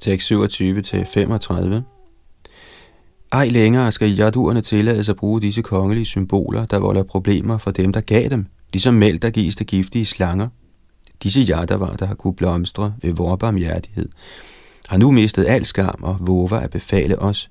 Tekst 0.00 0.32
27-35 0.32 1.92
ej 3.32 3.48
længere 3.48 3.92
skal 3.92 4.10
jaduerne 4.10 4.60
tillades 4.60 5.08
at 5.08 5.16
bruge 5.16 5.40
disse 5.40 5.62
kongelige 5.62 6.06
symboler, 6.06 6.66
der 6.66 6.78
volder 6.78 7.02
problemer 7.02 7.58
for 7.58 7.70
dem, 7.70 7.92
der 7.92 8.00
gav 8.00 8.28
dem, 8.28 8.46
ligesom 8.72 8.94
mælk, 8.94 9.22
der 9.22 9.30
gives 9.30 9.56
til 9.56 9.66
giftige 9.66 10.06
slanger. 10.06 10.48
Disse 11.22 11.40
jadavar, 11.40 11.96
der 11.96 12.06
har 12.06 12.14
kunnet 12.14 12.36
blomstre 12.36 12.94
ved 13.02 13.14
vor 13.14 13.36
barmhjertighed, 13.36 14.08
har 14.88 14.98
nu 14.98 15.10
mistet 15.10 15.46
al 15.46 15.64
skam 15.64 15.98
og 16.02 16.16
våger 16.20 16.56
at 16.56 16.70
befale 16.70 17.18
os. 17.18 17.50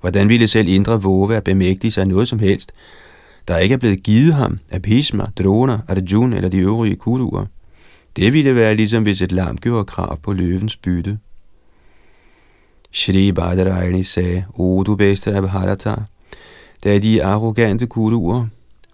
Hvordan 0.00 0.28
ville 0.28 0.48
selv 0.48 0.68
indre 0.68 1.02
våge 1.02 1.36
at 1.36 1.44
bemægtige 1.44 1.90
sig 1.90 2.06
noget 2.06 2.28
som 2.28 2.38
helst, 2.38 2.72
der 3.48 3.58
ikke 3.58 3.72
er 3.72 3.78
blevet 3.78 4.02
givet 4.02 4.34
ham 4.34 4.58
af 4.70 4.82
Bhishma, 4.82 5.26
Drona, 5.38 5.80
Arjuna 5.88 6.36
eller 6.36 6.48
de 6.48 6.58
øvrige 6.58 6.96
kuduer? 6.96 7.46
Det 8.16 8.32
ville 8.32 8.54
være 8.54 8.74
ligesom 8.74 9.02
hvis 9.02 9.22
et 9.22 9.32
lam 9.32 9.56
gjorde 9.56 9.84
krav 9.84 10.20
på 10.20 10.32
løvens 10.32 10.76
bytte. 10.76 11.18
Shri 12.92 13.32
Badarayani 13.32 14.02
sagde, 14.02 14.44
O 14.54 14.82
du 14.82 14.96
bedste 14.96 15.32
af 15.32 15.42
Bharata, 15.42 15.94
da 16.84 16.98
de 16.98 17.24
arrogante 17.24 17.86
kuruer, 17.86 18.46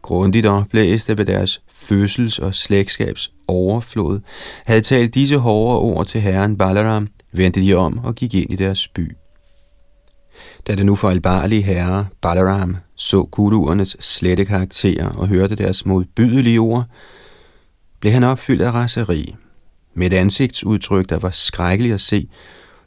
grundigt 0.03 0.47
oplæste 0.47 1.19
ved 1.19 1.25
deres 1.25 1.63
fødsels- 1.69 2.39
og 2.39 2.55
slægtskabs 2.55 3.33
overflod, 3.49 4.21
havde 4.67 4.81
talt 4.81 5.15
disse 5.15 5.37
hårde 5.37 5.79
ord 5.79 6.07
til 6.07 6.21
herren 6.21 6.59
Balaram, 6.59 7.09
vendte 7.33 7.61
de 7.61 7.75
om 7.75 7.99
og 7.99 8.15
gik 8.15 8.35
ind 8.35 8.51
i 8.51 8.57
deres 8.57 8.89
by. 8.89 9.17
Da 10.67 10.75
det 10.75 10.87
nu 10.87 10.97
fejlbarlige 10.97 11.63
herre 11.63 12.07
Balaram 12.23 12.77
så 12.97 13.23
kuruernes 13.23 13.97
slette 14.01 14.45
karakterer 14.45 15.09
og 15.09 15.29
hørte 15.29 15.57
deres 15.57 15.87
modbydelige 15.87 16.59
ord, 16.59 16.85
blev 18.01 18.13
han 18.13 18.25
opfyldt 18.25 18.63
af 18.63 18.73
raseri. 18.73 19.35
Med 19.95 20.07
et 20.07 20.17
ansigtsudtryk, 20.17 21.09
der 21.09 21.19
var 21.19 21.31
skrækkeligt 21.31 21.95
at 21.95 22.01
se, 22.01 22.29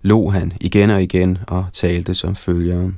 lå 0.02 0.30
han 0.30 0.54
igen 0.62 0.90
og 0.90 1.04
igen 1.04 1.38
og 1.48 1.66
talte 1.74 2.16
som 2.16 2.36
følger. 2.36 2.92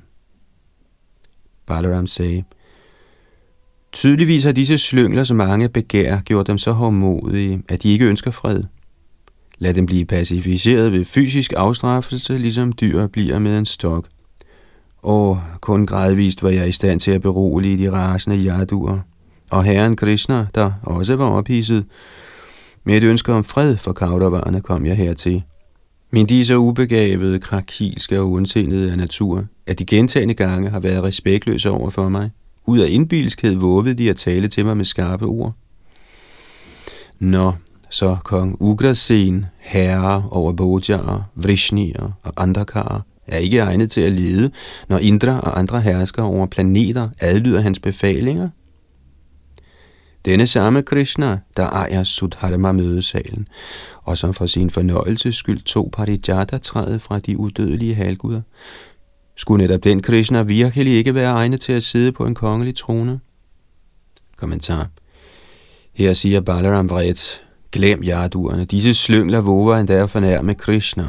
Balaram 1.65 2.07
sagde, 2.07 2.43
Tydeligvis 3.97 4.43
har 4.43 4.51
disse 4.51 4.77
slyngler, 4.77 5.23
som 5.23 5.37
mange 5.37 5.69
begær, 5.69 6.19
gjort 6.19 6.47
dem 6.47 6.57
så 6.57 6.71
hårdmodige, 6.71 7.61
at 7.69 7.83
de 7.83 7.89
ikke 7.89 8.05
ønsker 8.05 8.31
fred. 8.31 8.63
Lad 9.59 9.73
dem 9.73 9.85
blive 9.85 10.05
pacificeret 10.05 10.91
ved 10.91 11.05
fysisk 11.05 11.53
afstraffelse, 11.57 12.37
ligesom 12.37 12.71
dyr 12.71 13.07
bliver 13.07 13.39
med 13.39 13.57
en 13.57 13.65
stok. 13.65 14.07
Og 14.97 15.41
kun 15.61 15.85
gradvist 15.85 16.43
var 16.43 16.49
jeg 16.49 16.69
i 16.69 16.71
stand 16.71 16.99
til 16.99 17.11
at 17.11 17.21
berolige 17.21 17.77
de 17.77 17.91
rasende 17.91 18.37
jaduer. 18.37 18.99
Og 19.51 19.63
herren 19.63 19.95
Krishna, 19.95 20.47
der 20.55 20.71
også 20.83 21.15
var 21.15 21.25
ophidset, 21.25 21.85
med 22.83 22.97
et 22.97 23.03
ønske 23.03 23.33
om 23.33 23.43
fred 23.43 23.77
for 23.77 23.93
kaudervarerne 23.93 24.61
kom 24.61 24.85
jeg 24.85 24.97
hertil. 24.97 25.43
Men 26.11 26.29
de 26.29 26.39
er 26.39 26.43
så 26.43 26.55
ubegavede, 26.55 27.39
krakilske 27.39 28.19
og 28.19 28.31
uansenede 28.31 28.91
af 28.91 28.97
natur, 28.97 29.43
at 29.67 29.79
de 29.79 29.85
gentagende 29.85 30.33
gange 30.33 30.69
har 30.69 30.79
været 30.79 31.03
respektløse 31.03 31.69
over 31.69 31.89
for 31.89 32.09
mig. 32.09 32.31
Ud 32.67 32.79
af 32.79 32.87
indbilskhed 32.89 33.55
vågede 33.55 33.93
de 33.93 34.09
at 34.09 34.17
tale 34.17 34.47
til 34.47 34.65
mig 34.65 34.77
med 34.77 34.85
skarpe 34.85 35.25
ord. 35.25 35.53
Nå, 37.19 37.53
så 37.89 38.17
kong 38.23 38.57
Ugrasen, 38.59 39.45
herre 39.59 40.23
over 40.31 40.53
Bodjar, 40.53 41.29
Vrishnier 41.35 42.11
og 42.23 42.33
Andakar, 42.37 43.05
er 43.27 43.37
ikke 43.37 43.59
egnet 43.59 43.91
til 43.91 44.01
at 44.01 44.11
lede, 44.11 44.51
når 44.89 44.97
Indra 44.97 45.39
og 45.39 45.59
andre 45.59 45.81
herskere 45.81 46.25
over 46.25 46.45
planeter 46.45 47.09
adlyder 47.19 47.61
hans 47.61 47.79
befalinger, 47.79 48.49
denne 50.25 50.47
samme 50.47 50.81
Krishna, 50.81 51.39
der 51.57 51.69
ejer 51.69 52.03
Sudharma 52.03 52.71
mødesalen, 52.71 53.47
og 54.03 54.17
som 54.17 54.33
for 54.33 54.45
sin 54.45 54.69
fornøjelses 54.69 55.35
skyld 55.35 55.61
tog 55.61 55.89
parijata 55.93 56.57
træet 56.57 57.01
fra 57.01 57.19
de 57.19 57.37
udødelige 57.37 57.95
halguder, 57.95 58.41
skulle 59.37 59.63
netop 59.63 59.83
den 59.83 60.01
Krishna 60.01 60.41
virkelig 60.43 60.93
ikke 60.93 61.15
være 61.15 61.31
egnet 61.31 61.61
til 61.61 61.73
at 61.73 61.83
sidde 61.83 62.11
på 62.11 62.25
en 62.25 62.35
kongelig 62.35 62.75
trone? 62.75 63.19
Kommentar. 64.37 64.87
Her 65.93 66.13
siger 66.13 66.41
Balaram 66.41 66.89
vredt, 66.89 67.43
glem 67.71 68.03
jarduerne, 68.03 68.65
disse 68.65 68.93
slyngler 68.93 69.41
våger 69.41 69.75
endda 69.75 69.93
at 69.93 70.09
fornærme 70.09 70.53
Krishna. 70.53 71.03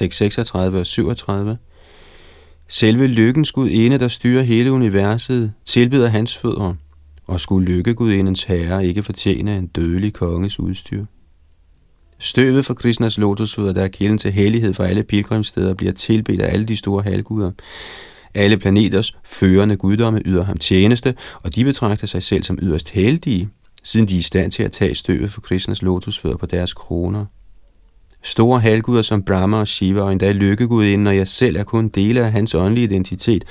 tekst 0.00 0.18
36 0.18 0.80
og 0.80 0.86
37. 0.86 1.58
Selve 2.68 3.06
lykkens 3.06 3.52
gudinde, 3.52 3.98
der 3.98 4.08
styrer 4.08 4.42
hele 4.42 4.72
universet, 4.72 5.54
tilbyder 5.64 6.08
hans 6.08 6.36
fødder, 6.36 6.74
og 7.30 7.40
skulle 7.40 7.66
lykkegudindens 7.66 8.44
herre 8.44 8.86
ikke 8.86 9.02
fortjene 9.02 9.56
en 9.56 9.66
dødelig 9.66 10.12
konges 10.12 10.60
udstyr. 10.60 11.04
Støvet 12.18 12.66
fra 12.66 12.74
Krishnas 12.74 13.18
lotusfødder, 13.18 13.72
der 13.72 13.82
er 13.82 13.88
kilden 13.88 14.18
til 14.18 14.32
hellighed 14.32 14.74
for 14.74 14.84
alle 14.84 15.02
pilgrimsteder, 15.02 15.74
bliver 15.74 15.92
tilbedt 15.92 16.40
af 16.40 16.52
alle 16.52 16.66
de 16.66 16.76
store 16.76 17.02
halvguder. 17.02 17.50
Alle 18.34 18.58
planeters 18.58 19.16
førende 19.24 19.76
guddomme 19.76 20.22
yder 20.24 20.44
ham 20.44 20.56
tjeneste, 20.56 21.14
og 21.42 21.54
de 21.54 21.64
betragter 21.64 22.06
sig 22.06 22.22
selv 22.22 22.42
som 22.42 22.58
yderst 22.62 22.90
heldige, 22.90 23.48
siden 23.82 24.08
de 24.08 24.14
er 24.14 24.18
i 24.18 24.22
stand 24.22 24.52
til 24.52 24.62
at 24.62 24.72
tage 24.72 24.94
støvet 24.94 25.30
fra 25.30 25.40
Krishnas 25.40 25.82
lotusfødder 25.82 26.36
på 26.36 26.46
deres 26.46 26.74
kroner. 26.74 27.26
Store 28.22 28.60
halvguder 28.60 29.02
som 29.02 29.22
Brahma 29.22 29.56
og 29.56 29.68
Shiva 29.68 30.00
og 30.00 30.12
endda 30.12 30.32
lykkegudinden 30.32 31.06
og 31.06 31.16
jeg 31.16 31.28
selv 31.28 31.56
er 31.56 31.64
kun 31.64 31.88
dele 31.88 32.24
af 32.24 32.32
hans 32.32 32.54
åndelige 32.54 32.84
identitet. 32.84 33.44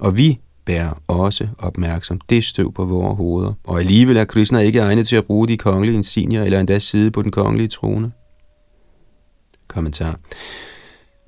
Og 0.00 0.16
vi 0.16 0.38
bærer 0.66 1.02
også 1.06 1.48
opmærksom 1.58 2.20
det 2.30 2.44
støv 2.44 2.72
på 2.72 2.84
vores 2.84 3.16
hoveder. 3.16 3.52
Og 3.64 3.80
alligevel 3.80 4.16
er 4.16 4.24
Krishna 4.24 4.58
ikke 4.58 4.78
egnet 4.78 5.08
til 5.08 5.16
at 5.16 5.26
bruge 5.26 5.48
de 5.48 5.56
kongelige 5.56 5.96
insignier 5.96 6.42
eller 6.42 6.60
endda 6.60 6.78
sidde 6.78 7.10
på 7.10 7.22
den 7.22 7.30
kongelige 7.30 7.68
trone. 7.68 8.12
Kommentar. 9.68 10.20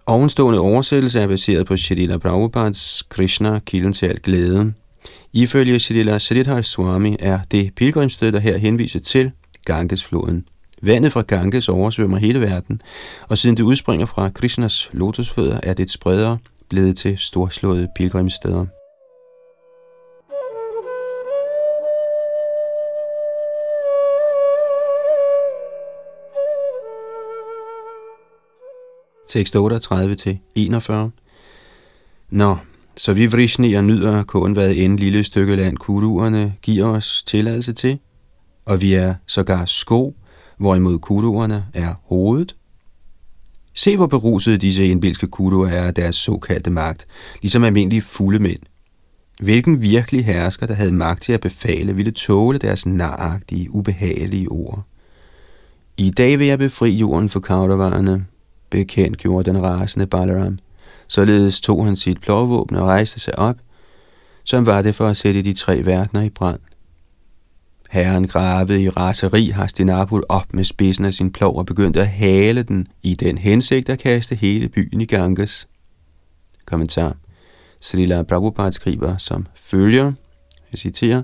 Ovenstående 0.07 0.61
oversættelse 0.61 1.21
er 1.21 1.27
baseret 1.27 1.67
på 1.67 1.77
Shrila 1.77 2.19
Prabhupads 2.19 3.03
Krishna, 3.03 3.59
kilden 3.59 3.93
til 3.93 4.07
alt 4.07 4.23
glæde. 4.23 4.73
Ifølge 5.33 5.81
Shrila 5.81 6.19
Sridhar 6.19 6.63
Swami 6.63 7.17
er 7.21 7.39
det 7.51 7.75
pilgrimssted, 7.77 8.33
der 8.33 8.39
her 8.39 8.59
henviser 8.59 9.01
til, 9.01 9.31
Gangesfloden. 9.65 10.45
Vandet 10.83 11.13
fra 11.13 11.23
Ganges 11.23 11.69
oversvømmer 11.69 12.17
hele 12.17 12.41
verden, 12.41 12.81
og 13.29 13.39
siden 13.39 13.57
det 13.57 13.63
udspringer 13.63 14.07
fra 14.07 14.31
Krishnas 14.31 14.91
lotusfødder, 14.93 15.61
er 15.63 15.75
det 15.75 15.91
spredere 15.91 16.39
blevet 16.69 16.97
til 16.97 17.19
storslåede 17.19 17.89
pilgrimssteder. 17.97 18.67
Tekst 29.35 29.57
38 29.57 30.15
til 30.15 30.39
41. 30.55 31.11
Nå, 32.31 32.57
så 32.97 33.13
vi 33.13 33.27
vrishnier 33.27 33.83
nyder 33.83 34.23
kun 34.23 34.53
hvad 34.53 34.75
en 34.77 34.97
lille 34.97 35.25
stykke 35.25 35.57
land 35.57 35.77
kuruerne 35.77 36.55
giver 36.63 36.87
os 36.87 37.23
tilladelse 37.23 37.73
til, 37.73 37.99
og 38.65 38.81
vi 38.81 38.95
er 38.95 39.15
sågar 39.27 39.65
sko, 39.65 40.15
hvorimod 40.59 40.99
kuruerne 40.99 41.67
er 41.73 41.95
hovedet. 42.05 42.55
Se, 43.75 43.97
hvor 43.97 44.07
berusede 44.07 44.59
disse 44.59 44.87
indbilske 44.87 45.27
kuruer 45.27 45.69
er 45.69 45.87
af 45.87 45.95
deres 45.95 46.17
såkaldte 46.17 46.71
magt, 46.71 47.07
ligesom 47.43 47.65
almindelige 47.65 48.03
fulde 48.03 48.39
mænd. 48.39 48.61
Hvilken 49.41 49.83
virkelig 49.83 50.25
hersker, 50.25 50.67
der 50.67 50.75
havde 50.75 50.93
magt 50.93 51.23
til 51.23 51.33
at 51.33 51.41
befale, 51.41 51.97
ville 51.97 52.13
tåle 52.13 52.59
deres 52.59 52.87
naragtige, 52.87 53.75
ubehagelige 53.75 54.49
ord. 54.49 54.83
I 55.97 56.11
dag 56.11 56.39
vil 56.39 56.47
jeg 56.47 56.59
befri 56.59 56.91
jorden 56.91 57.29
for 57.29 57.41
Kaudavarerne, 57.41 58.27
bekendt 58.75 59.19
gjorde 59.19 59.51
den 59.51 59.63
rasende 59.63 60.07
Balaram. 60.07 60.59
Således 61.09 61.61
tog 61.61 61.85
han 61.85 61.97
sit 61.97 62.21
plovvåben 62.21 62.77
og 62.77 62.87
rejste 62.87 63.21
sig 63.21 63.39
op, 63.39 63.57
som 64.45 64.67
var 64.67 64.83
det 64.83 64.95
for 64.95 65.07
at 65.07 65.17
sætte 65.17 65.43
de 65.43 65.53
tre 65.53 65.87
verdener 65.87 66.23
i 66.23 66.31
brand. 66.31 66.61
Herren 67.91 68.29
gravede 68.29 68.83
i 68.83 68.89
raseri 68.89 69.49
Hastinapur 69.49 70.23
op 70.29 70.55
med 70.55 70.65
spidsen 70.65 71.05
af 71.05 71.15
sin 71.15 71.33
plov 71.33 71.59
og 71.59 71.67
begyndte 71.67 72.01
at 72.01 72.09
hale 72.09 72.63
den 72.63 72.87
i 73.03 73.15
den 73.15 73.39
hensigt 73.39 73.89
at 73.89 73.99
kaste 73.99 74.35
hele 74.35 74.69
byen 74.69 75.01
i 75.01 75.05
Ganges. 75.05 75.69
Kommentar. 76.67 77.17
Srila 77.81 78.23
Prabhupada 78.23 78.71
skriver 78.71 79.17
som 79.17 79.47
følger, 79.57 80.13
jeg 80.73 80.79
citerer, 80.79 81.23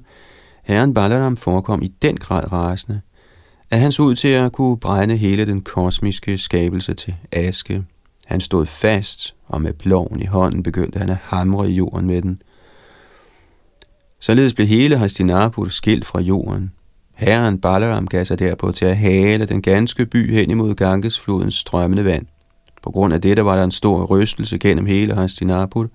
Herren 0.63 0.95
Balaram 0.95 1.37
forekom 1.37 1.83
i 1.83 1.89
den 2.03 2.17
grad 2.17 2.53
rasende, 2.53 3.01
at 3.71 3.81
han 3.81 3.93
så 3.93 4.03
ud 4.03 4.15
til 4.15 4.29
at 4.29 4.53
kunne 4.53 4.79
brænde 4.79 5.17
hele 5.17 5.47
den 5.47 5.61
kosmiske 5.61 6.39
skabelse 6.39 6.95
til 6.95 7.15
aske. 7.33 7.85
Han 8.27 8.41
stod 8.41 8.67
fast, 8.67 9.35
og 9.47 9.63
med 9.63 9.73
ploven 9.73 10.21
i 10.21 10.27
hånden 10.27 10.63
begyndte 10.63 10.99
han 10.99 11.11
at 11.11 11.17
hamre 11.23 11.71
i 11.71 11.75
jorden 11.75 12.07
med 12.07 12.23
den. 12.23 12.43
Således 14.21 14.55
blev 14.55 14.67
hele 14.67 14.97
Hastinapur 14.97 15.69
skilt 15.69 16.05
fra 16.05 16.21
jorden. 16.21 16.73
Herren 17.15 17.61
Balaram 17.61 18.07
gav 18.07 18.25
sig 18.25 18.39
derpå 18.39 18.73
til 18.73 18.85
at 18.85 18.97
hale 18.97 19.47
den 19.47 19.63
ganske 19.63 20.07
by 20.07 20.33
hen 20.33 20.51
imod 20.51 20.75
Gangesflodens 20.75 21.55
strømmende 21.55 22.05
vand. 22.05 22.27
På 22.83 22.91
grund 22.91 23.15
af 23.15 23.21
dette 23.21 23.45
var 23.45 23.57
der 23.57 23.65
en 23.65 23.71
stor 23.71 24.05
rystelse 24.05 24.59
gennem 24.59 24.87
hele 24.87 25.15
Hastinapur, 25.15 25.89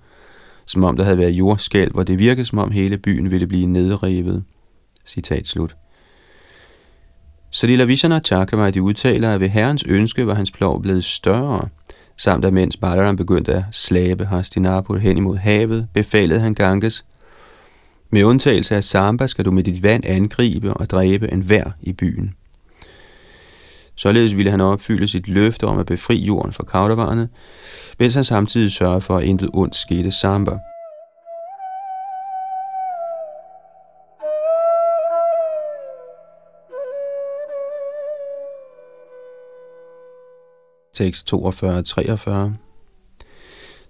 som 0.66 0.84
om 0.84 0.96
der 0.96 1.04
havde 1.04 1.18
været 1.18 1.30
jordskælv, 1.30 1.92
hvor 1.92 2.02
det 2.02 2.18
virkede 2.18 2.44
som 2.44 2.58
om 2.58 2.70
hele 2.70 2.98
byen 2.98 3.30
ville 3.30 3.46
blive 3.46 3.66
nedrevet. 3.66 4.44
Citat 5.06 5.46
slut. 5.46 5.76
Så 7.56 7.66
Lila 7.66 7.84
Vishana 7.84 8.20
Chakravarti 8.20 8.80
udtaler, 8.80 9.34
at 9.34 9.40
ved 9.40 9.48
herrens 9.48 9.84
ønske 9.86 10.26
var 10.26 10.34
hans 10.34 10.50
plov 10.50 10.82
blevet 10.82 11.04
større, 11.04 11.68
samt 12.16 12.44
at 12.44 12.52
mens 12.52 12.76
Balaram 12.76 13.16
begyndte 13.16 13.54
at 13.54 13.64
slæbe 13.72 14.24
Hastinapur 14.24 14.96
hen 14.96 15.16
imod 15.16 15.36
havet, 15.36 15.88
befalede 15.94 16.40
han 16.40 16.54
Ganges, 16.54 17.04
med 18.10 18.24
undtagelse 18.24 18.76
af 18.76 18.84
Samba 18.84 19.26
skal 19.26 19.44
du 19.44 19.50
med 19.50 19.62
dit 19.62 19.82
vand 19.82 20.04
angribe 20.06 20.74
og 20.74 20.90
dræbe 20.90 21.32
enhver 21.32 21.64
i 21.82 21.92
byen. 21.92 22.34
Således 23.94 24.36
ville 24.36 24.50
han 24.50 24.60
opfylde 24.60 25.08
sit 25.08 25.28
løfte 25.28 25.64
om 25.64 25.78
at 25.78 25.86
befri 25.86 26.16
jorden 26.16 26.52
fra 26.52 26.64
kaudavarerne, 26.64 27.28
mens 27.98 28.14
han 28.14 28.24
samtidig 28.24 28.72
sørger 28.72 29.00
for, 29.00 29.16
at 29.16 29.24
intet 29.24 29.50
ondt 29.54 29.76
skete 29.76 30.12
Samba. 30.12 30.58
Tekst 40.96 41.34
42-43 41.34 42.30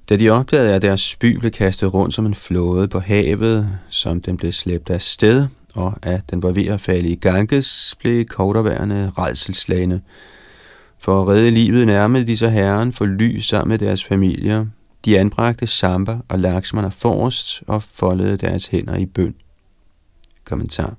da 0.08 0.16
de 0.16 0.30
opdagede, 0.30 0.74
at 0.74 0.82
deres 0.82 1.00
spy 1.00 1.36
blev 1.38 1.50
kastet 1.50 1.94
rundt 1.94 2.14
som 2.14 2.26
en 2.26 2.34
flåde 2.34 2.88
på 2.88 2.98
havet, 2.98 3.78
som 3.90 4.20
den 4.20 4.36
blev 4.36 4.52
slæbt 4.52 4.90
af 4.90 5.02
sted, 5.02 5.46
og 5.74 5.94
at 6.02 6.30
den 6.30 6.42
var 6.42 6.52
ved 6.52 6.66
at 6.66 6.80
falde 6.80 7.08
i 7.08 7.14
Ganges, 7.14 7.96
blev 8.00 8.24
korterværende 8.24 9.12
redselslagende. 9.18 10.00
For 10.98 11.22
at 11.22 11.28
redde 11.28 11.50
livet 11.50 11.86
nærmede 11.86 12.26
de 12.26 12.36
sig 12.36 12.50
herren 12.50 12.92
for 12.92 13.04
ly 13.04 13.38
sammen 13.38 13.68
med 13.68 13.78
deres 13.78 14.04
familier. 14.04 14.66
De 15.04 15.18
anbragte 15.18 15.66
Samba 15.66 16.18
og 16.28 16.38
Laksmana 16.38 16.88
forrest 16.88 17.62
og 17.66 17.82
foldede 17.82 18.36
deres 18.36 18.66
hænder 18.66 18.96
i 18.96 19.06
bøn. 19.06 19.34
Kommentar. 20.44 20.94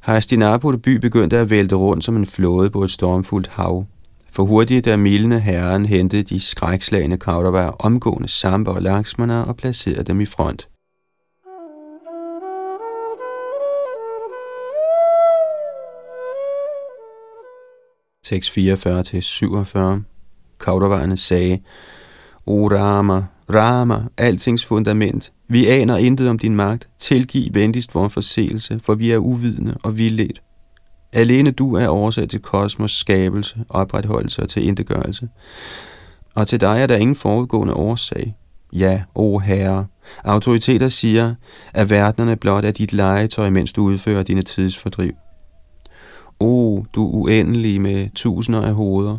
Hastinapur 0.00 0.76
by 0.76 0.96
begyndte 0.96 1.38
at 1.38 1.50
vælte 1.50 1.74
rundt 1.74 2.04
som 2.04 2.16
en 2.16 2.26
flåde 2.26 2.70
på 2.70 2.82
et 2.82 2.90
stormfuldt 2.90 3.48
hav. 3.48 3.86
For 4.38 4.44
hurtigt 4.44 4.84
der 4.84 4.96
milende 4.96 5.40
herren 5.40 5.86
hentede 5.86 6.22
de 6.22 6.40
skrækslagende 6.40 7.16
Kaudavarer 7.16 7.70
omgående 7.70 8.28
Samba 8.28 8.70
og 8.70 8.82
Laksmana 8.82 9.42
og 9.42 9.56
placerede 9.56 10.04
dem 10.04 10.20
i 10.20 10.26
front. 10.26 10.68
Tekst 18.24 18.58
44-47 18.58 20.02
Kaudavarerne 20.58 21.16
sagde, 21.16 21.58
O 22.46 22.68
Rama, 22.68 23.24
Rama, 23.54 24.04
altings 24.18 24.64
fundament, 24.64 25.32
vi 25.48 25.66
aner 25.66 25.96
intet 25.96 26.28
om 26.28 26.38
din 26.38 26.56
magt, 26.56 26.88
tilgiv 26.98 27.54
venligst 27.54 27.94
vores 27.94 28.14
forseelse, 28.14 28.80
for 28.82 28.94
vi 28.94 29.10
er 29.10 29.18
uvidende 29.18 29.76
og 29.82 29.98
vildledt. 29.98 30.42
Alene 31.12 31.50
du 31.50 31.74
er 31.76 31.88
årsag 31.88 32.28
til 32.28 32.40
kosmos 32.40 32.92
skabelse, 32.92 33.64
opretholdelse 33.68 34.42
og 34.42 34.48
til 34.48 34.66
indegørelse. 34.66 35.28
Og 36.34 36.46
til 36.46 36.60
dig 36.60 36.82
er 36.82 36.86
der 36.86 36.96
ingen 36.96 37.16
forudgående 37.16 37.74
årsag. 37.74 38.36
Ja, 38.72 39.02
o 39.14 39.38
Herre, 39.38 39.86
autoriteter 40.24 40.88
siger, 40.88 41.34
at 41.74 41.90
verdenerne 41.90 42.36
blot 42.36 42.64
er 42.64 42.70
dit 42.70 42.92
legetøj, 42.92 43.50
mens 43.50 43.72
du 43.72 43.82
udfører 43.82 44.22
dine 44.22 44.42
tidsfordriv. 44.42 45.12
O, 46.40 46.82
du 46.94 47.06
uendelige 47.06 47.78
med 47.78 48.08
tusinder 48.14 48.62
af 48.62 48.74
hoveder. 48.74 49.18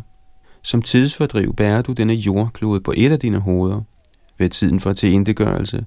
Som 0.62 0.82
tidsfordriv 0.82 1.56
bærer 1.56 1.82
du 1.82 1.92
denne 1.92 2.14
jordklode 2.14 2.80
på 2.80 2.94
et 2.96 3.12
af 3.12 3.18
dine 3.18 3.38
hoveder. 3.38 3.80
Ved 4.38 4.48
tiden 4.48 4.80
for 4.80 4.92
tilindegørelse 4.92 5.84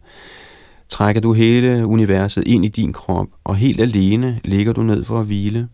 trækker 0.90 1.22
du 1.22 1.34
hele 1.34 1.88
universet 1.88 2.48
ind 2.48 2.66
i 2.66 2.68
din 2.68 2.94
krop, 2.94 3.28
og 3.44 3.56
helt 3.56 3.82
alene 3.82 4.40
ligger 4.44 4.74
du 4.74 4.84
ned 4.84 5.06
for 5.06 5.20
at 5.20 5.26
hvile. 5.26 5.68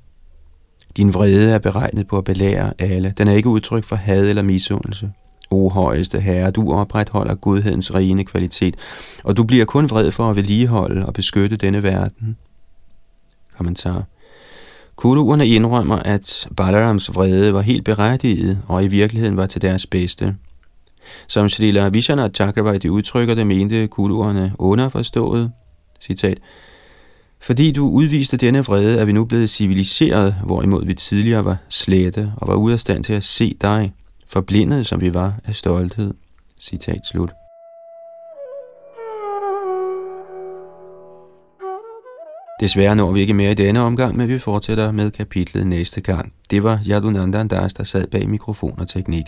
Din 0.99 1.13
vrede 1.13 1.53
er 1.53 1.59
beregnet 1.59 2.07
på 2.07 2.17
at 2.17 2.23
belære 2.23 2.73
alle. 2.79 3.13
Den 3.17 3.27
er 3.27 3.31
ikke 3.31 3.49
udtryk 3.49 3.83
for 3.83 3.95
had 3.95 4.29
eller 4.29 4.41
misundelse. 4.41 5.11
O 5.51 5.69
højeste 5.69 6.19
herre, 6.19 6.51
du 6.51 6.73
opretholder 6.73 7.35
godhedens 7.35 7.93
rene 7.93 8.25
kvalitet, 8.25 8.75
og 9.23 9.37
du 9.37 9.43
bliver 9.43 9.65
kun 9.65 9.89
vred 9.89 10.11
for 10.11 10.29
at 10.29 10.35
vedligeholde 10.35 11.05
og 11.05 11.13
beskytte 11.13 11.55
denne 11.55 11.83
verden. 11.83 12.37
Kommentar. 13.57 14.03
Kuruerne 14.95 15.47
indrømmer, 15.47 15.95
at 15.95 16.47
Balarams 16.57 17.15
vrede 17.15 17.53
var 17.53 17.61
helt 17.61 17.85
berettiget, 17.85 18.61
og 18.67 18.83
i 18.83 18.87
virkeligheden 18.87 19.37
var 19.37 19.45
til 19.45 19.61
deres 19.61 19.87
bedste. 19.87 20.35
Som 21.27 21.49
Srila 21.49 21.89
Vishana 21.89 22.29
Chakravarti 22.29 22.89
udtrykker 22.89 23.35
det, 23.35 23.47
mente 23.47 23.87
kuruerne 23.87 24.51
underforstået, 24.57 25.51
citat, 26.01 26.39
fordi 27.41 27.71
du 27.71 27.89
udviste 27.89 28.37
denne 28.37 28.59
vrede, 28.59 28.99
er 28.99 29.05
vi 29.05 29.11
nu 29.11 29.25
blevet 29.25 29.49
civiliseret, 29.49 30.35
hvorimod 30.45 30.85
vi 30.85 30.93
tidligere 30.93 31.45
var 31.45 31.57
slette 31.69 32.33
og 32.37 32.47
var 32.47 32.55
ude 32.55 32.73
af 32.73 32.79
stand 32.79 33.03
til 33.03 33.13
at 33.13 33.23
se 33.23 33.55
dig, 33.61 33.93
forblindet 34.27 34.87
som 34.87 35.01
vi 35.01 35.13
var 35.13 35.33
af 35.45 35.55
stolthed. 35.55 36.13
Citat 36.59 37.01
slut. 37.11 37.31
Desværre 42.59 42.95
når 42.95 43.11
vi 43.11 43.19
ikke 43.19 43.33
mere 43.33 43.51
i 43.51 43.55
denne 43.55 43.79
omgang, 43.79 44.17
men 44.17 44.27
vi 44.27 44.39
fortsætter 44.39 44.91
med 44.91 45.11
kapitlet 45.11 45.67
næste 45.67 46.01
gang. 46.01 46.33
Det 46.49 46.63
var 46.63 46.79
Yadunandan 46.89 47.47
Das, 47.47 47.73
der 47.73 47.83
sad 47.83 48.07
bag 48.07 48.29
mikrofon 48.29 48.79
og 48.79 48.87
teknik. 48.87 49.25